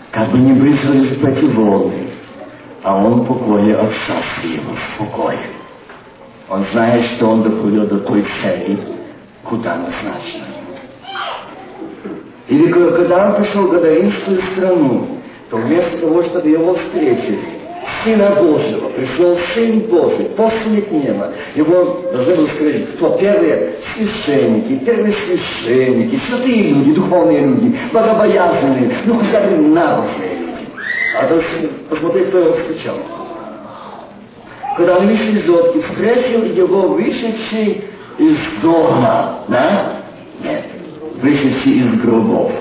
как 0.09 0.29
бы 0.29 0.39
не 0.39 0.53
брызгались 0.53 1.11
эти 1.21 1.45
волны, 1.45 2.07
а 2.81 2.97
он 2.97 3.21
в 3.21 3.27
покое 3.27 3.77
отца 3.77 4.15
своего, 4.41 4.73
спокоен. 4.95 5.39
Он 6.49 6.63
знает, 6.71 7.05
что 7.05 7.27
он 7.27 7.43
доходит 7.43 7.87
до 7.87 7.99
той 7.99 8.25
цели, 8.41 8.79
куда 9.43 9.75
назначено. 9.75 10.52
Или 12.53 12.71
когда 12.71 13.29
он 13.29 13.35
пришел 13.41 13.63
в 13.63 13.71
Гадаринскую 13.71 14.39
страну, 14.53 15.07
то 15.49 15.57
вместо 15.57 15.97
того, 15.97 16.21
чтобы 16.21 16.49
его 16.49 16.75
встретили, 16.75 17.39
Сына 18.03 18.35
Божьего, 18.39 18.89
пришел 18.89 19.35
Сын 19.55 19.79
Божий, 19.79 20.25
посланник 20.37 20.91
неба. 20.91 21.31
Его 21.55 22.01
должны 22.13 22.35
были 22.35 22.49
сказать, 22.51 22.93
кто 22.93 23.17
первые 23.17 23.73
священники, 23.95 24.85
первые 24.85 25.13
священники, 25.13 26.19
святые 26.27 26.73
люди, 26.73 26.93
духовные 26.93 27.41
люди, 27.41 27.75
богобоязные, 27.91 28.91
ну 29.05 29.15
хотя 29.15 29.41
бы 29.47 29.57
набожные 29.57 30.35
люди. 30.37 30.67
А 31.19 31.25
то 31.25 31.41
посмотри, 31.89 32.25
кто 32.25 32.37
его 32.37 32.53
встречал. 32.53 32.97
Когда 34.77 34.97
они 34.97 35.07
вышли 35.07 35.39
из 35.39 35.49
лодки, 35.49 35.81
встретил 35.81 36.43
его 36.43 36.81
вышедший 36.81 37.83
из 38.19 38.37
дома, 38.61 39.39
да? 39.47 40.02
Вышедший 41.23 41.71
из 41.71 42.01
гробов. 42.01 42.51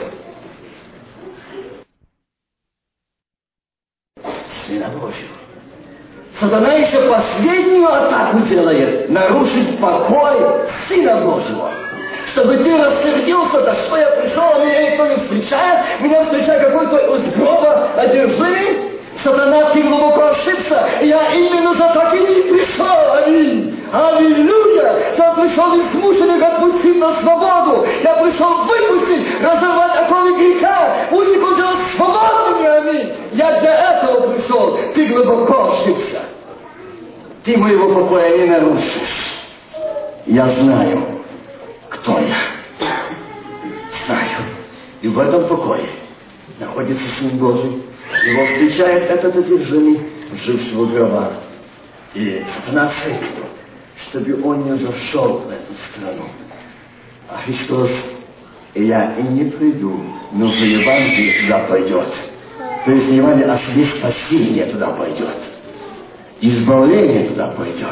Сына 4.64 4.86
Божьего. 4.90 5.34
Сатана 6.38 6.72
еще 6.74 7.02
последнюю 7.10 7.92
атаку 7.92 8.38
делает, 8.48 9.10
нарушить 9.10 9.80
покой 9.80 10.38
Сына 10.86 11.24
Божьего. 11.24 11.72
Чтобы 12.28 12.58
ты 12.58 12.78
рассердился, 12.78 13.62
да 13.62 13.74
что 13.74 13.96
я 13.96 14.10
пришел, 14.12 14.44
а 14.54 14.64
меня 14.64 14.90
никто 14.92 15.08
не 15.08 15.16
встречает, 15.16 16.00
меня 16.00 16.22
встречает 16.22 16.62
какой-то 16.62 17.16
из 17.16 17.34
гроба 17.34 17.90
одержимый. 17.96 18.91
Сатана, 19.22 19.70
ты 19.70 19.82
глубоко 19.82 20.30
ошибся, 20.30 20.88
я 21.00 21.32
именно 21.32 21.74
за 21.74 21.88
так 21.94 22.14
и 22.14 22.42
пришел, 22.42 23.12
аминь. 23.24 23.78
Аллилуйя! 23.92 25.14
Я 25.16 25.32
пришел 25.34 25.74
измученных 25.80 26.42
отпустить 26.42 26.98
на 26.98 27.20
свободу. 27.20 27.86
Я 28.02 28.14
пришел 28.14 28.64
выпустить, 28.64 29.40
разорвать 29.40 29.96
оковы 29.96 30.38
греха. 30.38 31.06
Пусть 31.10 31.34
делать 31.34 31.78
свободными, 31.94 32.66
аминь. 32.66 33.12
Я 33.32 33.60
для 33.60 34.00
этого 34.00 34.32
пришел. 34.32 34.78
Ты 34.94 35.06
глубоко 35.06 35.72
ошибся. 35.72 36.22
Ты 37.44 37.56
моего 37.56 37.94
покоя 37.94 38.38
не 38.38 38.46
нарушишь. 38.46 39.44
Я 40.26 40.48
знаю, 40.48 41.02
кто 41.90 42.12
я. 42.18 42.88
Знаю. 44.06 44.42
И 45.02 45.08
в 45.08 45.18
этом 45.18 45.46
покое 45.46 45.86
находится 46.58 47.04
Сын 47.18 47.38
Божий. 47.38 47.82
Его 48.24 48.46
встречает 48.46 49.10
этот 49.10 49.36
одержимый, 49.36 50.00
жившего 50.44 50.84
в 50.84 50.94
гробах. 50.94 51.32
И 52.14 52.44
сатана 52.54 52.92
целит 53.02 53.30
чтобы 54.08 54.42
он 54.44 54.64
не 54.64 54.76
зашел 54.76 55.38
в 55.38 55.50
эту 55.50 55.74
страну. 55.90 56.24
А 57.28 57.38
Христос, 57.44 57.90
я 58.74 59.14
и 59.16 59.22
не 59.22 59.50
приду, 59.50 60.00
но 60.32 60.46
в 60.46 60.56
Евангелие 60.56 61.42
туда 61.42 61.58
пойдет. 61.60 62.08
То 62.84 62.90
есть 62.90 63.08
не 63.08 63.18
Евангелие, 63.18 63.52
а 63.52 63.58
себе 63.58 63.84
спасение 63.84 64.66
туда 64.66 64.88
пойдет. 64.90 65.36
Избавление 66.40 67.26
туда 67.28 67.48
пойдет. 67.56 67.86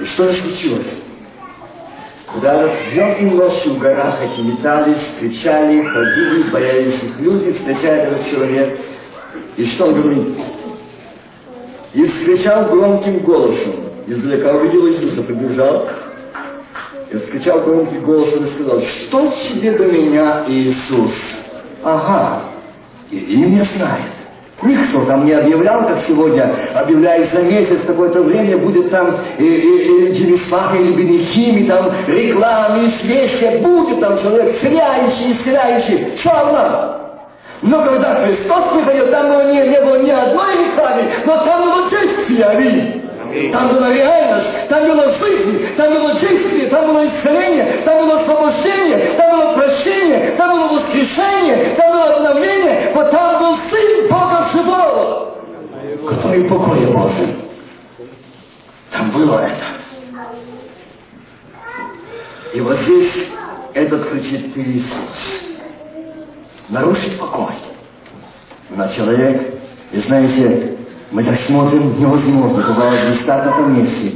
И 0.00 0.04
что 0.04 0.30
же 0.30 0.40
случилось? 0.42 0.86
Когда 2.32 2.68
днем 2.92 3.14
и 3.14 3.24
ночью 3.34 3.74
в 3.74 3.78
горах 3.78 4.18
эти 4.22 4.40
метались, 4.40 4.96
кричали, 5.20 5.82
ходили, 5.82 6.50
боялись 6.50 7.02
их 7.02 7.20
люди, 7.20 7.52
встречая 7.52 8.06
этот 8.06 8.30
человек. 8.30 8.80
И 9.56 9.64
что 9.66 9.86
он 9.86 10.00
говорит? 10.00 10.38
И 11.94 12.04
вскричал 12.06 12.66
громким 12.66 13.18
голосом, 13.20 13.72
издалека 14.06 14.52
увидел 14.52 14.88
Иисуса, 14.88 15.22
побежал 15.22 15.88
и 17.10 17.16
вскричал 17.16 17.60
громкий 17.60 17.98
голосом 17.98 18.46
и 18.46 18.48
сказал, 18.48 18.80
что 18.80 19.34
тебе 19.42 19.72
до 19.72 19.86
меня, 19.86 20.44
Иисус? 20.48 21.12
Ага, 21.84 22.44
и 23.10 23.18
имя 23.18 23.66
знает. 23.76 24.12
Никто 24.62 25.04
там 25.06 25.24
не 25.24 25.32
объявлял, 25.32 25.86
как 25.88 25.98
сегодня 26.06 26.54
объявляет 26.74 27.32
за 27.32 27.42
месяц 27.42 27.80
какое-то 27.84 28.22
время, 28.22 28.58
будет 28.58 28.90
там 28.90 29.16
и, 29.36 29.44
и, 29.44 30.08
и 30.08 30.12
Джемислах 30.12 30.76
или 30.76 30.92
Бенихими, 30.92 31.66
там 31.66 31.90
реклама, 32.06 32.86
известия, 32.86 33.58
будет 33.58 34.00
там 34.00 34.18
человек 34.20 34.56
стряющий, 34.58 35.32
исцеляющий. 35.32 36.16
Славно! 36.22 37.01
Но 37.62 37.84
когда 37.84 38.16
Христос 38.16 38.72
приходил, 38.74 39.06
там 39.08 39.50
не, 39.50 39.68
не 39.68 39.80
было 39.80 39.96
ни 40.02 40.10
одной 40.10 40.66
рекламы, 40.66 41.04
но 41.24 41.44
там 41.44 41.64
было 41.64 41.90
действие, 41.90 42.44
аминь. 42.44 43.02
Там 43.52 43.68
была 43.68 43.88
реальность, 43.88 44.68
там 44.68 44.84
была 44.84 45.10
жизнь, 45.12 45.74
там 45.76 45.94
было 45.94 46.14
действие, 46.20 46.66
там 46.66 46.86
было 46.88 47.06
исцеление, 47.06 47.64
там 47.84 48.04
было 48.04 48.20
освобождение, 48.20 48.98
там 49.16 49.38
было 49.38 49.52
прощение, 49.54 50.32
там 50.36 50.50
было 50.50 50.78
воскрешение, 50.80 51.74
там 51.76 51.92
было 51.92 52.16
обновление, 52.16 52.90
вот 52.94 53.10
там 53.10 53.38
был 53.38 53.56
Сын 53.70 54.08
Бога 54.10 54.48
Живого, 54.52 55.38
который 56.08 56.44
покоя 56.44 56.86
Божий. 56.88 57.36
Там 58.90 59.10
было 59.10 59.46
это. 59.46 59.64
И 62.52 62.60
вот 62.60 62.76
здесь 62.80 63.30
этот 63.72 64.10
кричит 64.10 64.52
ты 64.52 64.60
Иисус. 64.60 65.51
Нарушить 66.68 67.18
покой. 67.18 67.54
На 68.70 68.88
человек, 68.88 69.54
и 69.92 69.98
знаете, 69.98 70.78
мы 71.10 71.22
так 71.24 71.38
смотрим, 71.40 71.98
невозможно, 71.98 72.62
казалось 72.62 73.06
бы, 73.06 73.14
стать 73.14 73.44
на 73.44 73.52
том 73.52 73.78
месте. 73.78 74.12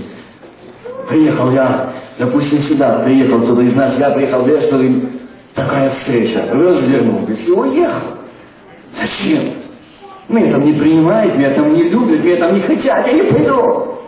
Приехал 1.09 1.51
я, 1.51 1.93
допустим, 2.19 2.63
сюда, 2.63 3.01
приехал 3.01 3.41
кто-то 3.43 3.61
из 3.61 3.75
нас, 3.75 3.99
я 3.99 4.11
приехал 4.11 4.43
в 4.43 4.49
Лештор, 4.49 4.81
и 4.81 5.09
такая 5.55 5.91
встреча, 5.91 6.47
развернулся 6.51 7.33
и 7.33 7.51
уехал. 7.51 8.19
Зачем? 8.95 9.55
Меня 10.29 10.53
там 10.53 10.65
не 10.65 10.73
принимают, 10.73 11.37
меня 11.37 11.51
там 11.51 11.73
не 11.75 11.85
любят, 11.85 12.25
меня 12.25 12.37
там 12.37 12.55
не 12.55 12.61
хотят, 12.61 13.07
я 13.07 13.13
не 13.13 13.23
пойду. 13.23 13.99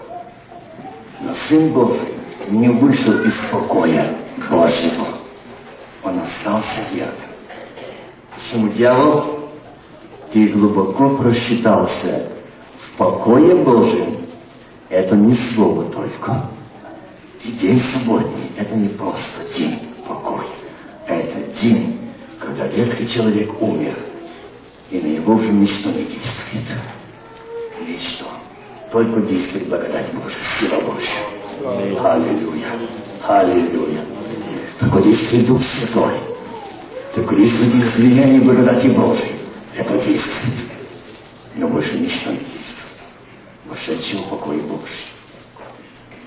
Но 1.20 1.34
Сын 1.48 1.72
Божий 1.72 2.14
не 2.48 2.68
вышел 2.68 3.12
из 3.22 3.34
покоя 3.52 4.14
Божьего. 4.50 5.06
Он 6.02 6.20
остался 6.20 6.80
верным. 6.92 7.27
Почему 8.38 8.68
дьявол? 8.68 9.50
Ты 10.32 10.46
глубоко 10.48 11.16
просчитался 11.16 12.28
покое 12.96 13.56
Божьем– 13.56 14.16
это 14.88 15.16
не 15.16 15.34
слово 15.34 15.84
только. 15.84 16.46
И 17.42 17.52
день 17.52 17.82
субботний– 17.92 18.52
это 18.56 18.74
не 18.74 18.88
просто 18.88 19.42
день 19.56 19.78
покоя. 20.06 20.46
Это 21.06 21.60
день, 21.60 21.98
когда 22.38 22.66
ветхий 22.68 23.08
человек 23.08 23.50
умер, 23.60 23.96
и 24.90 25.00
на 25.00 25.06
него 25.06 25.34
уже 25.34 25.48
ничто 25.48 25.90
не 25.90 26.04
действует. 26.04 26.64
Ничто. 27.86 28.26
Только 28.92 29.20
действует 29.22 29.68
благодать 29.68 30.12
Божия, 30.14 30.38
сила 30.60 30.80
Божья. 30.80 32.00
Аллилуйя. 32.00 32.68
Аллилуйя. 33.26 34.04
Только 34.80 35.02
действует 35.02 35.46
Дух 35.46 35.62
Святой. 35.64 36.12
Только 37.18 37.34
действует 37.34 37.74
излияние 37.74 38.40
благодати 38.40 38.86
Божией. 38.86 39.32
Это 39.74 39.94
действует. 39.94 40.54
Но 41.56 41.66
больше 41.66 41.98
ничто 41.98 42.30
не 42.30 42.36
действует 42.36 42.78
вошедшего 43.66 44.22
в 44.22 44.28
покой 44.28 44.58
Божий. 44.58 45.06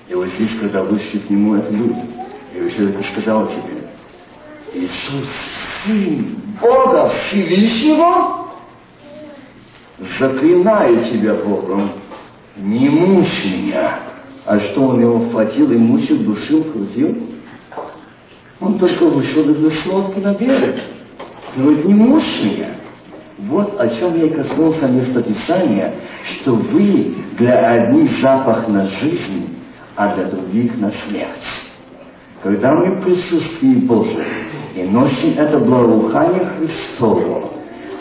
И 0.08 0.14
вот 0.14 0.28
здесь, 0.28 0.50
когда 0.60 0.82
вышли 0.82 1.18
к 1.18 1.30
нему 1.30 1.54
это 1.54 1.72
люди, 1.72 2.04
и 2.52 2.70
человек 2.76 3.06
сказал 3.10 3.48
тебе, 3.48 3.88
Иисус, 4.74 5.28
Сын 5.86 6.36
Бога 6.60 7.08
Всевышнего, 7.08 8.48
заклинаю 10.18 11.04
тебя 11.04 11.34
Богом, 11.36 11.92
не 12.56 12.90
мучь 12.90 13.46
меня. 13.46 13.98
А 14.44 14.58
что 14.58 14.88
он 14.88 15.00
его 15.00 15.30
хватил 15.30 15.72
и 15.72 15.76
мучил, 15.78 16.18
душил, 16.18 16.64
крутил? 16.64 17.31
Он 18.62 18.78
только 18.78 19.06
вышел 19.06 19.42
из 19.42 19.86
лодки 19.86 20.20
на 20.20 20.34
берег. 20.34 20.82
Говорит, 21.56 21.84
не 21.84 21.94
мучь 21.94 22.40
меня. 22.44 22.68
Вот 23.38 23.78
о 23.80 23.88
чем 23.88 24.16
я 24.16 24.26
и 24.26 24.30
коснулся 24.30 24.86
местописания, 24.86 25.94
что 26.22 26.54
вы 26.54 27.14
для 27.38 27.58
одних 27.58 28.08
запах 28.20 28.68
на 28.68 28.84
жизнь, 28.84 29.58
а 29.96 30.14
для 30.14 30.24
других 30.26 30.78
на 30.78 30.92
смерть. 30.92 31.44
Когда 32.42 32.72
мы 32.72 32.86
в 32.86 33.02
присутствии 33.02 33.74
Божьем 33.74 34.24
и 34.76 34.82
носим 34.84 35.34
это 35.36 35.58
благоухание 35.58 36.46
Христово, 36.56 37.50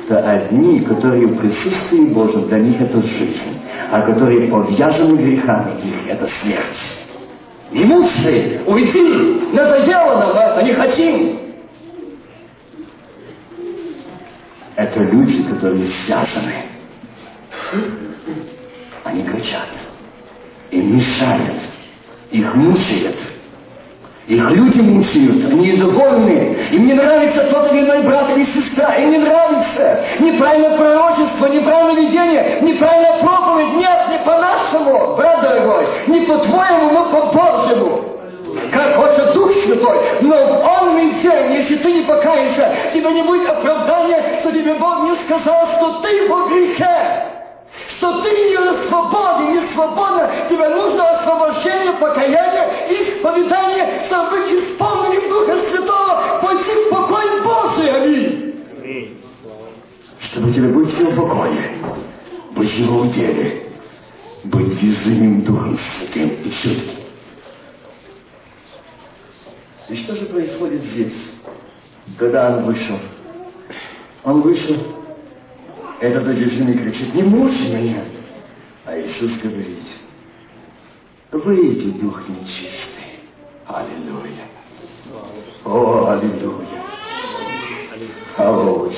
то 0.08 0.20
одни, 0.20 0.82
которые 0.82 1.28
в 1.28 1.38
присутствии 1.38 2.06
Божьем, 2.14 2.48
для 2.48 2.60
них 2.60 2.80
это 2.80 3.02
жизнь, 3.02 3.60
а 3.92 4.02
которые 4.02 4.48
повязаны 4.48 5.18
грехами 5.18 5.72
их, 5.84 6.08
это 6.08 6.28
смерть. 6.42 7.01
Мучай, 7.72 8.62
уйди, 8.66 9.54
надоело 9.54 10.20
нам 10.20 10.36
это, 10.36 10.64
не 10.64 10.74
хотим. 10.74 11.40
Это 14.76 15.00
люди, 15.04 15.44
которые 15.44 15.88
связаны. 16.06 16.54
Они 19.06 19.24
кричат. 19.24 19.68
Им 20.72 20.98
мешают. 20.98 21.62
Их 22.32 22.56
мучают. 22.56 23.16
Их 24.32 24.50
люди 24.52 24.80
мучают, 24.80 25.44
они 25.52 25.74
недовольны. 25.74 26.58
Им 26.72 26.88
не 26.88 26.94
нравится 26.94 27.44
тот 27.52 27.70
или 27.74 27.82
иной 27.82 28.04
брат 28.04 28.30
или 28.34 28.46
сестра. 28.46 28.96
Им 28.96 29.12
не 29.12 29.18
нравится 29.18 30.06
неправильное 30.20 30.78
пророчество, 30.78 31.48
неправильное 31.48 31.96
видение, 32.02 32.60
неправильная 32.62 33.18
проповедь. 33.18 33.74
Нет, 33.76 34.00
не 34.10 34.20
по-нашему, 34.20 35.18
брат 35.18 35.42
дорогой. 35.42 35.86
Не 36.08 36.22
по-твоему, 36.22 36.92
но 36.92 37.04
по-божьему 37.10 38.04
как 38.72 38.96
хочет 38.96 39.34
Дух 39.34 39.52
Святой. 39.52 40.00
Но 40.22 40.30
в 40.30 40.82
он 40.82 40.98
день, 40.98 41.54
если 41.54 41.76
ты 41.76 41.92
не 41.92 42.02
покаешься, 42.04 42.74
тебе 42.94 43.12
не 43.12 43.24
будет 43.24 43.50
оправдания, 43.50 44.40
что 44.40 44.52
тебе 44.54 44.76
Бог 44.76 45.04
не 45.04 45.18
сказал, 45.26 45.68
что 45.78 46.02
ты 46.04 46.30
во 46.30 46.48
грехе 46.48 47.32
что 47.98 48.22
ты 48.22 48.30
не 48.30 48.88
свободен, 48.88 49.54
не 49.54 49.74
свободна, 49.74 50.30
тебе 50.50 50.68
нужно 50.70 51.10
освобождение, 51.10 51.94
покаяние, 51.94 52.61
исповедание, 53.22 54.06
чтобы 54.08 54.32
быть 54.32 54.64
исполненным 54.64 55.30
Духа 55.30 55.58
Святого, 55.70 56.40
пойти 56.42 56.72
в 56.72 56.90
покой 56.90 57.42
Божий. 57.44 57.90
Аминь. 57.92 58.56
Чтобы 60.20 60.52
тебе 60.52 60.70
быть 60.70 60.90
в 60.90 61.16
покое, 61.16 61.72
быть 62.56 62.72
в 62.72 62.80
его 62.80 63.02
уделе, 63.02 63.68
быть 64.44 64.80
движимым 64.80 65.44
Духом 65.44 65.78
Святым 65.78 66.30
и 66.44 66.52
чувством. 66.52 66.96
И 69.90 69.96
что 69.98 70.16
же 70.16 70.26
происходит 70.26 70.84
здесь, 70.84 71.32
когда 72.18 72.58
он 72.58 72.64
вышел? 72.66 72.98
Он 74.24 74.42
вышел 74.42 74.76
этот 76.00 76.28
одержимый 76.28 76.78
кричит, 76.78 77.14
не 77.14 77.24
мучи 77.24 77.62
меня. 77.64 78.04
А 78.86 78.98
Иисус 78.98 79.32
говорит, 79.34 79.80
выйди, 81.32 81.92
дух 82.00 82.22
нечистый. 82.30 83.01
Аллилуйя. 83.68 84.46
О, 85.66 86.08
аллилуйя. 86.10 86.82
Аллилуйя. 88.38 88.94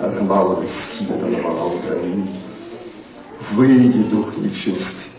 Армаловый 0.00 0.68
скидом 0.68 2.28
Выйди, 3.52 4.02
дух 4.04 4.36
нечистый. 4.36 5.12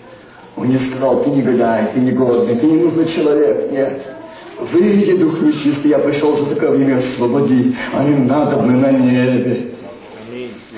Он 0.55 0.67
не 0.67 0.77
сказал, 0.77 1.23
ты 1.23 1.29
негодяй, 1.29 1.91
ты 1.93 1.99
негодный, 1.99 2.55
ты 2.55 2.65
не 2.65 2.83
нужный 2.83 3.05
человек. 3.05 3.71
Нет. 3.71 4.15
Выйди, 4.59 5.17
дух 5.17 5.39
нечистый, 5.41 5.91
я 5.91 5.99
пришел 5.99 6.35
за 6.37 6.55
такое 6.55 6.71
время 6.71 6.97
освободить, 6.97 7.75
а 7.93 8.03
не 8.03 8.17
надо 8.17 8.57
бы 8.57 8.71
на 8.71 8.91
небе. 8.91 9.73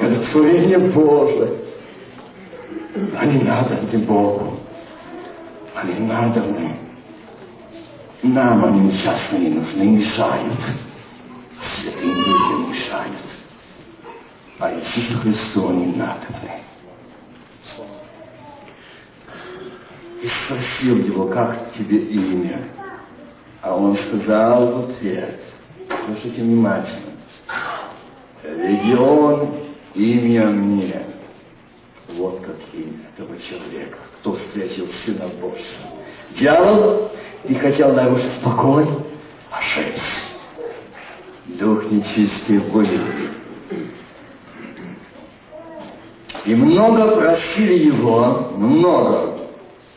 Это 0.02 0.32
творение 0.32 0.80
Божие. 0.80 1.50
Они 3.18 3.40
надо 3.40 3.98
Богу. 4.06 4.54
Они 5.74 6.08
надо 6.08 6.42
мне. 6.42 6.85
Нам 8.28 8.66
они 8.66 8.92
часто 8.98 9.38
не 9.38 9.50
нужны, 9.50 9.84
мешают. 9.84 10.60
Святым 11.62 12.10
людям 12.10 12.72
мешают. 12.72 13.14
А 14.58 14.74
Иисусу 14.74 15.20
Христу 15.20 15.70
они 15.70 15.94
надо 15.96 16.26
мне. 16.42 16.64
И 20.24 20.28
спросил 20.28 20.98
его, 21.06 21.28
как 21.28 21.72
тебе 21.78 22.00
имя? 22.00 22.64
А 23.62 23.76
он 23.76 23.96
сказал 23.96 24.72
в 24.72 24.90
ответ, 24.90 25.40
слушайте 26.06 26.42
внимательно, 26.42 27.12
Легион 28.44 29.50
имя 29.94 30.48
мне. 30.48 31.06
Вот 32.10 32.40
как 32.42 32.56
имя 32.74 33.08
этого 33.14 33.38
человека, 33.40 34.00
кто 34.20 34.34
встретил 34.34 34.88
Сына 35.06 35.28
Божьего. 35.40 35.92
Дьявол, 36.32 37.12
ты 37.48 37.56
хотел 37.56 37.94
нарушить 37.94 38.40
покой, 38.44 38.88
ошибся. 39.52 40.02
Дух 41.46 41.90
нечистый 41.92 42.58
вылезли. 42.58 43.30
И 46.46 46.54
много 46.54 47.16
просили 47.16 47.86
его, 47.86 48.52
много 48.56 49.40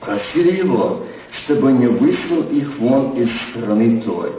просили 0.00 0.58
его, 0.58 1.04
чтобы 1.30 1.72
не 1.72 1.86
выслал 1.86 2.42
их 2.50 2.78
вон 2.78 3.12
из 3.12 3.30
страны 3.42 4.00
той. 4.02 4.32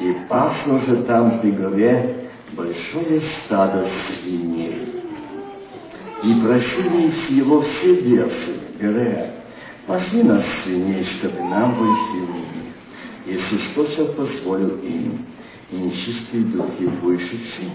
И 0.00 0.12
пасло 0.28 0.78
же 0.80 0.96
там 1.04 1.40
при 1.40 1.52
горе 1.52 2.30
большое 2.52 3.20
стадо 3.20 3.86
свиней. 4.06 5.02
И 6.22 6.34
просили 6.40 7.12
его 7.30 7.62
все 7.62 7.94
бесы, 8.00 8.60
говоря, 8.80 9.34
пошли 9.86 10.22
нас 10.22 10.44
свиней, 10.62 11.04
чтобы 11.04 11.40
нам 11.42 11.74
выйти 11.74 12.26
в 12.26 12.34
них. 12.34 12.53
Иисус 13.26 13.60
тотчас 13.74 14.08
позволил 14.08 14.76
им, 14.82 15.26
и 15.70 15.76
нечистые 15.76 16.44
духи, 16.44 16.86
вышедшие, 17.02 17.70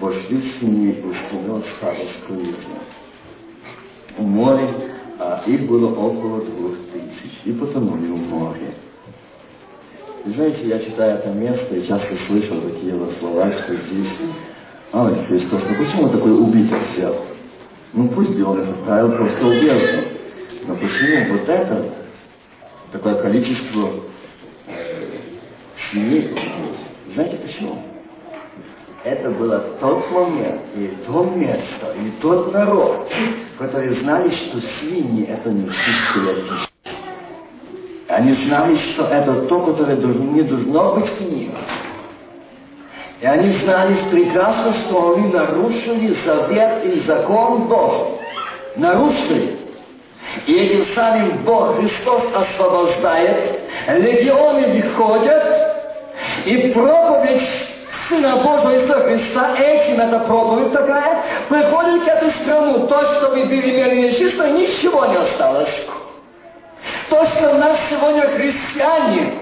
вошли 0.00 0.38
в 0.38 0.44
свиней 0.58 1.02
у 1.02 1.12
спиного 1.12 1.60
стада 1.60 2.00
скрытно. 2.18 2.80
В 4.16 4.22
море, 4.22 4.70
а 5.18 5.42
их 5.46 5.66
было 5.68 5.94
около 5.94 6.40
двух 6.40 6.76
тысяч, 6.92 7.32
и 7.44 7.52
потонули 7.52 8.06
в 8.06 8.28
море. 8.30 8.74
И 10.24 10.30
знаете, 10.30 10.66
я 10.66 10.78
читаю 10.78 11.18
это 11.18 11.28
место 11.30 11.76
и 11.76 11.86
часто 11.86 12.16
слышал 12.26 12.60
такие 12.62 12.94
вот 12.94 13.12
слова, 13.12 13.52
что 13.52 13.74
здесь, 13.74 14.20
ой, 14.92 15.16
Христос, 15.28 15.62
ну 15.68 15.84
почему 15.84 16.08
такой 16.08 16.32
убитый 16.32 16.78
взял? 16.92 17.14
Ну 17.92 18.08
пусть 18.08 18.34
бы 18.34 18.44
он 18.44 18.64
правил 18.86 19.12
просто 19.12 19.46
убежал. 19.46 20.04
Но 20.66 20.76
почему 20.76 21.32
вот 21.34 21.46
это, 21.46 21.90
такое 22.90 23.16
количество 23.16 23.90
семей 25.90 26.30
Знаете 27.14 27.36
почему? 27.36 27.82
Это 29.04 29.28
было 29.30 29.60
тот 29.80 30.10
момент, 30.12 30.62
и 30.74 30.96
то 31.06 31.24
место, 31.24 31.94
и 31.94 32.10
тот 32.22 32.54
народ, 32.54 33.06
которые 33.58 33.92
знали, 33.92 34.30
что 34.30 34.60
свиньи 34.60 35.26
это 35.26 35.50
не 35.50 35.68
чистые 35.68 36.36
Они 38.08 38.32
знали, 38.32 38.76
что 38.76 39.04
это 39.04 39.42
то, 39.42 39.60
которое 39.60 39.96
не 39.96 40.42
должно 40.42 40.94
быть 40.94 41.10
к 41.10 41.20
ним. 41.20 41.52
И 43.20 43.26
они 43.26 43.50
знали 43.50 43.94
прекрасно, 44.10 44.72
что 44.72 45.14
они 45.14 45.28
нарушили 45.32 46.14
завет 46.24 46.84
и 46.86 47.00
закон 47.00 47.68
Божий. 47.68 48.18
Нарушили. 48.76 49.58
И 50.46 50.52
этим 50.52 50.94
самым 50.94 51.44
Бог, 51.44 51.76
Христос 51.76 52.22
освобождает, 52.34 53.60
легионы 53.86 54.80
выходят, 54.80 55.53
и 56.44 56.72
проповедь 56.72 57.48
Сына 58.08 58.36
Божьего 58.36 58.74
Иисуса 58.74 59.00
Христа, 59.00 59.56
этим 59.56 60.00
эта 60.00 60.18
проповедь 60.20 60.72
такая, 60.72 61.22
приходит 61.48 62.02
в 62.02 62.06
эту 62.06 62.30
страну. 62.42 62.86
То, 62.86 63.04
что 63.04 63.30
вы 63.30 63.44
были 63.44 63.70
имели 63.70 64.08
нечисто, 64.08 64.48
ничего 64.48 65.06
не 65.06 65.16
осталось. 65.16 65.86
То, 67.08 67.24
что 67.24 67.54
нас 67.54 67.78
сегодня 67.88 68.22
христиане, 68.22 69.32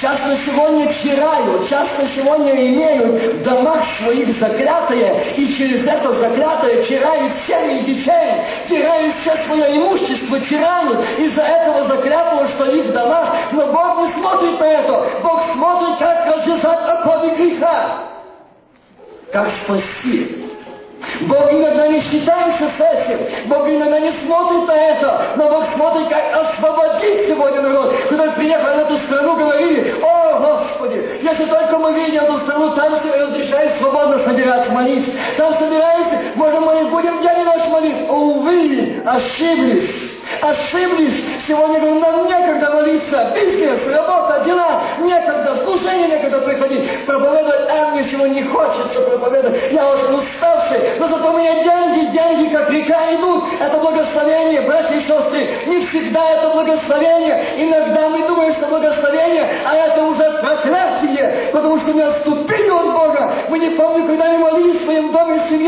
часто 0.00 0.36
сегодня 0.44 0.92
чирают, 0.94 1.68
часто 1.68 2.06
сегодня 2.14 2.52
имеют 2.52 3.34
в 3.34 3.42
домах 3.42 3.84
своих 3.98 4.38
заклятые, 4.38 5.34
и 5.36 5.54
через 5.54 5.86
это 5.86 6.12
заклятое 6.14 6.84
чирают 6.84 7.32
семьи 7.46 7.84
детей, 7.84 8.42
теряют 8.68 9.14
все 9.20 9.36
свое 9.46 9.76
имущество, 9.76 10.40
тирают 10.40 10.98
из-за 11.18 11.42
этого 11.42 11.88
заклятого, 11.88 12.48
что 12.48 12.64
их 12.66 12.86
в 12.86 12.92
домах. 12.92 13.36
Но 13.52 13.66
Бог 13.66 14.06
не 14.06 14.12
смотрит 14.20 14.60
на 14.60 14.64
это. 14.64 15.06
Бог 15.22 15.42
смотрит, 15.52 15.98
как 15.98 16.26
развязать 16.26 16.88
оковы 16.88 17.30
греха, 17.36 17.98
как 19.32 19.48
спасти. 19.64 20.55
Бог 21.22 21.52
иногда 21.52 21.88
не 21.88 22.00
считается 22.00 22.64
с 22.64 22.80
этим. 22.80 23.48
Бог 23.48 23.68
иногда 23.68 23.98
не 24.00 24.12
смотрит 24.24 24.66
на 24.66 24.74
это. 24.74 25.22
Но 25.36 25.48
Бог 25.48 25.64
смотрит, 25.74 26.08
как 26.08 26.24
освободить 26.32 27.28
сегодня 27.28 27.62
народ. 27.62 27.94
Когда 28.08 28.32
приехали 28.32 28.76
в 28.76 28.78
эту 28.78 28.98
страну, 29.06 29.36
говорили, 29.36 29.94
о, 30.02 30.38
Господи, 30.38 31.20
если 31.22 31.44
только 31.46 31.78
мы 31.78 31.92
видим 31.92 32.22
эту 32.22 32.38
страну, 32.40 32.74
там 32.74 32.94
разрешают 32.94 33.78
свободно 33.78 34.18
собираться 34.24 34.72
молиться. 34.72 35.12
Там 35.36 35.54
собираются, 35.54 36.18
может, 36.34 36.60
мы 36.60 36.90
будем 36.90 37.22
день 37.22 37.40
и 37.40 37.44
ночь 37.44 37.68
молиться. 37.68 38.12
Увы, 38.12 39.02
ошиблись. 39.04 40.15
Ошиблись. 40.42 41.24
Сегодня 41.46 41.80
говорим, 41.80 42.00
нам 42.00 42.26
некогда 42.26 42.70
молиться. 42.70 43.32
Бизнес, 43.34 43.80
работа, 43.86 44.42
дела. 44.44 44.82
Некогда. 45.00 45.56
Служение 45.64 46.08
некогда 46.08 46.38
приходить. 46.40 47.06
Проповедовать. 47.06 47.68
А 47.70 47.90
мне 47.92 48.04
сегодня 48.04 48.34
не 48.34 48.42
хочется 48.44 49.00
проповедовать. 49.00 49.72
Я 49.72 49.86
очень 49.88 50.14
уставший. 50.14 50.80
Но 50.98 51.08
зато 51.08 51.32
у 51.32 51.38
меня 51.38 51.62
деньги, 51.62 52.12
деньги, 52.12 52.52
как 52.52 52.70
река 52.70 53.14
идут. 53.14 53.44
Это 53.60 53.78
благословение, 53.78 54.60
братья 54.62 54.94
и 54.94 55.00
сестры. 55.00 55.48
Не 55.66 55.86
всегда 55.86 56.30
это 56.30 56.50
благословение. 56.50 57.44
Иногда 57.56 58.08
мы 58.08 58.26
думаем, 58.26 58.52
что 58.52 58.66
благословение, 58.66 59.48
а 59.64 59.74
это 59.74 60.04
уже 60.04 60.30
проклятие. 60.40 61.50
Потому 61.52 61.78
что 61.78 61.92
мы 61.92 62.02
отступили 62.02 62.70
от 62.70 62.92
Бога. 62.92 63.32
Мы 63.48 63.58
не 63.58 63.70
помню, 63.70 64.06
когда 64.06 64.32
мы 64.32 64.38
молились 64.38 64.80
в 64.80 64.84
своем 64.84 65.12
доме 65.12 65.40
с 65.46 65.48
семьей, 65.48 65.66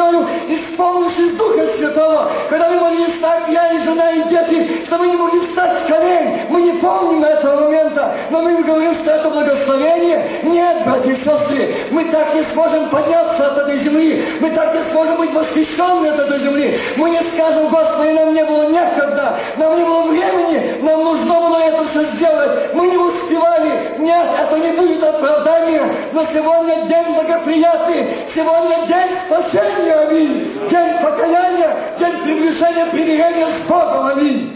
исполнившись 0.48 1.36
Духа 1.36 1.64
Святого. 1.76 2.32
Когда 2.50 2.70
мы 2.70 2.80
молились 2.80 3.20
так, 3.20 3.48
я 3.48 3.72
и 3.72 3.78
жена, 3.84 4.10
и 4.10 4.28
дети 4.28 4.57
дети, 4.58 4.84
что 4.84 4.98
мы 4.98 5.08
не 5.08 5.16
могли 5.16 5.40
встать 5.40 5.84
с 5.84 5.88
колен. 5.88 6.40
Мы 6.50 6.62
не 6.62 6.72
помним 6.72 7.24
этого 7.24 7.62
момента, 7.62 8.14
но 8.30 8.42
мы 8.42 8.62
говорим, 8.62 8.94
что 8.94 9.10
это 9.10 9.30
благословение. 9.30 10.40
Нет, 10.42 10.84
братья 10.84 11.12
и 11.12 11.16
сестры, 11.16 11.74
мы 11.90 12.04
так 12.06 12.34
не 12.34 12.44
сможем 12.52 12.88
подняться 12.90 13.46
от 13.46 13.58
этой 13.58 13.78
земли. 13.80 14.24
Мы 14.40 14.50
так 14.50 14.74
не 14.74 14.90
сможем 14.92 15.16
быть 15.16 15.32
восхищены 15.32 16.08
от 16.08 16.18
этой 16.18 16.40
земли. 16.40 16.78
Мы 16.96 17.10
не 17.10 17.20
скажем, 17.34 17.68
Господи, 17.68 18.10
нам 18.10 18.34
не 18.34 18.44
было 18.44 18.64
некогда, 18.64 19.38
нам 19.56 19.76
не 19.76 19.84
было 19.84 20.02
времени, 20.02 20.82
нам 20.82 21.04
нужно 21.04 21.40
было 21.40 21.58
это 21.58 21.84
все 21.88 22.04
сделать. 22.16 22.74
Мы 22.74 22.86
не 22.88 22.96
успевали, 22.96 23.98
Нет, 23.98 24.26
это 24.40 24.58
не 24.58 24.72
будет 24.72 25.02
оправдание, 25.02 25.82
но 26.12 26.24
сегодня 26.32 26.82
день 26.86 27.14
благоприятный, 27.14 28.08
сегодня 28.34 28.86
день 28.86 29.18
спасения, 29.26 29.94
аминь, 29.94 30.52
день 30.70 30.98
покаяния, 31.02 31.76
день 31.98 32.22
приближения 32.22 32.86
примирения 32.86 33.48
с 33.58 33.68
Богом, 33.68 34.06
аминь. 34.06 34.47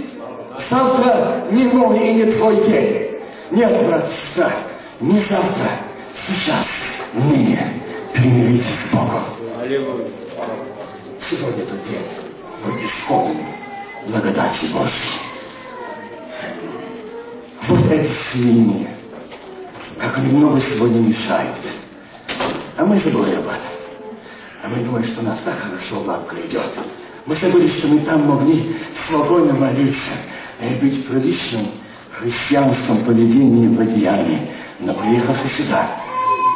Завтра 0.68 1.44
не 1.50 1.64
мой 1.64 1.98
и 1.98 2.14
не 2.14 2.32
твой 2.32 2.56
день. 2.66 3.18
Нет, 3.50 3.86
брат, 3.86 4.08
сестра, 4.10 4.52
не 5.00 5.18
завтра, 5.20 5.80
сейчас, 6.26 6.66
ныне 7.14 7.80
примиритесь 8.12 8.66
с 8.66 8.94
Богом. 8.94 9.24
Сегодня 11.28 11.64
тот 11.64 11.84
день 11.84 12.06
быть 12.64 12.84
исполнен 12.84 13.46
благодати 14.06 14.66
Божьей. 14.66 15.20
Вот 17.68 17.90
это 17.90 18.10
свиньи, 18.30 18.88
как 19.98 20.18
они 20.18 20.32
много 20.32 20.60
сегодня 20.60 21.00
мешают. 21.00 21.56
А 22.76 22.84
мы 22.84 22.98
забыли 22.98 23.36
об 23.36 23.46
этом. 23.46 23.72
А 24.62 24.68
мы 24.68 24.84
думаем, 24.84 25.06
что 25.06 25.22
нас 25.22 25.38
так 25.44 25.58
хорошо 25.58 26.00
лапка 26.00 26.36
идет. 26.46 26.70
Мы 27.26 27.36
забыли, 27.36 27.68
что 27.68 27.88
мы 27.88 28.00
там 28.00 28.22
могли 28.26 28.76
спокойно 29.06 29.54
молиться 29.54 30.10
и 30.62 30.74
быть 30.80 31.06
приличным 31.06 31.66
христианском 32.10 33.04
поведении 33.04 33.68
в 33.68 33.80
одеянии. 33.80 34.50
Но 34.80 34.94
приехавши 34.94 35.48
сюда, 35.56 35.88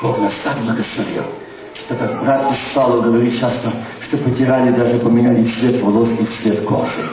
Бог 0.03 0.19
нас 0.19 0.35
так 0.45 0.59
благословил, 0.59 1.25
что 1.75 1.95
как 1.95 2.23
брат 2.23 2.53
из 2.53 2.75
Павла 2.75 3.01
говорит 3.03 3.39
часто, 3.39 3.73
что 4.03 4.19
потеряли, 4.19 4.71
даже 4.71 4.99
поменяли 4.99 5.45
цвет 5.51 5.83
волос 5.83 6.09
и 6.19 6.25
цвет 6.41 6.65
кожи. 6.65 7.11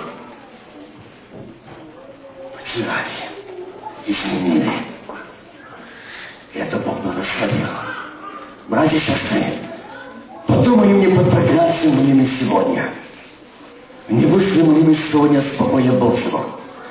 Потеряли, 2.55 3.31
изменили. 4.05 4.71
И 6.53 6.59
это 6.59 6.77
Бог 6.77 7.01
благословил. 7.01 7.67
Братья 8.67 8.97
и 8.97 8.99
сестры, 8.99 9.45
подумаем 10.47 10.99
не 10.99 11.15
под 11.15 11.29
проклятием 11.29 11.97
время 11.97 12.25
сегодня. 12.39 12.89
Не 14.09 14.25
вышли 14.25 14.61
мы 14.61 14.95
сегодня 14.95 15.41
с 15.41 15.55
покоя 15.57 15.91
Божьего, 15.93 16.45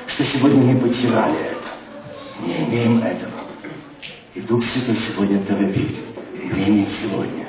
что 0.08 0.24
сегодня 0.24 0.62
мы 0.62 0.80
потеряли 0.80 1.38
это. 1.38 1.68
Не 2.40 2.64
имеем 2.64 2.98
этого. 3.02 3.32
И 4.34 4.40
Дух 4.40 4.64
Святой 4.64 4.96
сегодня 4.96 5.44
торопит. 5.44 5.96
Время 6.50 6.86
сегодня 6.86 7.46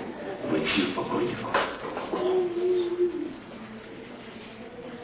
войти 0.49 0.82
в 0.82 0.95
покой 0.95 1.24
Его. 1.24 1.49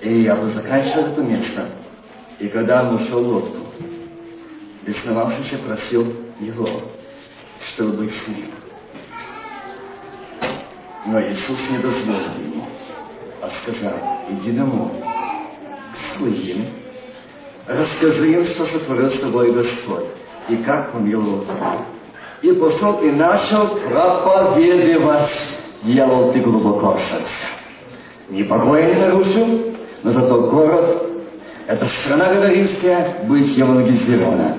И 0.02 0.22
я 0.24 0.36
бы 0.36 0.50
заканчивал 0.50 1.08
это 1.08 1.22
место. 1.22 1.70
И 2.40 2.48
когда 2.48 2.90
он 2.90 2.98
в 2.98 3.14
лодку, 3.14 3.74
бесновавшийся 4.86 5.58
просил 5.60 6.16
его, 6.40 6.68
чтобы 7.68 7.94
быть 7.94 8.14
с 8.14 8.28
ним. 8.28 8.52
Но 11.06 11.22
Иисус 11.22 11.58
не 11.70 11.80
дозволил 11.80 12.34
ему, 12.40 12.68
а 13.42 13.50
сказал, 13.62 14.20
иди 14.30 14.52
домой, 14.52 14.92
к 15.92 16.18
своим, 16.18 16.79
расскажи 17.70 18.32
им, 18.32 18.46
что 18.46 18.66
сотворил 18.66 19.12
с 19.12 19.20
тобой 19.20 19.52
Господь, 19.52 20.06
и 20.50 20.58
как 20.58 20.92
помиловал 20.92 21.44
тебя. 21.44 21.78
И 22.42 22.52
пошел 22.54 23.00
и 23.02 23.12
начал 23.12 23.68
проповедовать. 23.90 25.30
Дьявол, 25.84 26.32
ты 26.34 26.40
глубоко 26.40 26.96
ошибся. 26.96 27.48
Ни 28.30 28.44
покоя 28.44 28.94
не 28.94 29.00
нарушил, 29.00 29.76
но 30.04 30.12
зато 30.12 30.42
город, 30.42 31.10
эта 31.68 31.86
страна 31.86 32.34
Гагаринская, 32.34 33.24
будет 33.24 33.56
евангелизирована. 33.56 34.58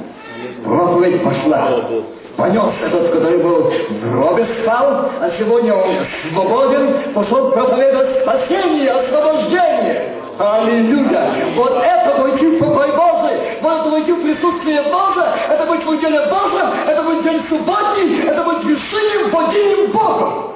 Проповедь 0.65 1.23
пошла. 1.23 1.89
Понес 2.37 2.73
этот, 2.87 3.11
который 3.11 3.39
был 3.39 3.71
в 3.71 4.11
гробе 4.11 4.45
спал, 4.63 5.11
а 5.21 5.31
сегодня 5.37 5.75
он 5.75 5.97
свободен, 6.31 7.13
пошел 7.13 7.51
проповедовать 7.51 8.21
спасение, 8.21 8.91
освобождение. 8.91 10.20
Аллилуйя! 10.41 11.53
Вот 11.55 11.77
это 11.77 12.23
войти 12.23 12.47
в 12.47 12.59
покой 12.59 12.89
Божий, 12.97 13.39
вот 13.61 13.81
это 13.81 13.91
войти 13.91 14.13
в 14.13 14.23
присутствие 14.23 14.83
Божие, 14.85 15.35
это 15.51 15.67
будет 15.67 15.85
в 15.85 16.01
деле 16.01 16.21
Божьем, 16.31 16.73
это 16.89 17.03
будет 17.03 17.23
день 17.25 17.43
субботний, 17.47 18.23
это 18.23 18.43
будет 18.43 18.65
решением, 18.65 19.31
водением 19.31 19.91
Богом. 19.93 20.53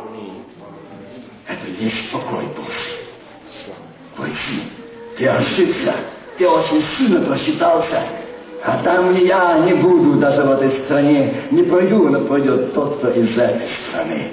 Это 1.47 1.67
есть 1.79 2.11
покой 2.11 2.45
Божий. 2.57 3.75
Войти. 4.17 4.63
Ты 5.19 5.29
ошибся, 5.29 5.95
ты 6.39 6.49
очень 6.49 6.83
сильно 6.97 7.21
просчитался, 7.21 8.05
а 8.65 8.79
там 8.83 9.15
я 9.15 9.59
не 9.59 9.75
буду 9.75 10.19
даже 10.19 10.41
в 10.41 10.51
этой 10.53 10.71
стране, 10.71 11.35
не 11.51 11.63
пройду, 11.63 12.09
но 12.09 12.21
пройдет 12.21 12.73
тот, 12.73 12.97
кто 12.97 13.11
из 13.11 13.37
этой 13.37 13.69
страны. 13.87 14.29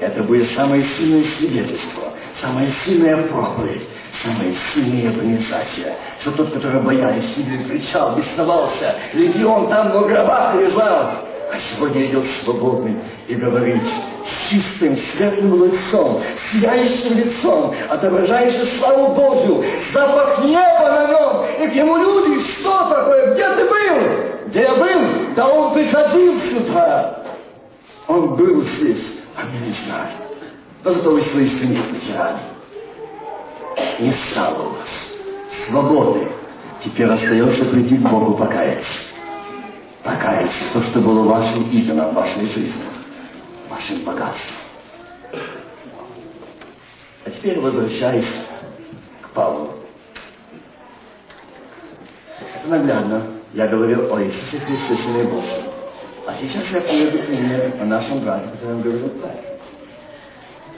Это 0.00 0.22
будет 0.22 0.48
самое 0.52 0.82
сильное 0.82 1.24
свидетельство, 1.36 2.04
самая 2.40 2.68
сильная 2.84 3.18
проповедь, 3.24 3.82
самая 4.22 4.52
сильная 4.72 5.10
организация. 5.10 5.96
Что 6.20 6.32
тот, 6.32 6.52
который 6.52 6.80
боялись, 6.80 7.34
сильно 7.34 7.64
кричал, 7.64 8.16
бесновался, 8.16 8.94
легион 9.12 9.68
там 9.68 9.92
в 9.92 10.06
гробах 10.06 10.54
лежал, 10.54 11.12
а 11.52 11.56
сегодня 11.72 12.06
идет 12.06 12.24
свободный 12.44 12.96
и 13.26 13.34
говорит 13.34 13.82
с 14.26 14.50
чистым, 14.50 14.96
светлым 14.96 15.64
лицом, 15.64 16.22
сияющим 16.52 17.18
лицом, 17.18 17.74
отображающим 17.88 18.66
славу 18.78 19.14
Божью, 19.14 19.64
запах 19.92 20.44
неба 20.44 20.90
на 20.90 21.06
нем, 21.08 21.64
и 21.64 21.68
к 21.68 21.74
нему 21.74 21.96
люди, 21.96 22.44
что 22.52 22.88
такое, 22.88 23.34
где 23.34 23.48
ты 23.54 23.64
был? 23.64 24.48
Где 24.48 24.62
я 24.62 24.74
был? 24.74 25.34
Да 25.34 25.48
он 25.48 25.74
приходил 25.74 26.34
сюда. 26.50 27.24
Он 28.06 28.36
был 28.36 28.62
здесь, 28.62 29.18
а 29.36 29.42
мы 29.44 29.66
не 29.66 29.72
знали. 29.72 30.12
Но 30.84 30.92
зато 30.92 31.10
вы 31.10 31.20
свои 31.20 31.46
сыны 31.46 31.78
потеряли. 31.82 32.49
Не 33.98 34.12
стало 34.12 34.68
у 34.68 34.70
вас 34.70 34.88
свободы. 35.66 36.28
Теперь 36.82 37.06
остается 37.06 37.64
прийти 37.66 37.96
к 37.96 38.00
Богу 38.00 38.34
покаяться 38.34 39.10
покаяться 40.02 40.58
то, 40.72 40.82
что 40.82 41.00
было 41.00 41.22
вашим 41.24 41.70
идолом 41.70 42.14
вашей 42.14 42.46
жизни, 42.46 42.82
вашим 43.68 44.02
богатством. 44.04 44.56
А 47.24 47.30
теперь 47.30 47.60
возвращаясь 47.60 48.26
к 49.22 49.30
Павлу. 49.30 49.74
Это 52.38 52.68
наглядно. 52.68 53.22
Я 53.52 53.66
говорил 53.66 54.14
о 54.14 54.22
Иисусе 54.22 54.58
Христе, 54.58 55.02
Сыне 55.02 55.24
Божьем. 55.24 55.64
А 56.26 56.34
сейчас 56.40 56.64
я 56.72 56.80
приведу 56.80 57.18
пример 57.24 57.74
о 57.80 57.84
нашем 57.84 58.20
брате, 58.20 58.46
о 58.46 58.50
котором 58.52 58.82
говорил 58.82 59.08
Павел. 59.20 59.49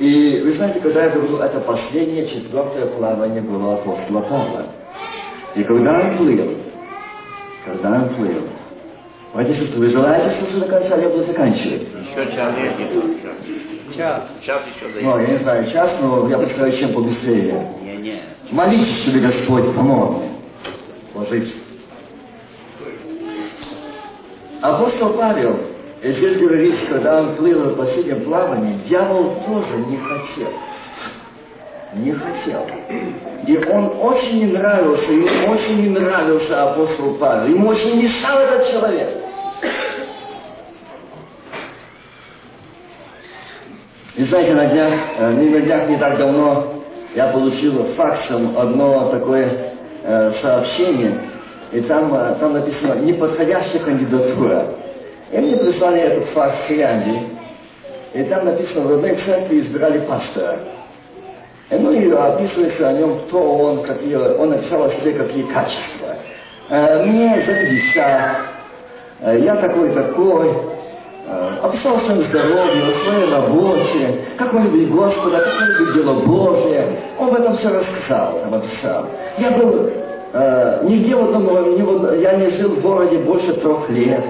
И 0.03 0.41
вы 0.41 0.51
знаете, 0.55 0.81
когда 0.81 1.05
я 1.05 1.11
говорил, 1.11 1.39
это 1.39 1.61
последнее, 1.61 2.27
четвертое 2.27 2.87
плавание 2.87 3.41
было 3.41 3.75
апостола 3.75 4.23
Павла. 4.23 4.67
И 5.55 5.63
когда 5.63 6.01
он 6.01 6.17
плыл, 6.17 6.57
когда 7.65 7.93
он 7.93 8.09
плыл, 8.17 8.43
Братья 9.33 9.53
и 9.53 9.77
вы 9.77 9.87
желаете 9.91 10.31
слушать 10.31 10.59
до 10.59 10.67
конца, 10.67 10.97
я 10.97 11.09
буду 11.09 11.25
заканчивать? 11.25 11.83
Еще 11.83 12.33
час 12.35 12.55
Час. 13.97 14.25
Час 14.45 14.63
еще 14.75 15.03
Ну, 15.03 15.21
я 15.21 15.27
не 15.29 15.39
знаю, 15.39 15.71
час, 15.71 15.97
но 16.03 16.29
я 16.29 16.37
представляю, 16.39 16.77
чем 16.77 16.95
побыстрее. 16.95 17.69
Не, 17.85 17.97
не. 17.99 18.23
Молитесь, 18.51 19.03
чтобы 19.03 19.21
Господь 19.21 19.73
помог 19.73 20.19
мне. 20.19 20.31
Ложитесь. 21.15 21.63
Апостол 24.63 25.11
Павел, 25.11 25.61
здесь 26.11 26.37
говорится, 26.37 26.85
когда 26.87 27.21
он 27.21 27.37
плыл 27.37 27.61
в 27.71 27.77
последнем 27.77 28.25
плавании, 28.25 28.81
дьявол 28.89 29.37
тоже 29.47 29.79
не 29.89 29.97
хотел. 29.99 30.49
Не 31.95 32.13
хотел. 32.13 32.67
И 33.47 33.57
он 33.71 33.93
очень 34.01 34.47
не 34.47 34.53
нравился, 34.53 35.13
ему 35.13 35.53
очень 35.53 35.81
не 35.81 35.89
нравился 35.91 36.71
апостол 36.71 37.15
Павел. 37.15 37.55
Ему 37.55 37.69
очень 37.69 38.03
мешал 38.03 38.39
этот 38.39 38.71
человек. 38.73 39.11
И 44.17 44.25
знаете, 44.25 44.55
на 44.55 44.67
днях, 44.67 44.93
э, 45.19 45.35
не 45.35 45.49
на 45.51 45.61
днях, 45.61 45.89
не 45.89 45.97
так 45.97 46.19
давно, 46.19 46.83
я 47.15 47.29
получил 47.29 47.85
факсом 47.97 48.59
одно 48.59 49.11
такое 49.11 49.75
э, 50.03 50.33
сообщение, 50.43 51.19
и 51.73 51.81
там, 51.81 52.13
э, 52.15 52.37
там 52.41 52.53
написано 52.55 52.95
«неподходящая 53.01 53.81
кандидатура». 53.83 54.82
И 55.33 55.39
мне 55.39 55.57
прислали 55.57 56.01
этот 56.01 56.25
факс 56.29 56.57
с 56.63 56.67
Финляндии, 56.67 57.29
и 58.15 58.23
там 58.25 58.45
написано 58.45 58.87
«в 58.87 58.93
одной 58.93 59.17
церкви 59.17 59.61
избирали 59.61 60.01
пастора». 60.01 60.59
И, 61.71 61.75
ну 61.75 61.91
и 61.91 62.11
описывается 62.11 62.89
о 62.89 62.93
нем, 62.93 63.21
кто 63.27 63.41
он, 63.41 63.83
какие, 63.83 64.15
он 64.15 64.51
написал 64.51 64.85
о 64.85 64.91
себе 64.91 65.13
какие 65.13 65.45
качества. 65.45 66.17
Э, 66.69 67.03
мне 67.05 67.43
за 67.47 67.55
50, 67.55 68.37
э, 69.21 69.39
я 69.41 69.57
такой-такой, 69.57 70.55
Э, 71.25 71.59
описал 71.63 71.97
о 71.97 72.01
своем 72.01 72.23
здоровье, 72.23 72.85
о 72.85 73.05
своей 73.05 73.31
работе, 73.31 74.25
как 74.37 74.53
он 74.55 74.65
любит 74.65 74.91
Господа, 74.91 75.39
как 75.39 75.63
он 75.63 75.69
любит 75.69 75.95
дело 75.95 76.15
Божие. 76.15 76.97
Он 77.19 77.29
об 77.29 77.41
этом 77.41 77.57
все 77.57 77.69
рассказал, 77.69 78.41
там 78.43 78.55
описал. 78.55 79.07
Я 79.39 79.53
был 79.53 79.89
э, 80.33 80.81
нигде 80.83 81.15
в 81.15 81.23
одном, 81.23 82.21
я 82.21 82.35
не 82.35 82.51
жил 82.51 82.71
в 82.71 82.83
городе 82.83 83.19
больше 83.19 83.53
трех 83.55 83.89
лет. 83.91 84.25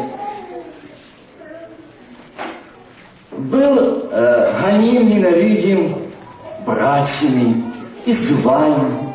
Был 3.50 4.08
э, 4.10 4.52
гоним, 4.62 5.08
ненавидим 5.08 5.96
братьями, 6.66 7.64
избиваем. 8.06 9.12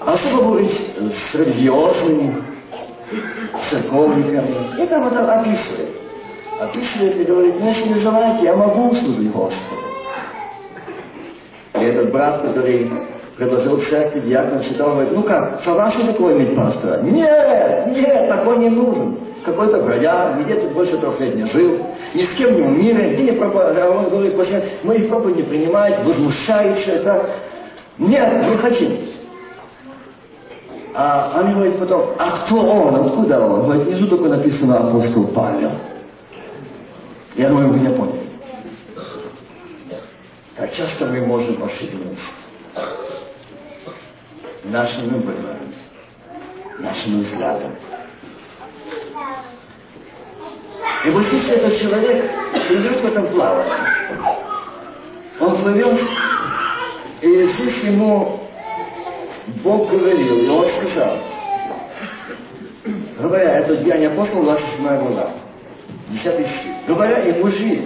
Особо 0.00 0.54
быть 0.54 0.72
с 0.72 1.34
религиозными, 1.34 2.42
церковниками. 3.68 4.82
И 4.82 4.86
там 4.86 5.08
это 5.08 5.40
описывает. 5.40 5.90
Описывает 6.58 7.20
и 7.20 7.24
говорит, 7.24 7.54
ну 7.60 7.68
если 7.68 7.88
не 7.88 8.00
желаете, 8.00 8.44
я 8.44 8.56
могу 8.56 8.94
служить 8.94 9.30
Господу. 9.30 9.80
И 11.74 11.78
этот 11.84 12.10
брат, 12.12 12.42
который 12.42 12.90
предложил 13.36 13.80
церкви, 13.82 14.20
диакон 14.20 14.62
читал, 14.62 14.92
говорит, 14.92 15.12
ну 15.12 15.22
как, 15.22 15.62
согласен 15.62 16.06
такое 16.06 16.36
иметь 16.36 16.56
пастора? 16.56 17.00
Нет, 17.02 17.86
нет, 17.88 18.28
такой 18.28 18.58
не 18.58 18.70
нужен. 18.70 19.18
Какой-то 19.44 19.82
бродяг, 19.82 20.38
нигде 20.38 20.56
тут 20.56 20.72
больше 20.72 20.98
трех 20.98 21.18
лет 21.20 21.34
не 21.34 21.46
жил, 21.46 21.78
ни 22.14 22.24
с 22.24 22.28
кем 22.34 22.56
не 22.56 22.62
умирает, 22.62 23.14
где 23.14 23.32
не 23.32 23.32
проповедует. 23.32 23.90
Он 23.90 24.08
говорит, 24.10 24.36
после 24.36 24.64
моих 24.82 25.08
проповедей 25.08 25.42
не 25.42 25.48
принимает, 25.48 26.04
возмущается. 26.04 26.90
Это... 26.90 27.30
Нет, 27.98 28.50
не 28.50 28.56
хотим. 28.56 28.92
А 30.94 31.40
они 31.40 31.54
говорят 31.54 31.78
потом, 31.78 32.14
а 32.18 32.30
кто 32.30 32.56
он, 32.56 32.96
откуда 32.96 33.40
он? 33.40 33.62
Говорит, 33.62 33.86
внизу 33.86 34.08
только 34.08 34.28
написано 34.28 34.88
апостол 34.88 35.28
Павел. 35.28 35.70
Я 37.36 37.48
думаю, 37.48 37.68
вы 37.68 37.78
не 37.78 37.88
поняли. 37.88 38.20
Как 40.56 40.74
часто 40.74 41.06
мы 41.06 41.20
можем 41.20 41.62
ошибиться 41.62 42.26
нашим 44.64 45.08
выбором, 45.08 45.56
нашим 46.78 47.20
взглядом. 47.20 47.70
И 51.04 51.10
вот 51.10 51.24
если 51.32 51.54
этот 51.56 51.78
человек 51.78 52.30
идет 52.68 53.00
в 53.00 53.06
этом 53.06 53.26
плавании, 53.28 53.72
он 55.40 55.56
плывет, 55.62 55.98
и 57.22 57.26
Иисус 57.26 57.82
ему 57.84 58.40
Бог 59.64 59.90
говорил, 59.90 60.36
и 60.36 60.48
он 60.48 60.66
сказал, 60.78 61.16
говоря, 63.18 63.58
это 63.60 63.76
Деяние 63.76 64.10
апостол, 64.10 64.42
27 64.42 64.86
глава, 64.86 65.30
10 66.10 66.22
стих, 66.22 66.48
говоря 66.86 67.20
и 67.20 67.40
мужи, 67.40 67.82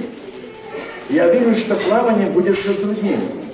я 1.10 1.28
вижу, 1.28 1.54
что 1.60 1.76
плавание 1.76 2.30
будет 2.30 2.64
затруднением 2.64 3.44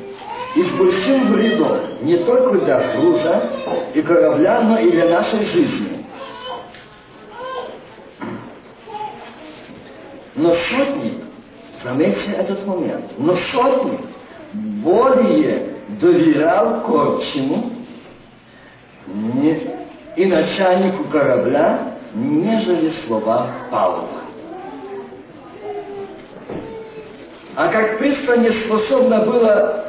и 0.54 0.62
с 0.62 0.70
большим 0.70 1.32
вредом 1.32 1.78
не 2.02 2.16
только 2.18 2.58
для 2.58 2.80
груза 2.94 3.50
и 3.94 4.00
корабля, 4.02 4.62
но 4.62 4.78
и 4.78 4.90
для 4.90 5.08
нашей 5.08 5.44
жизни. 5.44 5.89
Но 10.40 10.54
сотник, 10.54 11.18
заметьте 11.84 12.32
этот 12.32 12.66
момент, 12.66 13.04
но 13.18 13.36
сотник 13.52 14.00
более 14.54 15.74
доверял 16.00 16.80
Корчему 16.80 17.72
и 20.16 20.24
начальнику 20.24 21.04
корабля, 21.04 21.98
нежели 22.14 22.88
слова 23.06 23.50
Павла. 23.70 24.08
А 27.54 27.68
как 27.68 27.98
пристань 27.98 28.40
не 28.40 28.50
способна 28.50 29.26
была 29.26 29.84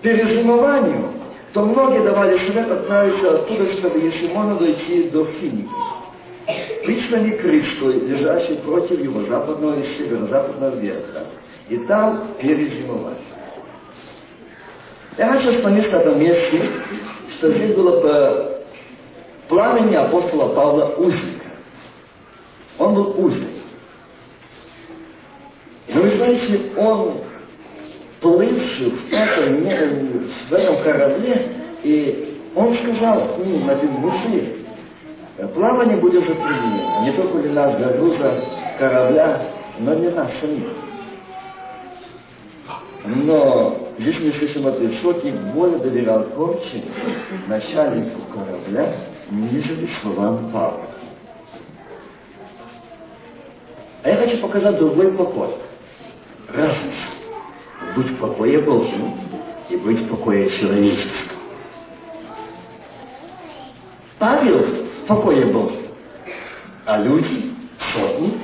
перезимованию, 0.00 1.08
то 1.52 1.64
многие 1.64 2.04
давали 2.04 2.36
совет 2.36 2.70
отправиться 2.70 3.34
оттуда, 3.34 3.66
чтобы, 3.72 3.98
если 3.98 4.32
можно, 4.32 4.54
дойти 4.54 5.10
до 5.10 5.24
Финики. 5.24 5.68
Пристани 6.84 7.30
Крыштой, 7.32 8.00
лежащей 8.00 8.56
против 8.56 8.98
его 9.00 9.22
западного 9.22 9.78
и 9.78 9.82
северо-западного 9.82 10.76
верха. 10.76 11.26
И 11.68 11.76
там 11.78 12.34
перезимовать. 12.40 13.18
Я 15.18 15.28
хочу 15.32 15.50
остановиться 15.50 15.90
в 15.90 16.00
этом 16.00 16.18
месте, 16.18 16.62
что 17.30 17.50
здесь 17.50 17.74
было 17.74 18.00
по 18.00 18.62
пламени 19.48 19.94
апостола 19.94 20.54
Павла 20.54 20.94
узника. 20.96 21.50
Он 22.78 22.94
был 22.94 23.14
узник. 23.18 23.62
Но 25.88 26.00
вы 26.00 26.10
знаете, 26.12 26.60
он 26.76 27.18
плывший 28.20 28.90
в 28.90 29.12
этом, 29.12 30.28
в 30.48 30.52
этом 30.52 30.82
корабле, 30.82 31.48
и 31.82 32.38
он 32.54 32.74
сказал 32.74 33.34
к 33.34 33.38
ним, 33.38 33.68
этим 33.68 33.90
мужи, 33.90 34.61
плавание 35.54 35.96
будет 35.96 36.24
затруднено, 36.26 37.04
не 37.04 37.12
только 37.12 37.38
для 37.38 37.52
нас, 37.52 37.76
для 37.76 37.88
груза 37.88 38.44
корабля, 38.78 39.48
но 39.78 39.94
для 39.94 40.10
нас 40.10 40.30
самих. 40.40 40.68
Но 43.04 43.88
здесь 43.98 44.20
мы 44.20 44.30
слышим 44.32 44.66
от 44.66 44.78
сотник 45.02 45.34
более 45.54 45.78
доверял 45.78 46.24
Корчи, 46.24 46.84
начальнику 47.48 48.20
корабля, 48.32 48.94
нежели 49.30 49.86
словам 50.00 50.50
Павла. 50.52 50.86
А 54.04 54.08
я 54.08 54.16
хочу 54.16 54.38
показать 54.38 54.78
другой 54.78 55.12
покой. 55.12 55.56
Разницу 56.48 57.12
быть 57.96 58.10
в 58.10 58.16
покое 58.18 58.60
Божьем 58.60 59.18
и 59.68 59.76
быть 59.76 60.00
в 60.00 60.08
покое 60.08 60.50
человеческом. 60.50 61.38
Павел 64.18 64.81
в 65.02 65.06
покое 65.06 65.46
Божьем, 65.46 65.88
а 66.86 66.98
люди, 66.98 67.52
сотни, 67.92 68.38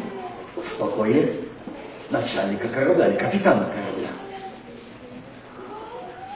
в 0.57 0.79
покое 0.79 1.35
начальника 2.11 2.69
корабля 2.69 3.09
или 3.09 3.17
капитана 3.17 3.67
корабля. 3.67 4.09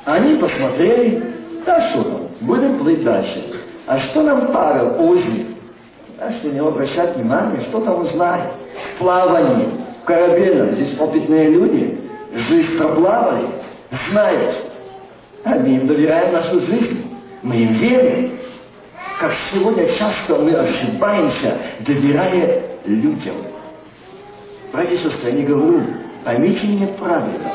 Они 0.05 0.37
посмотрели, 0.37 1.35
да 1.65 1.81
что 1.81 2.03
там, 2.05 2.29
будем 2.41 2.79
плыть 2.79 3.03
дальше. 3.03 3.45
А 3.87 3.99
что 3.99 4.23
нам 4.23 4.53
Павел, 4.53 5.03
узник? 5.03 5.49
А 6.21 6.31
что 6.31 6.51
не 6.51 6.61
обращать 6.61 7.17
внимания, 7.17 7.63
что 7.63 7.81
там 7.81 8.01
узнать? 8.01 8.53
Плавание, 8.99 9.69
в 10.03 10.05
корабельном, 10.05 10.75
здесь 10.75 10.99
опытные 10.99 11.51
люди, 11.51 12.01
жизнь 12.49 12.79
проплавали, 12.79 13.47
знают, 14.11 14.57
а 15.45 15.51
мы 15.57 15.69
им 15.69 15.87
доверяем 15.87 16.33
нашу 16.33 16.61
жизнь, 16.61 17.05
мы 17.43 17.57
им 17.57 17.73
верим. 17.75 18.42
Как 19.23 19.35
сегодня 19.53 19.87
часто 19.87 20.35
мы 20.35 20.51
ошибаемся, 20.51 21.57
доверяя 21.87 22.61
людям. 22.85 23.37
Братья 24.73 24.97
и 24.97 24.99
сестры, 24.99 25.31
я 25.31 25.33
не 25.37 25.45
говорю, 25.45 25.81
поймите 26.25 26.67
меня 26.67 26.89
правильно. 26.99 27.53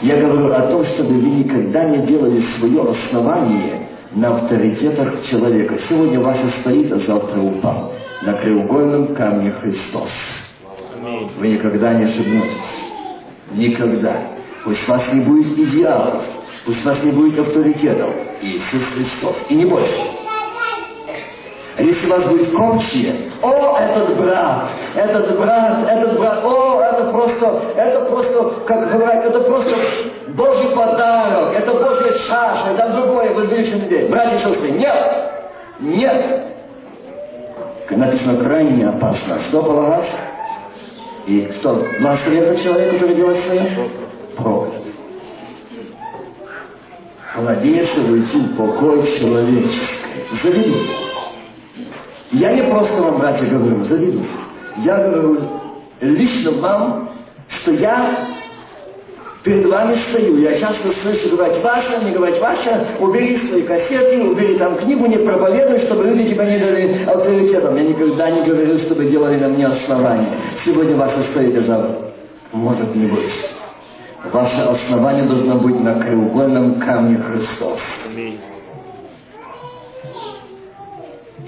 Я 0.00 0.16
говорю 0.16 0.50
о 0.50 0.62
том, 0.68 0.82
чтобы 0.86 1.10
вы 1.10 1.28
никогда 1.28 1.84
не 1.84 2.06
делали 2.06 2.40
свое 2.58 2.88
основание 2.88 3.86
на 4.12 4.34
авторитетах 4.34 5.22
человека. 5.26 5.76
Сегодня 5.90 6.20
ваше 6.20 6.48
стоит, 6.62 6.90
а 6.90 6.96
завтра 6.96 7.38
упал. 7.38 7.92
На 8.22 8.32
краеугольном 8.32 9.14
камне 9.14 9.50
Христос. 9.50 10.08
Вы 11.36 11.48
никогда 11.48 11.92
не 11.92 12.04
ошибетесь. 12.04 12.80
Никогда. 13.52 14.22
Пусть 14.64 14.88
у 14.88 14.92
вас 14.92 15.12
не 15.12 15.20
будет 15.20 15.58
идеалов, 15.58 16.22
пусть 16.64 16.82
у 16.82 16.88
вас 16.88 17.04
не 17.04 17.12
будет 17.12 17.38
авторитетов. 17.38 18.08
Иисус 18.40 18.82
Христос. 18.94 19.36
И 19.50 19.54
не 19.54 19.66
больше. 19.66 20.21
Если 21.78 22.06
у 22.06 22.10
вас 22.10 22.24
будет 22.24 22.52
кончие, 22.54 23.30
о, 23.42 23.78
этот 23.78 24.16
брат, 24.18 24.68
этот 24.94 25.38
брат, 25.38 25.88
этот 25.88 26.18
брат, 26.18 26.44
о, 26.44 26.80
это 26.82 27.10
просто, 27.10 27.62
это 27.76 28.04
просто, 28.10 28.52
как 28.66 28.92
говорят, 28.92 29.24
это 29.24 29.40
просто 29.40 29.74
Божий 30.28 30.68
подарок, 30.76 31.54
это 31.56 31.72
Божья 31.72 32.12
чаша, 32.28 32.72
это 32.74 32.88
другое 32.90 33.32
возвышенное 33.32 33.88
день. 33.88 34.10
Братья 34.10 34.36
и 34.36 34.38
сестры, 34.40 34.70
нет, 34.70 35.32
нет. 35.80 36.46
Написано 37.90 38.44
крайне 38.44 38.88
опасно. 38.88 39.38
Что 39.48 39.62
полагаться? 39.62 40.12
И 41.26 41.52
что, 41.58 41.86
благословен 42.00 42.56
человек, 42.58 42.94
который 42.94 43.14
делает 43.14 43.38
свое? 43.44 43.66
Проклят. 44.36 44.82
Войти 47.36 48.38
в 48.38 48.56
покой 48.56 49.06
человеческий. 49.18 50.42
Завидуй. 50.42 51.11
Я 52.32 52.52
не 52.54 52.62
просто 52.62 53.02
вам, 53.02 53.18
братья, 53.18 53.44
говорю, 53.46 53.84
завидуй. 53.84 54.26
Я 54.78 54.96
говорю 54.96 55.38
лично 56.00 56.50
вам, 56.52 57.10
что 57.48 57.72
я 57.72 58.16
перед 59.42 59.66
вами 59.66 59.94
стою. 60.08 60.38
Я 60.38 60.58
часто 60.58 60.92
слышу 61.02 61.36
говорить 61.36 61.62
«Ваша», 61.62 62.02
не 62.04 62.12
говорить 62.12 62.40
«Ваша», 62.40 62.86
убери 63.00 63.36
свои 63.48 63.62
кассеты, 63.62 64.22
убери 64.22 64.56
там 64.56 64.76
книгу, 64.76 65.06
не 65.06 65.18
проповедуй, 65.18 65.78
чтобы 65.80 66.04
люди 66.04 66.30
тебя 66.30 66.46
не 66.46 66.58
дали 66.58 67.04
авторитетом. 67.04 67.76
Я 67.76 67.82
никогда 67.82 68.30
не 68.30 68.42
говорил, 68.42 68.78
чтобы 68.78 69.04
делали 69.06 69.38
на 69.38 69.48
мне 69.48 69.66
основание. 69.66 70.28
Сегодня 70.64 70.96
ваше 70.96 71.20
стоит, 71.22 71.62
завтра 71.64 71.96
может 72.52 72.94
не 72.94 73.06
быть. 73.06 73.50
Ваше 74.32 74.60
основание 74.62 75.24
должно 75.24 75.56
быть 75.56 75.80
на 75.80 76.00
краеугольном 76.00 76.76
камне 76.76 77.18
Христос. 77.18 77.80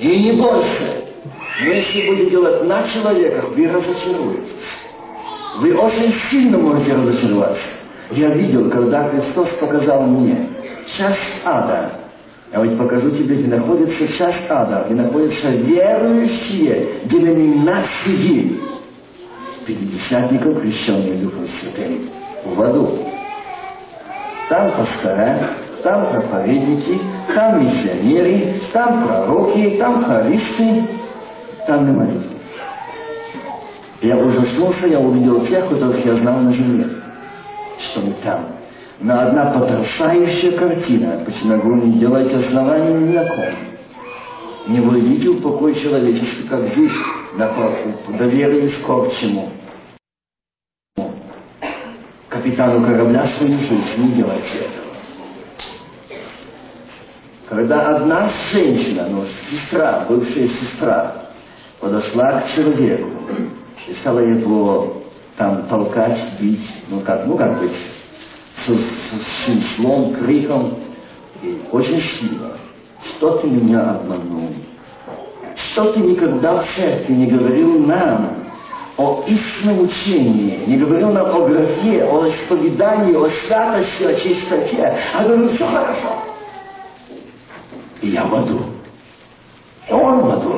И 0.04 0.20
не 0.20 0.32
больше. 0.32 1.02
Но 1.62 1.72
если 1.72 2.06
будете 2.06 2.30
делать 2.30 2.62
на 2.64 2.86
человеках, 2.86 3.48
вы 3.56 3.68
разочаруетесь. 3.68 4.52
Вы 5.60 5.74
очень 5.74 6.12
сильно 6.30 6.58
можете 6.58 6.92
разочароваться. 6.92 7.64
Я 8.10 8.28
видел, 8.28 8.68
когда 8.70 9.08
Христос 9.08 9.48
показал 9.58 10.02
мне 10.02 10.46
часть 10.98 11.40
ада. 11.42 11.92
Я 12.52 12.60
вот 12.60 12.76
покажу 12.76 13.12
тебе, 13.12 13.36
где 13.36 13.56
находится 13.56 14.06
часть 14.08 14.44
ада, 14.50 14.84
где 14.86 15.00
находятся 15.00 15.48
верующие 15.48 16.86
деноминации 17.04 18.60
пятидесятников, 19.64 20.60
крещенных 20.60 21.22
Духом 21.22 21.48
Святым, 21.60 22.10
в 22.44 22.60
аду. 22.60 22.98
Там 24.50 24.70
пастора, 24.72 25.54
там 25.84 26.06
проповедники, 26.06 26.98
там 27.34 27.62
миссионеры, 27.62 28.54
там 28.72 29.06
пророки, 29.06 29.76
там 29.78 30.02
хористы, 30.02 30.84
там 31.66 31.86
не 31.86 31.92
молитвы. 31.92 32.30
Я 34.00 34.16
ужаснулся, 34.16 34.86
я 34.86 34.98
увидел 34.98 35.46
тех, 35.46 35.68
которых 35.68 36.04
я 36.04 36.14
знал 36.14 36.38
на 36.40 36.52
земле, 36.52 36.88
что 37.78 38.00
не 38.00 38.12
там. 38.14 38.46
Но 39.00 39.20
одна 39.20 39.46
потрясающая 39.46 40.52
картина, 40.52 41.22
почему 41.24 41.52
я 41.52 41.58
говорю, 41.58 41.82
не 41.82 41.98
делайте 41.98 42.36
оснований 42.36 43.06
ни 43.06 43.12
на 43.12 43.24
ком. 43.26 43.54
Не 44.68 44.80
войдите 44.80 45.28
в 45.28 45.42
покой 45.42 45.74
человеческий, 45.74 46.48
как 46.48 46.66
здесь, 46.68 46.92
на 47.36 47.50
доверие 48.16 48.70
скорчему. 48.70 49.50
Капитану 52.30 52.84
корабля 52.86 53.26
свою 53.26 53.58
жизнь 53.58 53.82
не 53.98 54.12
делайте 54.12 54.58
этого. 54.60 54.83
Когда 57.54 57.96
одна 57.96 58.28
женщина, 58.52 59.06
ну, 59.08 59.24
сестра, 59.48 60.04
бывшая 60.08 60.48
сестра, 60.48 61.12
подошла 61.78 62.40
к 62.40 62.52
человеку, 62.52 63.10
и 63.86 63.92
стала 63.94 64.18
его 64.18 65.02
там 65.36 65.62
толкать, 65.68 66.18
бить, 66.40 66.68
ну 66.88 67.00
как, 67.00 67.26
ну 67.26 67.36
как 67.36 67.60
быть, 67.60 67.70
с, 68.56 68.68
с 68.68 69.46
числом, 69.46 70.14
криком, 70.14 70.74
и 71.42 71.60
очень 71.70 72.00
сильно. 72.00 72.52
Что 73.04 73.36
ты 73.38 73.46
меня 73.46 73.90
обманул? 73.90 74.48
Что 75.54 75.92
ты 75.92 76.00
никогда 76.00 76.60
в 76.60 76.66
церкви 76.74 77.12
не 77.12 77.26
говорил 77.26 77.78
нам 77.86 78.30
о 78.96 79.22
истинном 79.28 79.82
учении, 79.82 80.64
не 80.66 80.76
говорил 80.76 81.12
нам 81.12 81.26
о 81.26 81.46
графе, 81.46 82.04
о 82.04 82.26
исповедании, 82.26 83.14
о 83.14 83.28
святости, 83.46 84.02
о 84.02 84.14
чистоте, 84.14 84.98
а 85.14 85.22
говорил, 85.22 85.50
все 85.50 85.66
хорошо. 85.66 86.33
И 88.04 88.10
я 88.10 88.26
в 88.26 88.34
аду. 88.34 88.60
И 89.88 89.92
он 89.92 90.20
в 90.20 90.30
аду. 90.30 90.56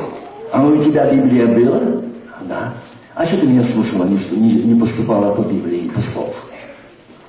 А 0.51 0.65
у 0.65 0.83
тебя 0.83 1.09
Библия 1.09 1.47
была? 1.47 2.01
Да. 2.41 2.73
А 3.15 3.25
что 3.25 3.37
ты 3.37 3.47
меня 3.47 3.63
слушала, 3.63 4.03
не, 4.03 4.17
не, 4.37 4.63
не 4.63 4.79
поступала 4.79 5.33
по 5.33 5.41
Библии, 5.41 5.89
по 5.95 6.01
слов? 6.01 6.35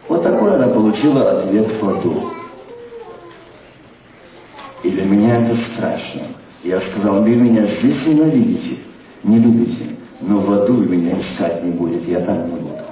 Вот 0.08 0.24
такой 0.24 0.56
она 0.56 0.68
получила 0.68 1.38
ответ 1.38 1.70
в 1.80 1.88
аду. 1.88 2.32
И 4.82 4.90
для 4.90 5.04
меня 5.04 5.40
это 5.40 5.54
страшно. 5.54 6.22
Я 6.64 6.80
сказал, 6.80 7.22
вы 7.22 7.36
меня 7.36 7.64
здесь 7.64 8.04
ненавидите, 8.06 8.78
не 9.22 9.38
любите, 9.38 9.96
но 10.20 10.40
в 10.40 10.52
аду 10.52 10.78
меня 10.78 11.16
искать 11.16 11.62
не 11.62 11.70
будете, 11.70 12.10
я 12.10 12.20
там 12.20 12.44
не 12.44 12.56
буду. 12.56 12.82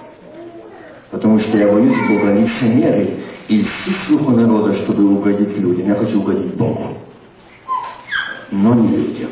Потому 1.10 1.40
что 1.40 1.58
я 1.58 1.72
боюсь 1.72 1.96
Бога 2.08 2.32
лицемеры 2.32 3.14
и 3.48 3.64
слуху 4.06 4.30
народа, 4.30 4.74
чтобы 4.74 5.12
угодить 5.12 5.58
людям. 5.58 5.88
Я 5.88 5.96
хочу 5.96 6.20
угодить 6.20 6.54
Богу, 6.54 6.96
но 8.50 8.74
не 8.74 8.88
людям 8.88 9.30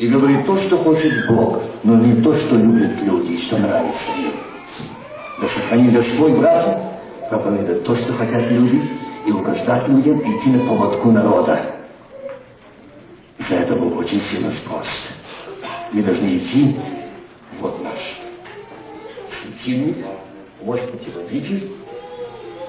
и 0.00 0.08
говорит 0.08 0.46
то, 0.46 0.56
что 0.56 0.78
хочет 0.78 1.28
Бог, 1.28 1.62
но 1.84 1.96
не 1.96 2.22
то, 2.22 2.34
что 2.34 2.56
любят 2.56 3.02
люди, 3.02 3.36
что 3.42 3.58
нравится 3.58 4.10
им. 4.16 4.32
Да 5.38 5.48
сохрани 5.48 5.90
Господь, 5.90 6.32
братья, 6.32 6.98
проповедует 7.28 7.84
то, 7.84 7.94
что 7.94 8.14
хотят 8.14 8.50
люди, 8.50 8.82
и 9.26 9.30
угождать 9.30 9.86
людям, 9.88 10.20
идти 10.20 10.50
на 10.50 10.60
поводку 10.60 11.10
народа. 11.10 11.60
За 13.46 13.56
это 13.56 13.76
Бог 13.76 13.98
очень 13.98 14.22
сильно 14.22 14.50
спросит. 14.52 15.12
Мы 15.92 16.02
должны 16.02 16.38
идти, 16.38 16.76
вот 17.60 17.82
наш 17.84 17.98
светильник, 19.42 19.98
вот 20.62 20.80
путеводитель, 20.92 21.72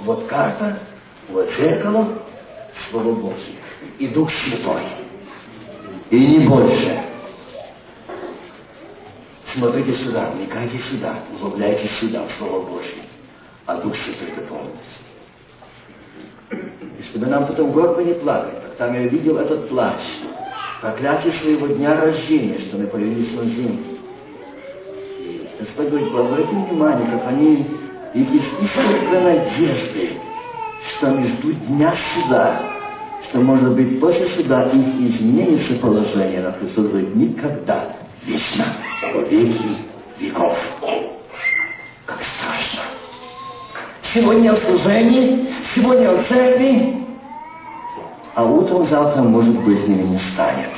вот 0.02 0.26
карта, 0.26 0.80
вот 1.30 1.50
зеркало, 1.58 2.10
Слово 2.90 3.14
Божье 3.14 3.56
и 4.00 4.08
Дух 4.08 4.30
Святой. 4.32 4.84
И 6.12 6.20
не 6.20 6.46
больше. 6.46 7.04
Смотрите 9.54 9.94
сюда, 9.94 10.30
вникайте 10.36 10.78
сюда, 10.78 11.16
углубляйтесь 11.34 11.92
сюда, 12.00 12.24
в 12.26 12.32
Слово 12.38 12.66
Божье. 12.66 13.04
А 13.66 13.78
Дух 13.78 13.96
Святой 13.96 14.36
дополнится. 14.36 14.78
И 17.00 17.04
чтобы 17.04 17.28
нам 17.28 17.48
потом 17.48 17.72
горько 17.72 18.04
не 18.04 18.14
плакать, 18.14 18.78
там 18.78 18.94
я 18.94 19.08
видел 19.08 19.38
этот 19.38 19.70
плач, 19.70 20.02
проклятие 20.82 21.32
своего 21.34 21.68
дня 21.68 21.96
рождения, 22.00 22.60
что 22.60 22.78
мы 22.78 22.88
появились 22.88 23.32
на 23.34 23.46
землю. 23.46 23.84
И 25.20 25.50
Господь 25.60 25.90
говорит, 25.90 26.14
обратите 26.14 26.56
внимание, 26.56 27.08
как 27.08 27.28
они 27.28 27.68
их 28.14 28.28
испытывают 28.34 29.24
надежды, 29.24 30.12
что 30.90 31.08
они 31.08 31.28
ждут 31.28 31.68
дня 31.68 31.94
суда, 32.14 32.81
что, 33.32 33.40
может 33.40 33.72
быть, 33.76 34.00
после 34.02 34.26
суда 34.26 34.64
их 34.64 35.10
изменится 35.10 35.76
положение, 35.76 36.42
но 36.42 36.52
Христос 36.52 36.88
никогда 37.16 37.86
вечно, 38.26 38.66
во 39.14 39.22
веки 39.22 39.62
веков. 40.20 40.58
Как 42.06 42.20
страшно. 42.24 42.82
Сегодня 44.14 44.54
в 44.54 44.60
служении, 44.60 45.48
сегодня 45.74 46.12
в 46.12 46.28
церкви, 46.28 46.94
а 48.36 48.44
утром 48.44 48.86
завтра, 48.86 49.22
может 49.22 49.58
быть, 49.64 49.88
ними 49.88 50.04
не 50.04 50.18
станет. 50.34 50.70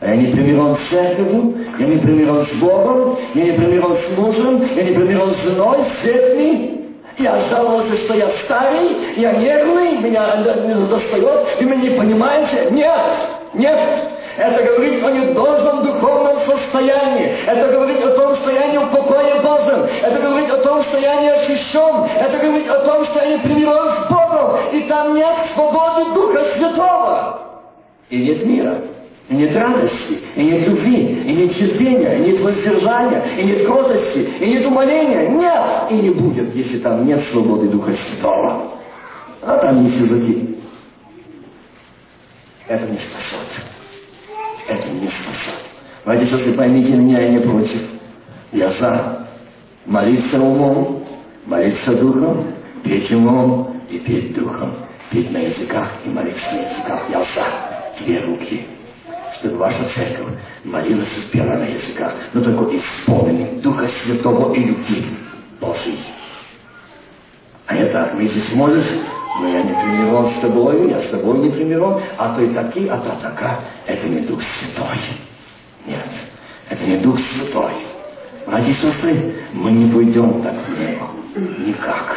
Я 0.00 0.14
не 0.14 0.26
примирен 0.26 0.76
с 0.76 0.90
церковью, 0.90 1.56
я 1.80 1.86
не 1.86 1.96
примирен 1.96 2.46
с 2.46 2.52
Богом, 2.60 3.18
я 3.34 3.44
не 3.44 3.52
примирен 3.52 3.96
с 3.96 4.16
мужем, 4.16 4.62
я 4.76 4.84
не 4.84 4.94
примирен 4.94 5.34
с 5.34 5.42
женой, 5.42 5.78
с 5.80 6.04
детьми. 6.04 6.75
Я 7.18 7.40
жаловался, 7.48 7.96
что 7.96 8.14
я 8.14 8.28
старый, 8.44 9.14
я 9.16 9.32
нервный, 9.32 9.96
меня 9.98 10.36
не 10.36 10.74
достает, 10.86 11.46
и 11.58 11.64
вы 11.64 11.76
не 11.76 11.90
понимаете. 11.90 12.68
Нет, 12.70 13.00
нет, 13.54 13.78
это 14.36 14.62
говорит 14.62 15.02
о 15.02 15.10
недолжном 15.10 15.82
духовном 15.82 16.40
состоянии. 16.44 17.36
Это 17.46 17.72
говорит 17.72 18.04
о 18.04 18.10
том, 18.10 18.34
что 18.34 18.50
я 18.50 18.66
не 18.66 18.78
в 18.78 18.90
покое 18.90 19.34
Божьем. 19.36 19.88
Это 20.02 20.20
говорит 20.20 20.50
о 20.50 20.58
том, 20.58 20.82
что 20.82 20.98
я 20.98 21.22
не 21.22 21.30
очищен. 21.30 22.04
Это 22.18 22.36
говорит 22.36 22.68
о 22.68 22.80
том, 22.80 23.06
что 23.06 23.24
я 23.24 23.36
не 23.36 23.38
примирен 23.38 23.92
с 23.92 24.10
Богом. 24.10 24.56
И 24.72 24.82
там 24.82 25.14
нет 25.14 25.34
свободы 25.54 26.12
Духа 26.14 26.44
Святого. 26.54 27.38
И 28.10 28.26
нет 28.26 28.44
мира. 28.44 28.74
И 29.28 29.34
нет 29.34 29.56
радости, 29.56 30.20
и 30.36 30.44
нет 30.44 30.68
любви, 30.68 31.22
и 31.24 31.32
нет 31.32 31.56
терпения, 31.56 32.16
и 32.18 32.30
нет 32.30 32.40
воздержания, 32.40 33.22
и 33.36 33.44
нет 33.44 33.66
кротости, 33.66 34.28
и 34.40 34.46
нет 34.46 34.66
умоления. 34.66 35.28
Нет! 35.28 35.90
И 35.90 35.94
не 35.94 36.10
будет, 36.10 36.54
если 36.54 36.78
там 36.78 37.04
нет 37.04 37.24
свободы 37.32 37.66
Духа 37.68 37.92
Святого. 37.92 38.72
А 39.42 39.58
там 39.58 39.84
есть 39.84 39.96
языки. 39.96 40.58
Это 42.68 42.86
не 42.86 42.98
спасет 42.98 43.66
это 44.68 44.88
не 44.88 45.08
спасет. 45.08 45.54
Давайте, 46.04 46.36
если 46.36 46.52
поймите 46.52 46.92
меня, 46.92 47.20
я 47.20 47.28
не 47.30 47.38
против. 47.38 47.82
Я 48.52 48.70
за. 48.70 49.26
Молиться 49.86 50.40
умом, 50.40 51.04
молиться 51.46 51.96
духом, 51.96 52.46
петь 52.82 53.10
умом 53.12 53.82
и 53.88 53.98
петь 53.98 54.34
духом. 54.34 54.72
Петь 55.10 55.30
на 55.30 55.38
языках 55.38 55.92
и 56.04 56.08
молиться 56.08 56.52
на 56.52 56.60
языках. 56.60 57.02
Я 57.08 57.20
за. 57.20 58.04
Две 58.04 58.20
руки. 58.20 58.66
Чтобы 59.38 59.56
ваша 59.56 59.84
церковь 59.94 60.34
молилась 60.64 61.08
и 61.18 61.30
пела 61.30 61.54
на 61.54 61.64
языках, 61.64 62.14
но 62.32 62.42
только 62.42 62.76
исполненный 62.76 63.60
Духа 63.60 63.86
Святого 64.02 64.54
и 64.54 64.64
любви 64.64 65.04
Божьей. 65.60 65.98
А 67.66 67.74
это 67.74 68.12
мы 68.14 68.26
здесь 68.26 68.54
молимся, 68.54 68.94
но 69.40 69.48
я 69.48 69.62
не 69.62 69.74
примирен 69.74 70.30
с 70.36 70.40
тобой, 70.40 70.90
я 70.90 71.00
с 71.00 71.06
тобой 71.06 71.38
не 71.38 71.50
примирен, 71.50 72.00
а 72.16 72.34
то 72.34 72.42
и 72.42 72.54
таки, 72.54 72.86
а 72.88 72.96
то 72.98 73.10
така. 73.20 73.60
Это 73.86 74.08
не 74.08 74.20
Дух 74.20 74.40
Святой. 74.42 74.98
Нет, 75.86 76.08
это 76.70 76.84
не 76.84 76.96
Дух 76.98 77.18
Святой. 77.18 77.72
Братья 78.46 78.70
и 78.70 78.74
сестры, 78.74 79.34
мы 79.52 79.72
не 79.72 79.92
пойдем 79.92 80.40
так 80.42 80.54
в 80.66 80.78
небо. 80.78 81.08
Никак. 81.58 82.16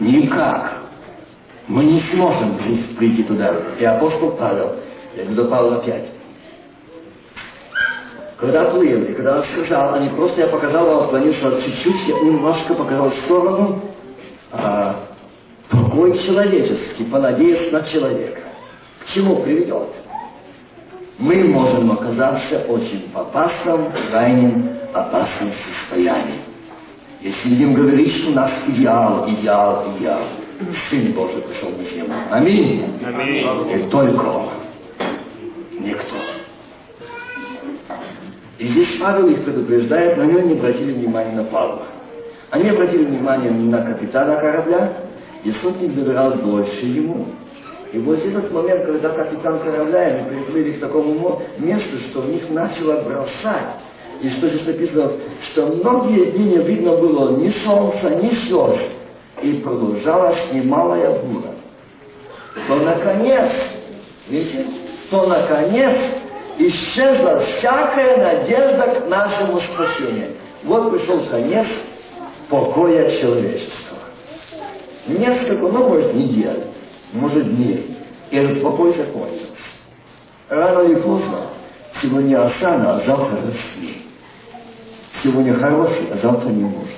Никак. 0.00 0.82
Мы 1.68 1.84
не 1.84 2.00
сможем 2.00 2.56
прийти 2.96 3.22
туда. 3.22 3.54
И 3.78 3.84
апостол 3.84 4.32
Павел, 4.32 4.76
я 5.16 5.24
буду 5.24 5.44
Павел 5.46 5.74
опять, 5.74 6.08
когда 8.38 8.66
плыл, 8.66 9.02
и 9.02 9.14
когда 9.14 9.42
сказал, 9.42 9.94
они 9.94 10.10
просто, 10.10 10.42
я 10.42 10.46
показал 10.46 10.86
вам, 10.86 11.04
отклонился 11.04 11.60
чуть-чуть, 11.62 12.06
я 12.06 12.20
немножко 12.20 12.74
показал 12.74 13.10
в 13.10 13.16
сторону, 13.24 13.80
а, 14.52 14.94
покой 15.68 16.16
человеческий, 16.18 17.04
понадеясь 17.04 17.72
на 17.72 17.82
человека. 17.82 18.42
К 19.00 19.12
чему 19.12 19.36
приведет? 19.36 19.88
Мы 21.18 21.44
можем 21.44 21.90
оказаться 21.90 22.64
очень 22.68 23.10
в 23.12 23.18
опасном, 23.18 23.92
крайнем 24.08 24.70
опасном 24.94 25.50
состоянии. 25.50 26.40
Если 27.20 27.48
будем 27.48 27.74
говорить, 27.74 28.14
что 28.14 28.30
у 28.30 28.34
нас 28.34 28.52
идеал, 28.68 29.28
идеал, 29.28 29.92
идеал, 29.96 30.22
Сын 30.88 31.12
Божий 31.12 31.42
пришел 31.42 31.70
на 31.70 31.84
землю. 31.84 32.14
Аминь. 32.30 33.00
Аминь. 33.04 33.70
И 33.72 33.90
только 33.90 34.24
Он. 34.24 34.50
Никто. 35.80 36.37
И 38.58 38.66
здесь 38.66 38.98
Павел 39.00 39.28
их 39.28 39.44
предупреждает, 39.44 40.16
но 40.16 40.24
они 40.24 40.42
не 40.42 40.52
обратили 40.54 40.92
внимания 40.92 41.32
на 41.32 41.44
Павла. 41.44 41.82
Они 42.50 42.68
обратили 42.68 43.04
внимание 43.04 43.52
на 43.52 43.82
капитана 43.82 44.36
корабля, 44.36 44.92
и 45.44 45.52
сотник 45.52 45.94
доверял 45.94 46.32
больше 46.32 46.86
ему. 46.86 47.26
И 47.92 47.98
вот 47.98 48.18
этот 48.18 48.52
момент, 48.52 48.84
когда 48.84 49.10
капитан 49.10 49.60
корабля, 49.60 50.00
они 50.00 50.28
приплыли 50.28 50.72
к 50.72 50.80
такому 50.80 51.40
месту, 51.58 51.98
что 51.98 52.22
в 52.22 52.28
них 52.28 52.50
начало 52.50 53.02
бросать. 53.02 53.76
И 54.20 54.28
что 54.30 54.48
здесь 54.48 54.66
написано, 54.66 55.12
что 55.42 55.66
многие 55.66 56.32
дни 56.32 56.56
не 56.56 56.58
видно 56.58 56.96
было 56.96 57.36
ни 57.36 57.50
солнца, 57.64 58.10
ни 58.10 58.30
звезд. 58.30 58.80
И 59.42 59.52
продолжалась 59.54 60.52
немалая 60.52 61.20
буря. 61.20 61.54
То 62.66 62.76
наконец, 62.76 63.52
видите, 64.28 64.66
то 65.10 65.26
наконец 65.26 65.96
исчезла 66.58 67.40
всякая 67.40 68.16
надежда 68.16 69.00
к 69.00 69.08
нашему 69.08 69.60
спасению. 69.60 70.36
Вот 70.64 70.90
пришел 70.90 71.20
конец 71.26 71.66
покоя 72.48 73.08
человечества. 73.10 73.98
Несколько, 75.06 75.68
ну, 75.68 75.88
может, 75.88 76.14
недель, 76.14 76.64
может, 77.12 77.56
дней. 77.56 77.96
И 78.30 78.36
этот 78.36 78.62
покой 78.62 78.92
закончился. 78.92 79.46
Рано 80.48 80.82
или 80.82 80.96
поздно 80.96 81.38
сегодня 82.02 82.44
Осана, 82.44 82.96
а 82.96 83.00
завтра 83.00 83.36
рассвет. 83.36 83.96
Сегодня 85.22 85.54
хороший, 85.54 86.08
а 86.12 86.16
завтра 86.16 86.48
не 86.48 86.64
может. 86.64 86.94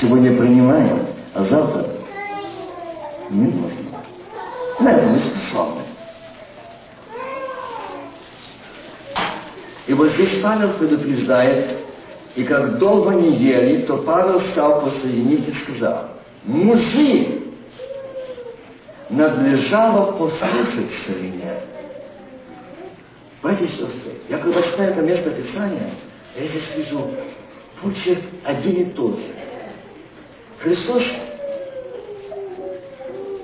Сегодня 0.00 0.36
принимаем, 0.36 1.06
а 1.34 1.44
завтра 1.44 1.86
не 3.30 3.46
нужно. 3.46 3.82
На 4.80 4.92
это 4.92 5.06
мы 5.06 5.18
способны. 5.18 5.82
И 9.86 9.94
вот 9.94 10.12
здесь 10.12 10.40
Павел 10.40 10.74
предупреждает, 10.74 11.78
и 12.34 12.44
как 12.44 12.78
долго 12.78 13.10
не 13.10 13.36
ели, 13.36 13.82
то 13.82 13.98
Павел 13.98 14.40
стал 14.40 14.82
посреди 14.82 15.22
них 15.22 15.48
и 15.48 15.52
сказал, 15.52 16.08
мужи, 16.44 17.42
надлежало 19.10 20.12
послушать 20.12 20.90
мне. 21.20 21.54
Братья 23.42 23.64
и 23.64 23.68
сестры, 23.68 24.12
я 24.28 24.38
когда 24.38 24.62
читаю 24.62 24.92
это 24.92 25.02
место 25.02 25.30
Писания, 25.30 25.90
я 26.36 26.46
здесь 26.46 26.76
вижу 26.76 27.10
почерк 27.82 28.22
один 28.44 28.72
и 28.74 28.84
тот 28.92 29.16
же. 29.16 29.34
Христос 30.60 31.02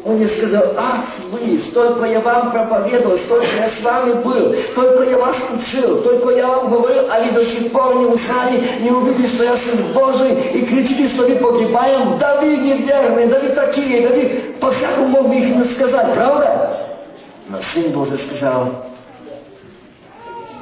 он 0.05 0.21
не 0.21 0.27
сказал, 0.27 0.75
ах 0.77 1.05
вы, 1.31 1.59
столько 1.71 2.05
я 2.05 2.21
вам 2.21 2.53
проповедовал, 2.53 3.19
столько 3.19 3.47
я 3.57 3.69
с 3.69 3.83
вами 3.83 4.13
был, 4.23 4.55
столько 4.71 5.03
я 5.03 5.19
вас 5.19 5.37
учил, 5.55 6.03
только 6.03 6.31
я 6.31 6.47
вам 6.47 6.71
говорил, 6.71 7.11
а 7.11 7.21
вы 7.21 7.31
до 7.33 7.45
сих 7.47 7.73
пор 7.73 7.97
не 7.97 8.07
узнали, 8.07 8.81
не 8.81 8.91
увидели, 8.91 9.27
что 9.35 9.45
я 9.45 9.57
Сын 9.59 9.93
Божий, 9.93 10.35
и 10.53 10.67
кричите, 10.67 11.09
что 11.09 11.27
вы 11.27 11.35
погибаем, 11.37 12.17
да 12.19 12.41
вы 12.41 12.57
неверные, 12.57 13.27
да 13.27 13.41
вы 13.41 13.49
такие, 13.51 14.07
да 14.07 14.15
вы 14.15 14.55
по-всякому 14.61 15.09
мог 15.09 15.29
бы 15.29 15.35
их 15.35 15.73
сказать, 15.73 16.15
правда? 16.15 16.79
Но 17.49 17.59
Сын 17.75 17.93
Божий 17.93 18.19
сказал, 18.19 18.87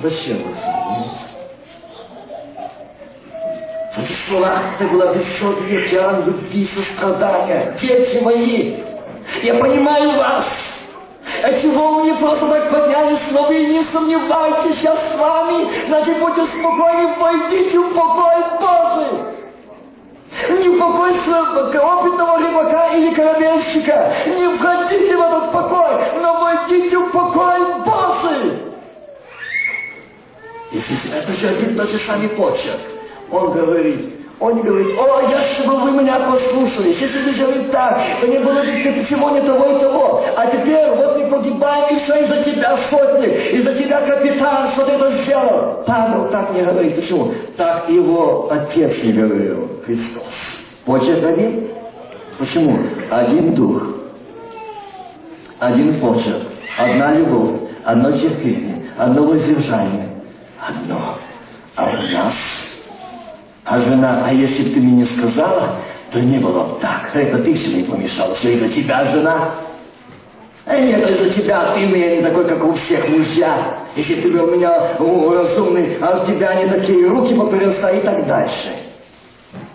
зачем 0.00 0.38
вы 0.38 0.54
смеетесь? 0.54 1.26
В 3.94 3.98
этих 3.98 4.16
словах 4.28 4.62
это 4.78 4.88
было 4.90 5.12
высокий 5.12 5.76
океан 5.78 6.24
любви, 6.26 6.68
сострадания. 6.74 7.74
Дети 7.80 8.22
мои, 8.22 8.76
я 9.42 9.54
понимаю 9.54 10.12
вас. 10.12 10.44
Эти 11.42 11.66
волны 11.66 12.10
не 12.10 12.16
просто 12.16 12.46
так 12.46 12.70
поднялись, 12.70 13.20
но 13.30 13.42
вы 13.44 13.66
не 13.66 13.84
сомневайтесь, 13.92 14.80
я 14.82 14.96
с 14.96 15.18
вами. 15.18 15.68
Значит, 15.86 16.18
будьте 16.18 16.46
спокойны, 16.46 17.16
войдите 17.18 17.78
в 17.78 17.94
покой 17.94 18.36
Божий. 18.60 19.36
Не 20.58 20.78
покой 20.78 21.12
опытного 21.78 22.38
рыбака 22.38 22.94
или 22.94 23.14
корабельщика. 23.14 24.14
Не 24.26 24.56
входите 24.56 25.16
в 25.16 25.20
этот 25.20 25.52
покой, 25.52 26.00
но 26.20 26.40
войдите 26.40 26.98
в 26.98 27.10
покой 27.10 27.60
Божий. 27.84 28.62
Если 30.72 31.18
это 31.18 31.32
же 31.32 31.48
один 31.48 31.76
тот 31.76 31.90
же 31.90 31.98
самый 32.00 32.28
почерк. 32.28 32.80
Он 33.30 33.52
говорит, 33.52 34.25
он 34.38 34.56
не 34.56 34.62
говорит, 34.62 34.88
о, 34.98 35.22
если 35.30 35.66
бы 35.66 35.76
вы 35.76 35.92
меня 35.92 36.18
послушались, 36.18 36.98
если 36.98 37.22
бы 37.22 37.32
жили 37.32 37.68
так, 37.70 37.98
то 38.20 38.26
не 38.26 38.38
было 38.38 38.60
бы 38.60 39.06
сегодня 39.08 39.42
того 39.42 39.76
и 39.76 39.80
того. 39.80 40.24
А 40.36 40.46
теперь 40.46 40.90
вот 40.90 41.18
мы 41.18 41.26
погибаем, 41.30 41.96
и 41.96 42.00
все 42.00 42.16
из-за 42.24 42.42
тебя, 42.42 42.76
сотник, 42.90 43.52
из-за 43.54 43.74
тебя, 43.74 44.02
капитан, 44.02 44.68
что 44.72 44.84
ты 44.84 44.92
это 44.92 45.12
сделал. 45.22 45.84
Павел 45.86 46.28
так 46.28 46.52
не 46.52 46.62
говорит. 46.62 46.96
Почему? 46.96 47.32
Так 47.56 47.88
его 47.88 48.48
отец 48.50 49.02
не 49.02 49.12
говорил, 49.12 49.70
Христос. 49.86 50.22
Почерк 50.84 51.24
один? 51.24 51.68
Почему? 52.38 52.78
Один 53.10 53.54
дух, 53.54 53.82
один 55.58 55.98
почерк, 55.98 56.42
одна 56.76 57.14
любовь, 57.14 57.60
одно 57.84 58.12
терпение, 58.12 58.84
одно 58.98 59.24
воздержание, 59.24 60.10
одно. 60.60 61.16
А 61.74 61.84
у 61.84 62.12
нас 62.12 62.34
а 63.66 63.80
жена, 63.80 64.24
а 64.24 64.32
если 64.32 64.62
бы 64.62 64.70
ты 64.70 64.80
мне 64.80 64.92
не 64.92 65.04
сказала, 65.04 65.78
то 66.12 66.20
не 66.20 66.38
было 66.38 66.62
бы 66.62 66.80
так. 66.80 67.10
Это 67.14 67.42
ты 67.42 67.52
все 67.54 67.68
мне 67.70 67.84
помешала, 67.84 68.36
что 68.36 68.48
из-за 68.48 68.68
тебя 68.68 69.04
жена. 69.06 69.56
А 70.64 70.78
нет, 70.78 71.10
из-за 71.10 71.30
тебя 71.30 71.72
ты 71.74 71.84
меня 71.84 72.16
не 72.16 72.22
такой, 72.22 72.46
как 72.46 72.62
у 72.62 72.74
всех 72.74 73.08
мужья. 73.08 73.78
Если 73.96 74.20
ты 74.20 74.28
у 74.28 74.54
меня 74.54 74.96
разумный, 74.98 75.98
а 76.00 76.22
у 76.22 76.26
тебя 76.26 76.54
не 76.62 76.70
такие 76.70 77.08
руки 77.08 77.34
попереста 77.34 77.88
и 77.88 78.00
так 78.02 78.24
дальше. 78.26 78.68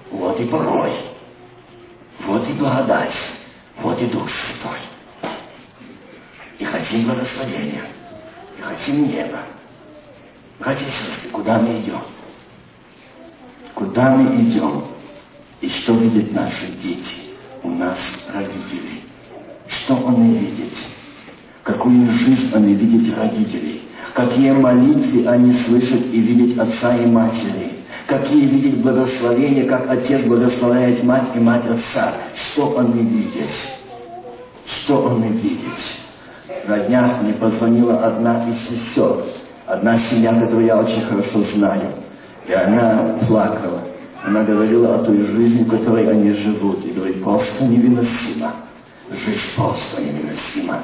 Вот 0.09 0.39
и 0.39 0.45
порой. 0.45 0.91
Вот 2.25 2.47
и 2.49 2.53
благодать. 2.53 3.15
Вот 3.81 4.01
и 4.01 4.05
Дух 4.05 4.29
Святой. 4.29 4.79
И 6.59 6.63
хотим 6.63 7.03
благословения. 7.03 7.83
И 8.57 8.61
хотим 8.61 9.05
неба. 9.05 9.39
Сестры, 10.63 11.29
куда 11.31 11.59
мы 11.59 11.79
идем? 11.79 12.01
Куда 13.75 14.15
мы 14.15 14.41
идем? 14.41 14.83
И 15.61 15.69
что 15.69 15.93
видят 15.93 16.31
наши 16.33 16.67
дети? 16.81 17.35
У 17.63 17.69
нас 17.69 17.97
родители. 18.33 19.01
Что 19.67 20.07
они 20.07 20.37
видят? 20.37 20.73
Какую 21.63 22.07
жизнь 22.07 22.51
они 22.53 22.73
видят 22.73 23.17
родителей? 23.17 23.83
Какие 24.13 24.51
молитвы 24.51 25.27
они 25.27 25.53
слышат 25.53 26.05
и 26.11 26.19
видят 26.19 26.59
отца 26.59 26.97
и 26.97 27.05
матери? 27.05 27.71
Какие 28.07 28.45
видят 28.45 28.81
благословения, 28.81 29.65
как 29.65 29.89
отец 29.89 30.23
благословляет 30.25 31.03
мать 31.03 31.29
и 31.35 31.39
мать 31.39 31.63
отца? 31.69 32.13
Что 32.35 32.79
они 32.79 33.03
видят? 33.03 33.49
Что 34.65 35.11
они 35.11 35.29
видят? 35.29 35.77
На 36.67 36.79
днях 36.79 37.21
мне 37.21 37.33
позвонила 37.33 38.05
одна 38.05 38.49
из 38.49 38.57
сестер, 38.67 39.23
одна 39.65 39.97
семья, 39.97 40.33
которую 40.33 40.65
я 40.65 40.77
очень 40.77 41.01
хорошо 41.01 41.43
знаю. 41.55 42.00
И 42.51 42.53
она 42.53 43.17
плакала. 43.27 43.81
Она 44.25 44.43
говорила 44.43 44.95
о 44.95 45.05
той 45.05 45.25
жизни, 45.25 45.63
которой 45.63 46.11
они 46.11 46.31
живут. 46.33 46.83
И 46.85 46.91
говорит, 46.91 47.23
просто 47.23 47.63
невыносимо. 47.63 48.55
Жизнь 49.09 49.39
просто 49.55 50.01
невыносима. 50.01 50.83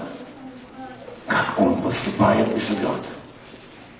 Как 1.28 1.56
он 1.58 1.82
поступает 1.82 2.56
и 2.56 2.60
живет. 2.62 3.04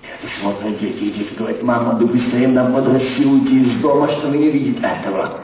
И 0.02 0.40
смотрят 0.40 0.78
дети, 0.78 1.04
и 1.04 1.10
дети 1.10 1.34
говорят, 1.36 1.62
мама, 1.62 1.98
да 2.00 2.06
быстрее 2.06 2.48
нам 2.48 2.72
подрасти 2.72 3.26
уйти 3.26 3.60
из 3.60 3.82
дома, 3.82 4.08
чтобы 4.08 4.38
не 4.38 4.50
видеть 4.50 4.82
этого. 4.82 5.42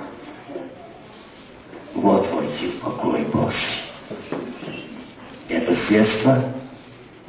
Вот 1.95 2.27
войти 2.33 2.69
в 2.69 2.81
покой 2.81 3.27
Божий. 3.35 3.85
Это 5.51 5.77
средство 5.87 6.43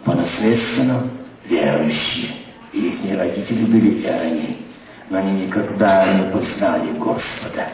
по 0.06 0.14
наследственно 0.14 1.04
верующие. 1.50 2.32
И 2.72 2.88
их 2.88 3.20
родители 3.20 3.66
были 3.66 3.90
и 4.00 4.06
они 4.06 4.65
но 5.10 5.20
они 5.20 5.46
никогда 5.46 6.06
не 6.14 6.32
познали 6.32 6.92
Господа. 6.98 7.68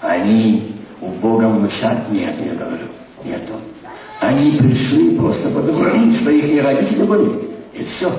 Они 0.00 0.76
у 1.00 1.08
Бога 1.08 1.48
внушат 1.48 2.08
нет, 2.10 2.36
я 2.44 2.54
говорю, 2.54 2.86
нету. 3.24 3.54
Они 4.20 4.52
пришли 4.58 5.16
просто 5.18 5.48
потому, 5.48 6.12
что 6.12 6.30
их 6.30 6.44
не 6.44 6.60
родители 6.60 7.02
были. 7.02 7.48
И 7.72 7.84
все. 7.84 8.12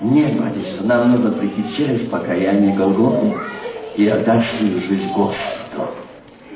Нет, 0.00 0.36
братья, 0.36 0.62
нам 0.82 1.12
нужно 1.12 1.32
прийти 1.32 1.64
через 1.76 2.08
покаяние 2.08 2.76
Голгофы 2.76 3.34
и 3.96 4.06
отдать 4.06 4.44
свою 4.56 4.78
жизнь 4.78 5.12
Господу. 5.12 5.90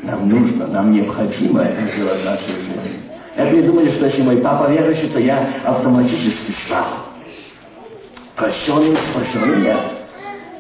Нам 0.03 0.29
нужно, 0.29 0.69
нам 0.69 0.93
необходимо 0.93 1.63
это 1.63 1.91
сделать 1.93 2.21
в 2.21 2.25
нашей 2.25 2.55
жизни. 2.55 3.01
Я 3.37 3.51
не 3.51 3.63
думали, 3.63 3.91
что 3.91 4.05
если 4.05 4.23
мой 4.23 4.37
папа 4.37 4.71
верующий, 4.71 5.09
то 5.09 5.19
я 5.19 5.49
автоматически 5.65 6.53
стал. 6.65 6.87
Прощенный, 8.37 8.97
спасенный 9.11 9.63
нет. 9.63 10.02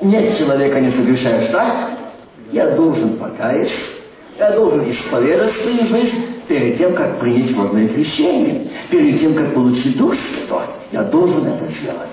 Нет 0.02 0.36
человека, 0.36 0.80
не 0.80 0.90
согрешаешь, 0.90 1.48
так? 1.52 1.90
Я 2.50 2.70
должен 2.72 3.16
покаяться, 3.16 3.74
я 4.36 4.50
должен 4.50 4.90
исповедать 4.90 5.52
свою 5.54 5.86
жизнь 5.86 6.24
перед 6.48 6.76
тем, 6.76 6.94
как 6.94 7.20
принять 7.20 7.52
водное 7.52 7.88
крещение, 7.88 8.68
перед 8.90 9.20
тем, 9.20 9.34
как 9.34 9.54
получить 9.54 9.96
Дух 9.96 10.14
Святой. 10.14 10.64
Я 10.90 11.04
должен 11.04 11.46
это 11.46 11.70
сделать. 11.72 12.10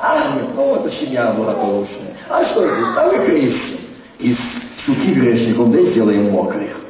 А, 0.00 0.34
нет, 0.34 0.46
ну 0.56 0.76
это 0.76 0.90
семья 0.90 1.32
благополучная. 1.32 2.14
А 2.28 2.44
что 2.44 2.64
это? 2.64 2.94
Там 2.94 3.10
и 3.14 3.24
крестим. 3.24 3.78
Из 4.18 4.36
сухих 4.84 5.16
грешников, 5.16 5.70
да 5.70 5.80
и 5.80 5.86
сделаем 5.86 6.30
мокрых. 6.30 6.80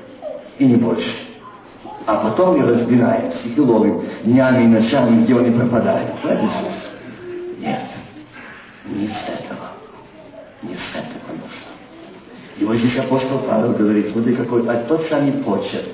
И 0.58 0.64
не 0.64 0.76
больше. 0.76 1.12
А 2.06 2.16
потом 2.16 2.58
мы 2.58 2.66
разбираемся 2.66 3.38
и 3.54 3.60
ловим 3.60 4.02
днями 4.24 4.64
и 4.64 4.66
ночами, 4.68 5.22
где 5.22 5.36
они 5.36 5.50
пропадают. 5.50 6.08
Нет. 7.60 7.82
Не 8.86 9.06
с 9.06 9.28
этого. 9.28 9.59
Не 10.62 10.74
с 10.74 10.94
этого 10.94 11.36
нужно. 11.36 11.70
И 12.58 12.64
вот 12.64 12.76
здесь 12.76 12.98
апостол 12.98 13.38
Павел 13.48 13.72
говорит, 13.72 14.12
смотри, 14.12 14.34
какой, 14.34 14.68
а 14.68 14.84
тот 14.86 15.06
самый 15.08 15.32
почерк. 15.32 15.86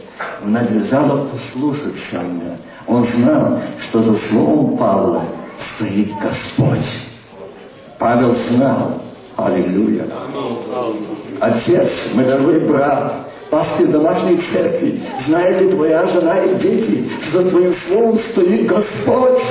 Надлежало 0.42 1.28
послушаться 1.28 2.18
меня. 2.18 2.56
Он 2.86 3.04
знал, 3.04 3.60
что 3.86 4.02
за 4.02 4.16
словом 4.28 4.76
Павла 4.76 5.24
стоит 5.76 6.10
Господь. 6.20 6.86
Павел 7.98 8.32
знал. 8.50 9.02
Аллилуйя. 9.36 10.08
Отец, 11.40 11.90
мой 12.14 12.24
дорогой 12.24 12.60
брат, 12.60 13.26
пастырь 13.50 13.88
домашней 13.88 14.38
церкви, 14.50 15.02
знает 15.26 15.60
ли 15.60 15.70
твоя 15.72 16.06
жена 16.06 16.42
и 16.42 16.54
дети, 16.58 17.10
что 17.22 17.42
за 17.42 17.50
твоим 17.50 17.74
словом 17.86 18.18
стоит 18.30 18.66
Господь? 18.66 19.42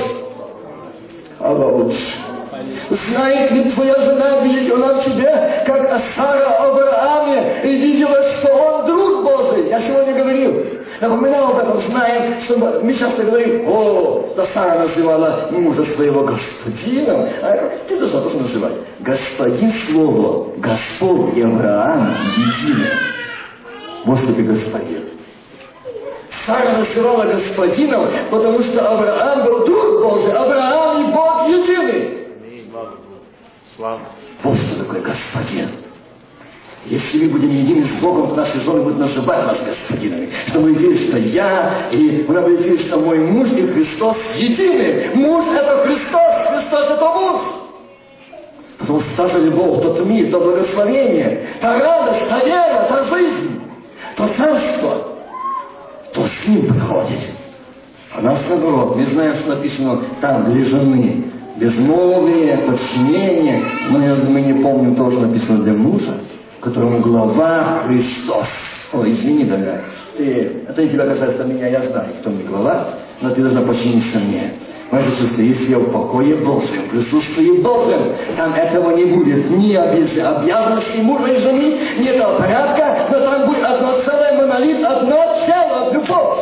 Аллах. 1.38 1.92
Знает 2.90 3.50
ли 3.50 3.70
твоя 3.70 3.94
жена, 4.00 4.40
видит 4.40 4.72
она 4.72 4.94
в 4.94 5.04
тебе, 5.04 5.64
как 5.66 6.02
Сара 6.14 6.56
Аврааме, 6.58 7.60
и 7.64 7.76
видела, 7.76 8.22
что 8.22 8.52
он 8.54 8.86
друг 8.86 9.24
Божий? 9.24 9.68
Я 9.68 9.80
сегодня 9.80 10.14
говорил, 10.14 10.64
напоминал 11.00 11.50
об 11.50 11.58
этом, 11.58 11.78
знаем, 11.90 12.40
что 12.42 12.80
мы 12.82 12.94
часто 12.94 13.24
говорим, 13.24 13.68
о, 13.68 14.32
да 14.36 14.44
Сара 14.54 14.78
называла 14.80 15.48
мужа 15.50 15.84
своего 15.94 16.22
господином. 16.24 17.28
А 17.42 17.56
как 17.56 17.80
ты 17.88 17.98
должна 17.98 18.20
тоже 18.20 18.38
называть? 18.38 18.74
Господин 19.00 19.72
слово, 19.86 20.48
Господь 20.56 21.38
Авраам 21.42 22.14
едины. 22.36 22.88
Вот 24.04 24.18
что 24.18 24.32
ты 24.32 24.42
господин. 24.42 25.02
Сара 26.46 26.78
называла 26.78 27.24
господином, 27.24 28.08
потому 28.30 28.62
что 28.62 28.88
Авраам 28.88 29.44
был 29.44 29.66
друг 29.66 30.02
Божий. 30.02 30.32
Авраам 30.32 31.02
и 31.02 31.12
Бог 31.12 31.48
едины. 31.48 32.05
Слава. 33.76 34.00
Вот 34.42 34.56
что 34.56 34.84
такое 34.84 35.02
господин. 35.02 35.68
Если 36.86 37.24
мы 37.24 37.30
будем 37.32 37.50
едины 37.50 37.86
с 37.86 38.00
Богом, 38.00 38.30
то 38.30 38.36
наши 38.36 38.58
жены 38.60 38.80
будут 38.80 38.98
называть 38.98 39.44
нас 39.44 39.58
господинами. 39.60 40.30
Что 40.46 40.60
мы 40.60 40.72
видим, 40.72 40.96
что 41.08 41.18
я, 41.18 41.88
и 41.90 42.22
будет 42.22 42.64
видеть, 42.64 42.86
что 42.86 42.98
мой 42.98 43.18
муж 43.18 43.48
и 43.50 43.66
Христос 43.66 44.16
едины. 44.36 45.10
Муж– 45.14 45.44
это 45.52 45.84
Христос, 45.84 46.48
Христос– 46.48 46.90
это 46.90 47.08
муж. 47.08 47.40
Потому 48.78 49.00
что 49.00 49.10
та 49.16 49.28
же 49.28 49.44
любовь, 49.44 49.82
тот 49.82 50.06
мир, 50.06 50.30
то 50.30 50.40
благословение, 50.40 51.46
та 51.60 51.78
радость, 51.78 52.28
та 52.30 52.44
вера, 52.44 52.86
та 52.88 53.04
жизнь, 53.04 53.60
то 54.16 54.28
царство, 54.38 55.18
то 56.14 56.22
с 56.22 56.48
ним 56.48 56.66
приходит. 56.72 57.18
А 58.14 58.22
нас 58.22 58.38
наоборот, 58.48 58.96
мы 58.96 59.04
знаем, 59.04 59.34
что 59.34 59.56
написано 59.56 60.02
там 60.22 60.50
для 60.50 60.64
жены 60.64 61.24
безмолвие, 61.56 62.58
подчинение, 62.58 63.62
но 63.90 63.98
мы 63.98 64.40
не 64.40 64.62
помним 64.62 64.94
то, 64.94 65.10
что 65.10 65.20
написано 65.20 65.62
для 65.62 65.72
мужа, 65.72 66.12
которому 66.60 67.00
глава 67.00 67.82
Христос. 67.86 68.46
Ой, 68.92 69.10
извини, 69.10 69.44
дорогая, 69.44 69.82
ты, 70.16 70.62
это 70.68 70.82
не 70.82 70.90
тебя 70.90 71.06
касается 71.06 71.44
меня, 71.44 71.68
я 71.68 71.82
знаю, 71.82 72.08
кто 72.20 72.30
мне 72.30 72.44
глава, 72.44 72.88
но 73.20 73.30
ты 73.30 73.40
должна 73.40 73.62
подчиниться 73.62 74.18
мне. 74.18 74.52
Моя 74.90 75.10
сестра, 75.10 75.42
если 75.42 75.70
я 75.70 75.78
в 75.78 75.90
покое 75.90 76.36
Божьем, 76.36 76.88
присутствии 76.88 77.60
Божьем, 77.60 78.12
там 78.36 78.54
этого 78.54 78.94
не 78.94 79.04
будет 79.04 79.50
ни 79.50 79.74
обязанности 79.74 80.98
мужа 80.98 81.26
и 81.32 81.40
жены, 81.40 81.78
ни 81.98 82.06
этого 82.06 82.38
порядка, 82.38 83.08
но 83.10 83.20
там 83.20 83.46
будет 83.48 83.64
одно 83.64 84.00
целое 84.02 84.38
монолит, 84.38 84.84
одно 84.84 85.38
целое, 85.44 85.92
любовь. 85.92 86.38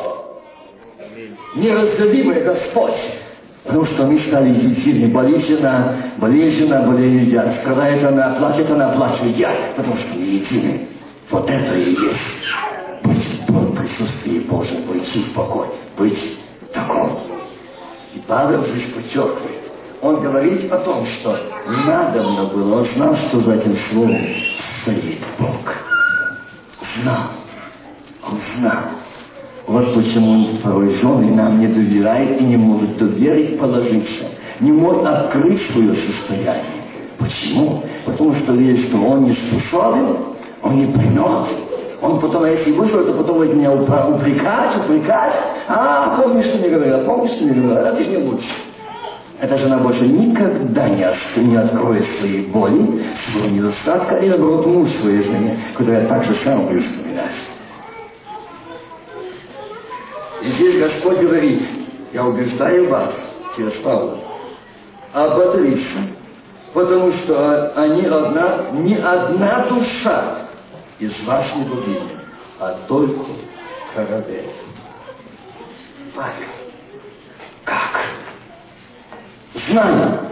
Неразделимый 1.57 2.43
Господь. 2.43 2.93
Потому 3.65 3.85
что 3.86 4.07
мы 4.07 4.19
стали 4.19 4.51
болеет 6.20 6.55
жена, 6.55 6.82
болею 6.82 7.27
я. 7.28 7.51
Страдает 7.53 8.05
она, 8.05 8.35
плачет 8.35 8.70
она, 8.70 8.91
плачу 8.91 9.24
я. 9.36 9.51
Потому 9.74 9.97
что 9.97 10.07
мы 10.15 10.23
едины. 10.23 10.89
Вот 11.31 11.49
это 11.49 11.74
и 11.74 11.91
есть 11.91 12.45
быть 13.03 13.49
в 13.49 13.74
присутствии 13.74 14.41
Божьем, 14.41 14.82
быть 14.82 15.07
в 15.07 15.32
покой, 15.32 15.69
быть 15.97 16.39
таком. 16.73 17.19
И 18.15 18.19
Павел 18.27 18.65
здесь 18.66 18.93
подчеркивает. 18.93 19.65
Он 20.03 20.20
говорит 20.20 20.70
о 20.70 20.78
том, 20.81 21.07
что 21.07 21.41
надобно 21.66 22.45
было, 22.45 22.81
он 22.81 22.86
знал, 22.95 23.16
что 23.16 23.41
за 23.41 23.55
этим 23.55 23.77
словом 23.91 24.20
стоит 24.82 25.19
Бог. 25.39 25.74
Знал. 27.01 27.31
Он 28.23 28.39
знал. 28.59 28.85
Вот 29.66 29.95
почему 29.95 30.47
порой 30.62 30.93
жены 30.95 31.32
нам 31.35 31.59
не 31.59 31.69
доверяет 31.69 32.41
и 32.41 32.45
не 32.45 32.57
может 32.57 32.99
доверить 32.99 33.59
положиться, 33.59 34.24
не 34.61 34.73
может 34.73 35.07
открыть 35.07 35.61
свое 35.70 35.95
состояние. 35.95 36.85
Почему? 37.19 37.82
Потому 38.05 38.35
что 38.35 38.53
видит, 38.53 38.89
что 38.89 38.99
он 38.99 39.24
не 39.24 39.32
способен, 39.32 40.16
он 40.62 40.77
не 40.77 40.86
поймет. 40.86 41.47
Он 42.03 42.20
потом, 42.20 42.45
а 42.45 42.51
если 42.51 42.73
вышел, 42.73 43.03
то 43.07 43.15
потом 43.15 43.39
будет 43.39 43.55
меня 43.55 43.73
упрекать, 43.73 44.77
упрекать. 44.85 45.35
А, 45.69 46.20
помнишь, 46.20 46.45
что 46.45 46.59
мне 46.59 46.69
говорил, 46.69 46.99
помнишь, 47.07 47.31
что 47.31 47.45
мне 47.45 47.55
говорил, 47.55 47.86
а 47.86 47.93
ты 47.93 48.05
не 48.05 48.19
лучше. 48.19 48.49
Эта 49.41 49.57
жена 49.57 49.78
больше 49.78 50.07
никогда 50.07 50.89
не, 50.89 51.07
не 51.36 51.57
откроет 51.57 52.05
своей 52.19 52.47
боли, 52.47 53.03
своего 53.32 53.49
недостатка, 53.49 54.16
и 54.16 54.28
наоборот 54.28 54.66
муж 54.66 54.91
своей 55.01 55.23
жене, 55.23 55.59
которая 55.74 56.07
так 56.07 56.24
же 56.24 56.35
сам 56.45 56.66
будет 56.66 56.82
вспоминать. 56.82 57.53
И 60.44 60.48
здесь 60.50 60.78
Господь 60.78 61.20
говорит, 61.20 61.62
я 62.12 62.26
убеждаю 62.26 62.90
вас, 62.90 63.14
через 63.56 63.72
Павла, 63.76 64.18
оботриться, 65.14 65.98
потому 66.74 67.12
что 67.12 67.72
они 67.74 68.04
одна, 68.04 68.66
не 68.72 68.94
одна 68.96 69.66
душа 69.70 70.48
из 70.98 71.18
вас 71.24 71.50
не 71.56 71.64
будет, 71.64 72.02
а 72.60 72.78
только 72.86 73.24
корабель. 73.94 74.50
Павел, 76.14 76.50
как? 77.64 78.04
Знаю, 79.66 80.30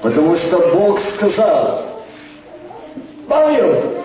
потому 0.00 0.34
что 0.36 0.70
Бог 0.74 0.98
сказал, 1.14 2.04
Павел, 3.28 4.02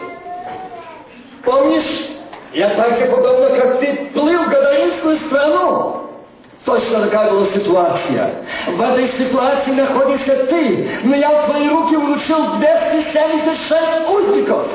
помнишь, 1.46 2.17
я 2.54 2.76
так 2.76 2.98
же 2.98 3.06
подобно, 3.06 3.50
как 3.50 3.80
ты 3.80 4.10
плыл 4.14 4.44
в 4.44 4.50
Гадаринскую 4.50 5.16
страну. 5.18 6.02
Точно 6.66 7.02
такая 7.02 7.32
была 7.32 7.48
ситуация. 7.48 8.32
В 8.68 8.82
этой 8.82 9.08
ситуации 9.18 9.72
находишься 9.72 10.46
ты, 10.48 10.90
но 11.04 11.16
я 11.16 11.30
в 11.30 11.50
твои 11.50 11.70
руки 11.70 11.96
вручил 11.96 12.58
276 12.58 14.10
узников 14.10 14.68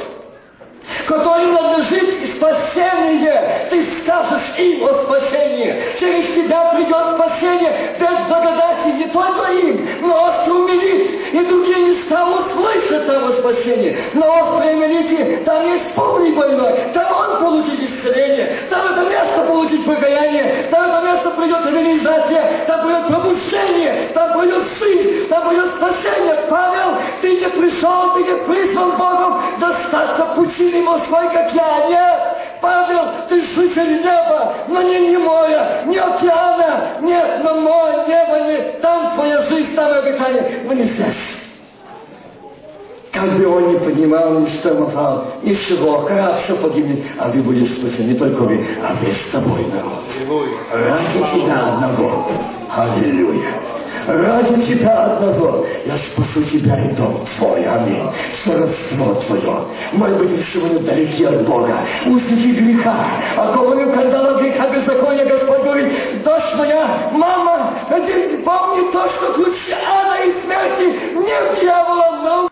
которым 1.07 1.53
надлежит 1.53 2.37
спасение. 2.37 3.67
Ты 3.71 3.87
скажешь 4.03 4.59
им 4.59 4.85
о 4.85 5.05
спасении. 5.05 5.77
Через 5.99 6.35
тебя 6.35 6.73
придет 6.75 7.15
спасение 7.15 7.97
без 7.99 8.27
благодати 8.29 8.89
не 8.97 9.07
только 9.07 9.53
им, 9.53 9.89
но 10.03 10.25
острый 10.25 10.53
умилит. 10.53 11.11
И 11.33 11.45
другие 11.45 11.77
места 11.77 12.27
услышат 12.27 13.07
того 13.07 13.33
спасения. 13.33 13.97
На 14.15 14.41
острой 14.41 14.75
умилите 14.75 15.43
там 15.45 15.67
есть 15.67 15.95
полный 15.95 16.33
больной. 16.33 16.75
Там 16.95 17.13
он 17.13 17.41
получит 17.41 17.81
исцеление. 17.81 18.53
Там 18.71 18.87
это 18.87 19.09
место 19.09 19.45
получит 19.47 19.85
покаяние. 19.85 20.67
Там 20.71 20.91
это 20.91 21.13
место 21.13 21.31
придет 21.31 21.67
реализация. 21.67 22.65
Там 22.67 22.87
придет 22.87 23.07
пробуждение. 23.09 24.09
Там 24.15 24.39
придет 24.39 24.65
сын. 24.79 25.27
Там 25.29 25.49
придет 25.49 25.67
спасение. 25.77 26.35
Павел, 26.49 26.99
ты 27.21 27.41
не 27.41 27.49
пришел, 27.49 28.15
ты 28.15 28.25
не 28.25 28.37
призван 28.45 28.97
Богом 28.97 29.13
достаточно 30.73 30.79
пучины 30.81 30.83
морской, 30.83 31.29
как 31.33 31.53
я. 31.55 31.89
Нет, 31.89 32.21
Павел, 32.61 33.05
ты 33.29 33.43
житель 33.55 34.03
неба, 34.03 34.55
но 34.69 34.83
не 34.83 35.09
немое, 35.09 35.85
не 35.87 35.99
океана. 35.99 36.99
Нет, 37.01 37.41
но 37.43 37.61
мое 37.61 38.07
небо 38.07 38.41
не 38.47 38.81
там 38.81 39.15
твоя 39.15 39.43
жизнь, 39.43 39.75
там 39.75 39.93
обитание. 39.93 40.63
Мы 40.67 40.75
не 40.75 40.85
здесь. 40.85 41.17
Как 43.13 43.31
бы 43.37 43.47
он 43.47 43.75
ни 43.75 43.79
поднимал, 43.79 44.41
ни 44.41 44.47
штормовал, 44.47 45.27
ничего, 45.43 46.01
краб 46.01 46.43
все 46.45 46.57
погибнет, 46.57 47.05
а 47.19 47.29
вы 47.29 47.43
будете 47.43 47.71
спасены, 47.75 48.09
не 48.09 48.15
только 48.15 48.41
вы, 48.41 48.67
а 48.83 48.95
весь 49.05 49.21
тобой 49.31 49.67
народ. 49.67 50.05
Ради 50.73 51.41
тебя 51.41 51.75
одного. 51.75 52.27
Аллилуйя. 52.75 53.53
Ради 54.07 54.63
тебя 54.63 55.05
одного 55.05 55.67
я 55.87 55.97
спасу 55.97 56.45
тебя 56.45 56.79
и 56.85 56.95
дом 56.95 57.25
твой, 57.37 57.65
аминь. 57.65 58.11
Сородство 58.45 59.15
твое. 59.27 59.65
Может 59.93 60.19
быть, 60.19 60.31
еще 60.31 60.59
мы 60.61 60.79
далеки 60.81 61.25
от 61.25 61.47
Бога. 61.47 61.75
Узники 62.07 62.59
греха, 62.59 62.95
окованную 63.37 63.93
кандала 63.93 64.41
греха 64.41 64.69
беззакония, 64.69 65.25
Господь 65.25 65.63
говорит, 65.63 65.93
дочь 66.23 66.55
моя, 66.57 66.87
мама, 67.13 67.75
помни 68.45 68.91
то, 68.93 69.09
что 69.09 69.33
ключи 69.35 69.73
ада 69.73 70.25
и 70.25 70.33
смерти 70.45 70.99
не 71.17 71.61
дьявола, 71.61 72.21
но 72.23 72.49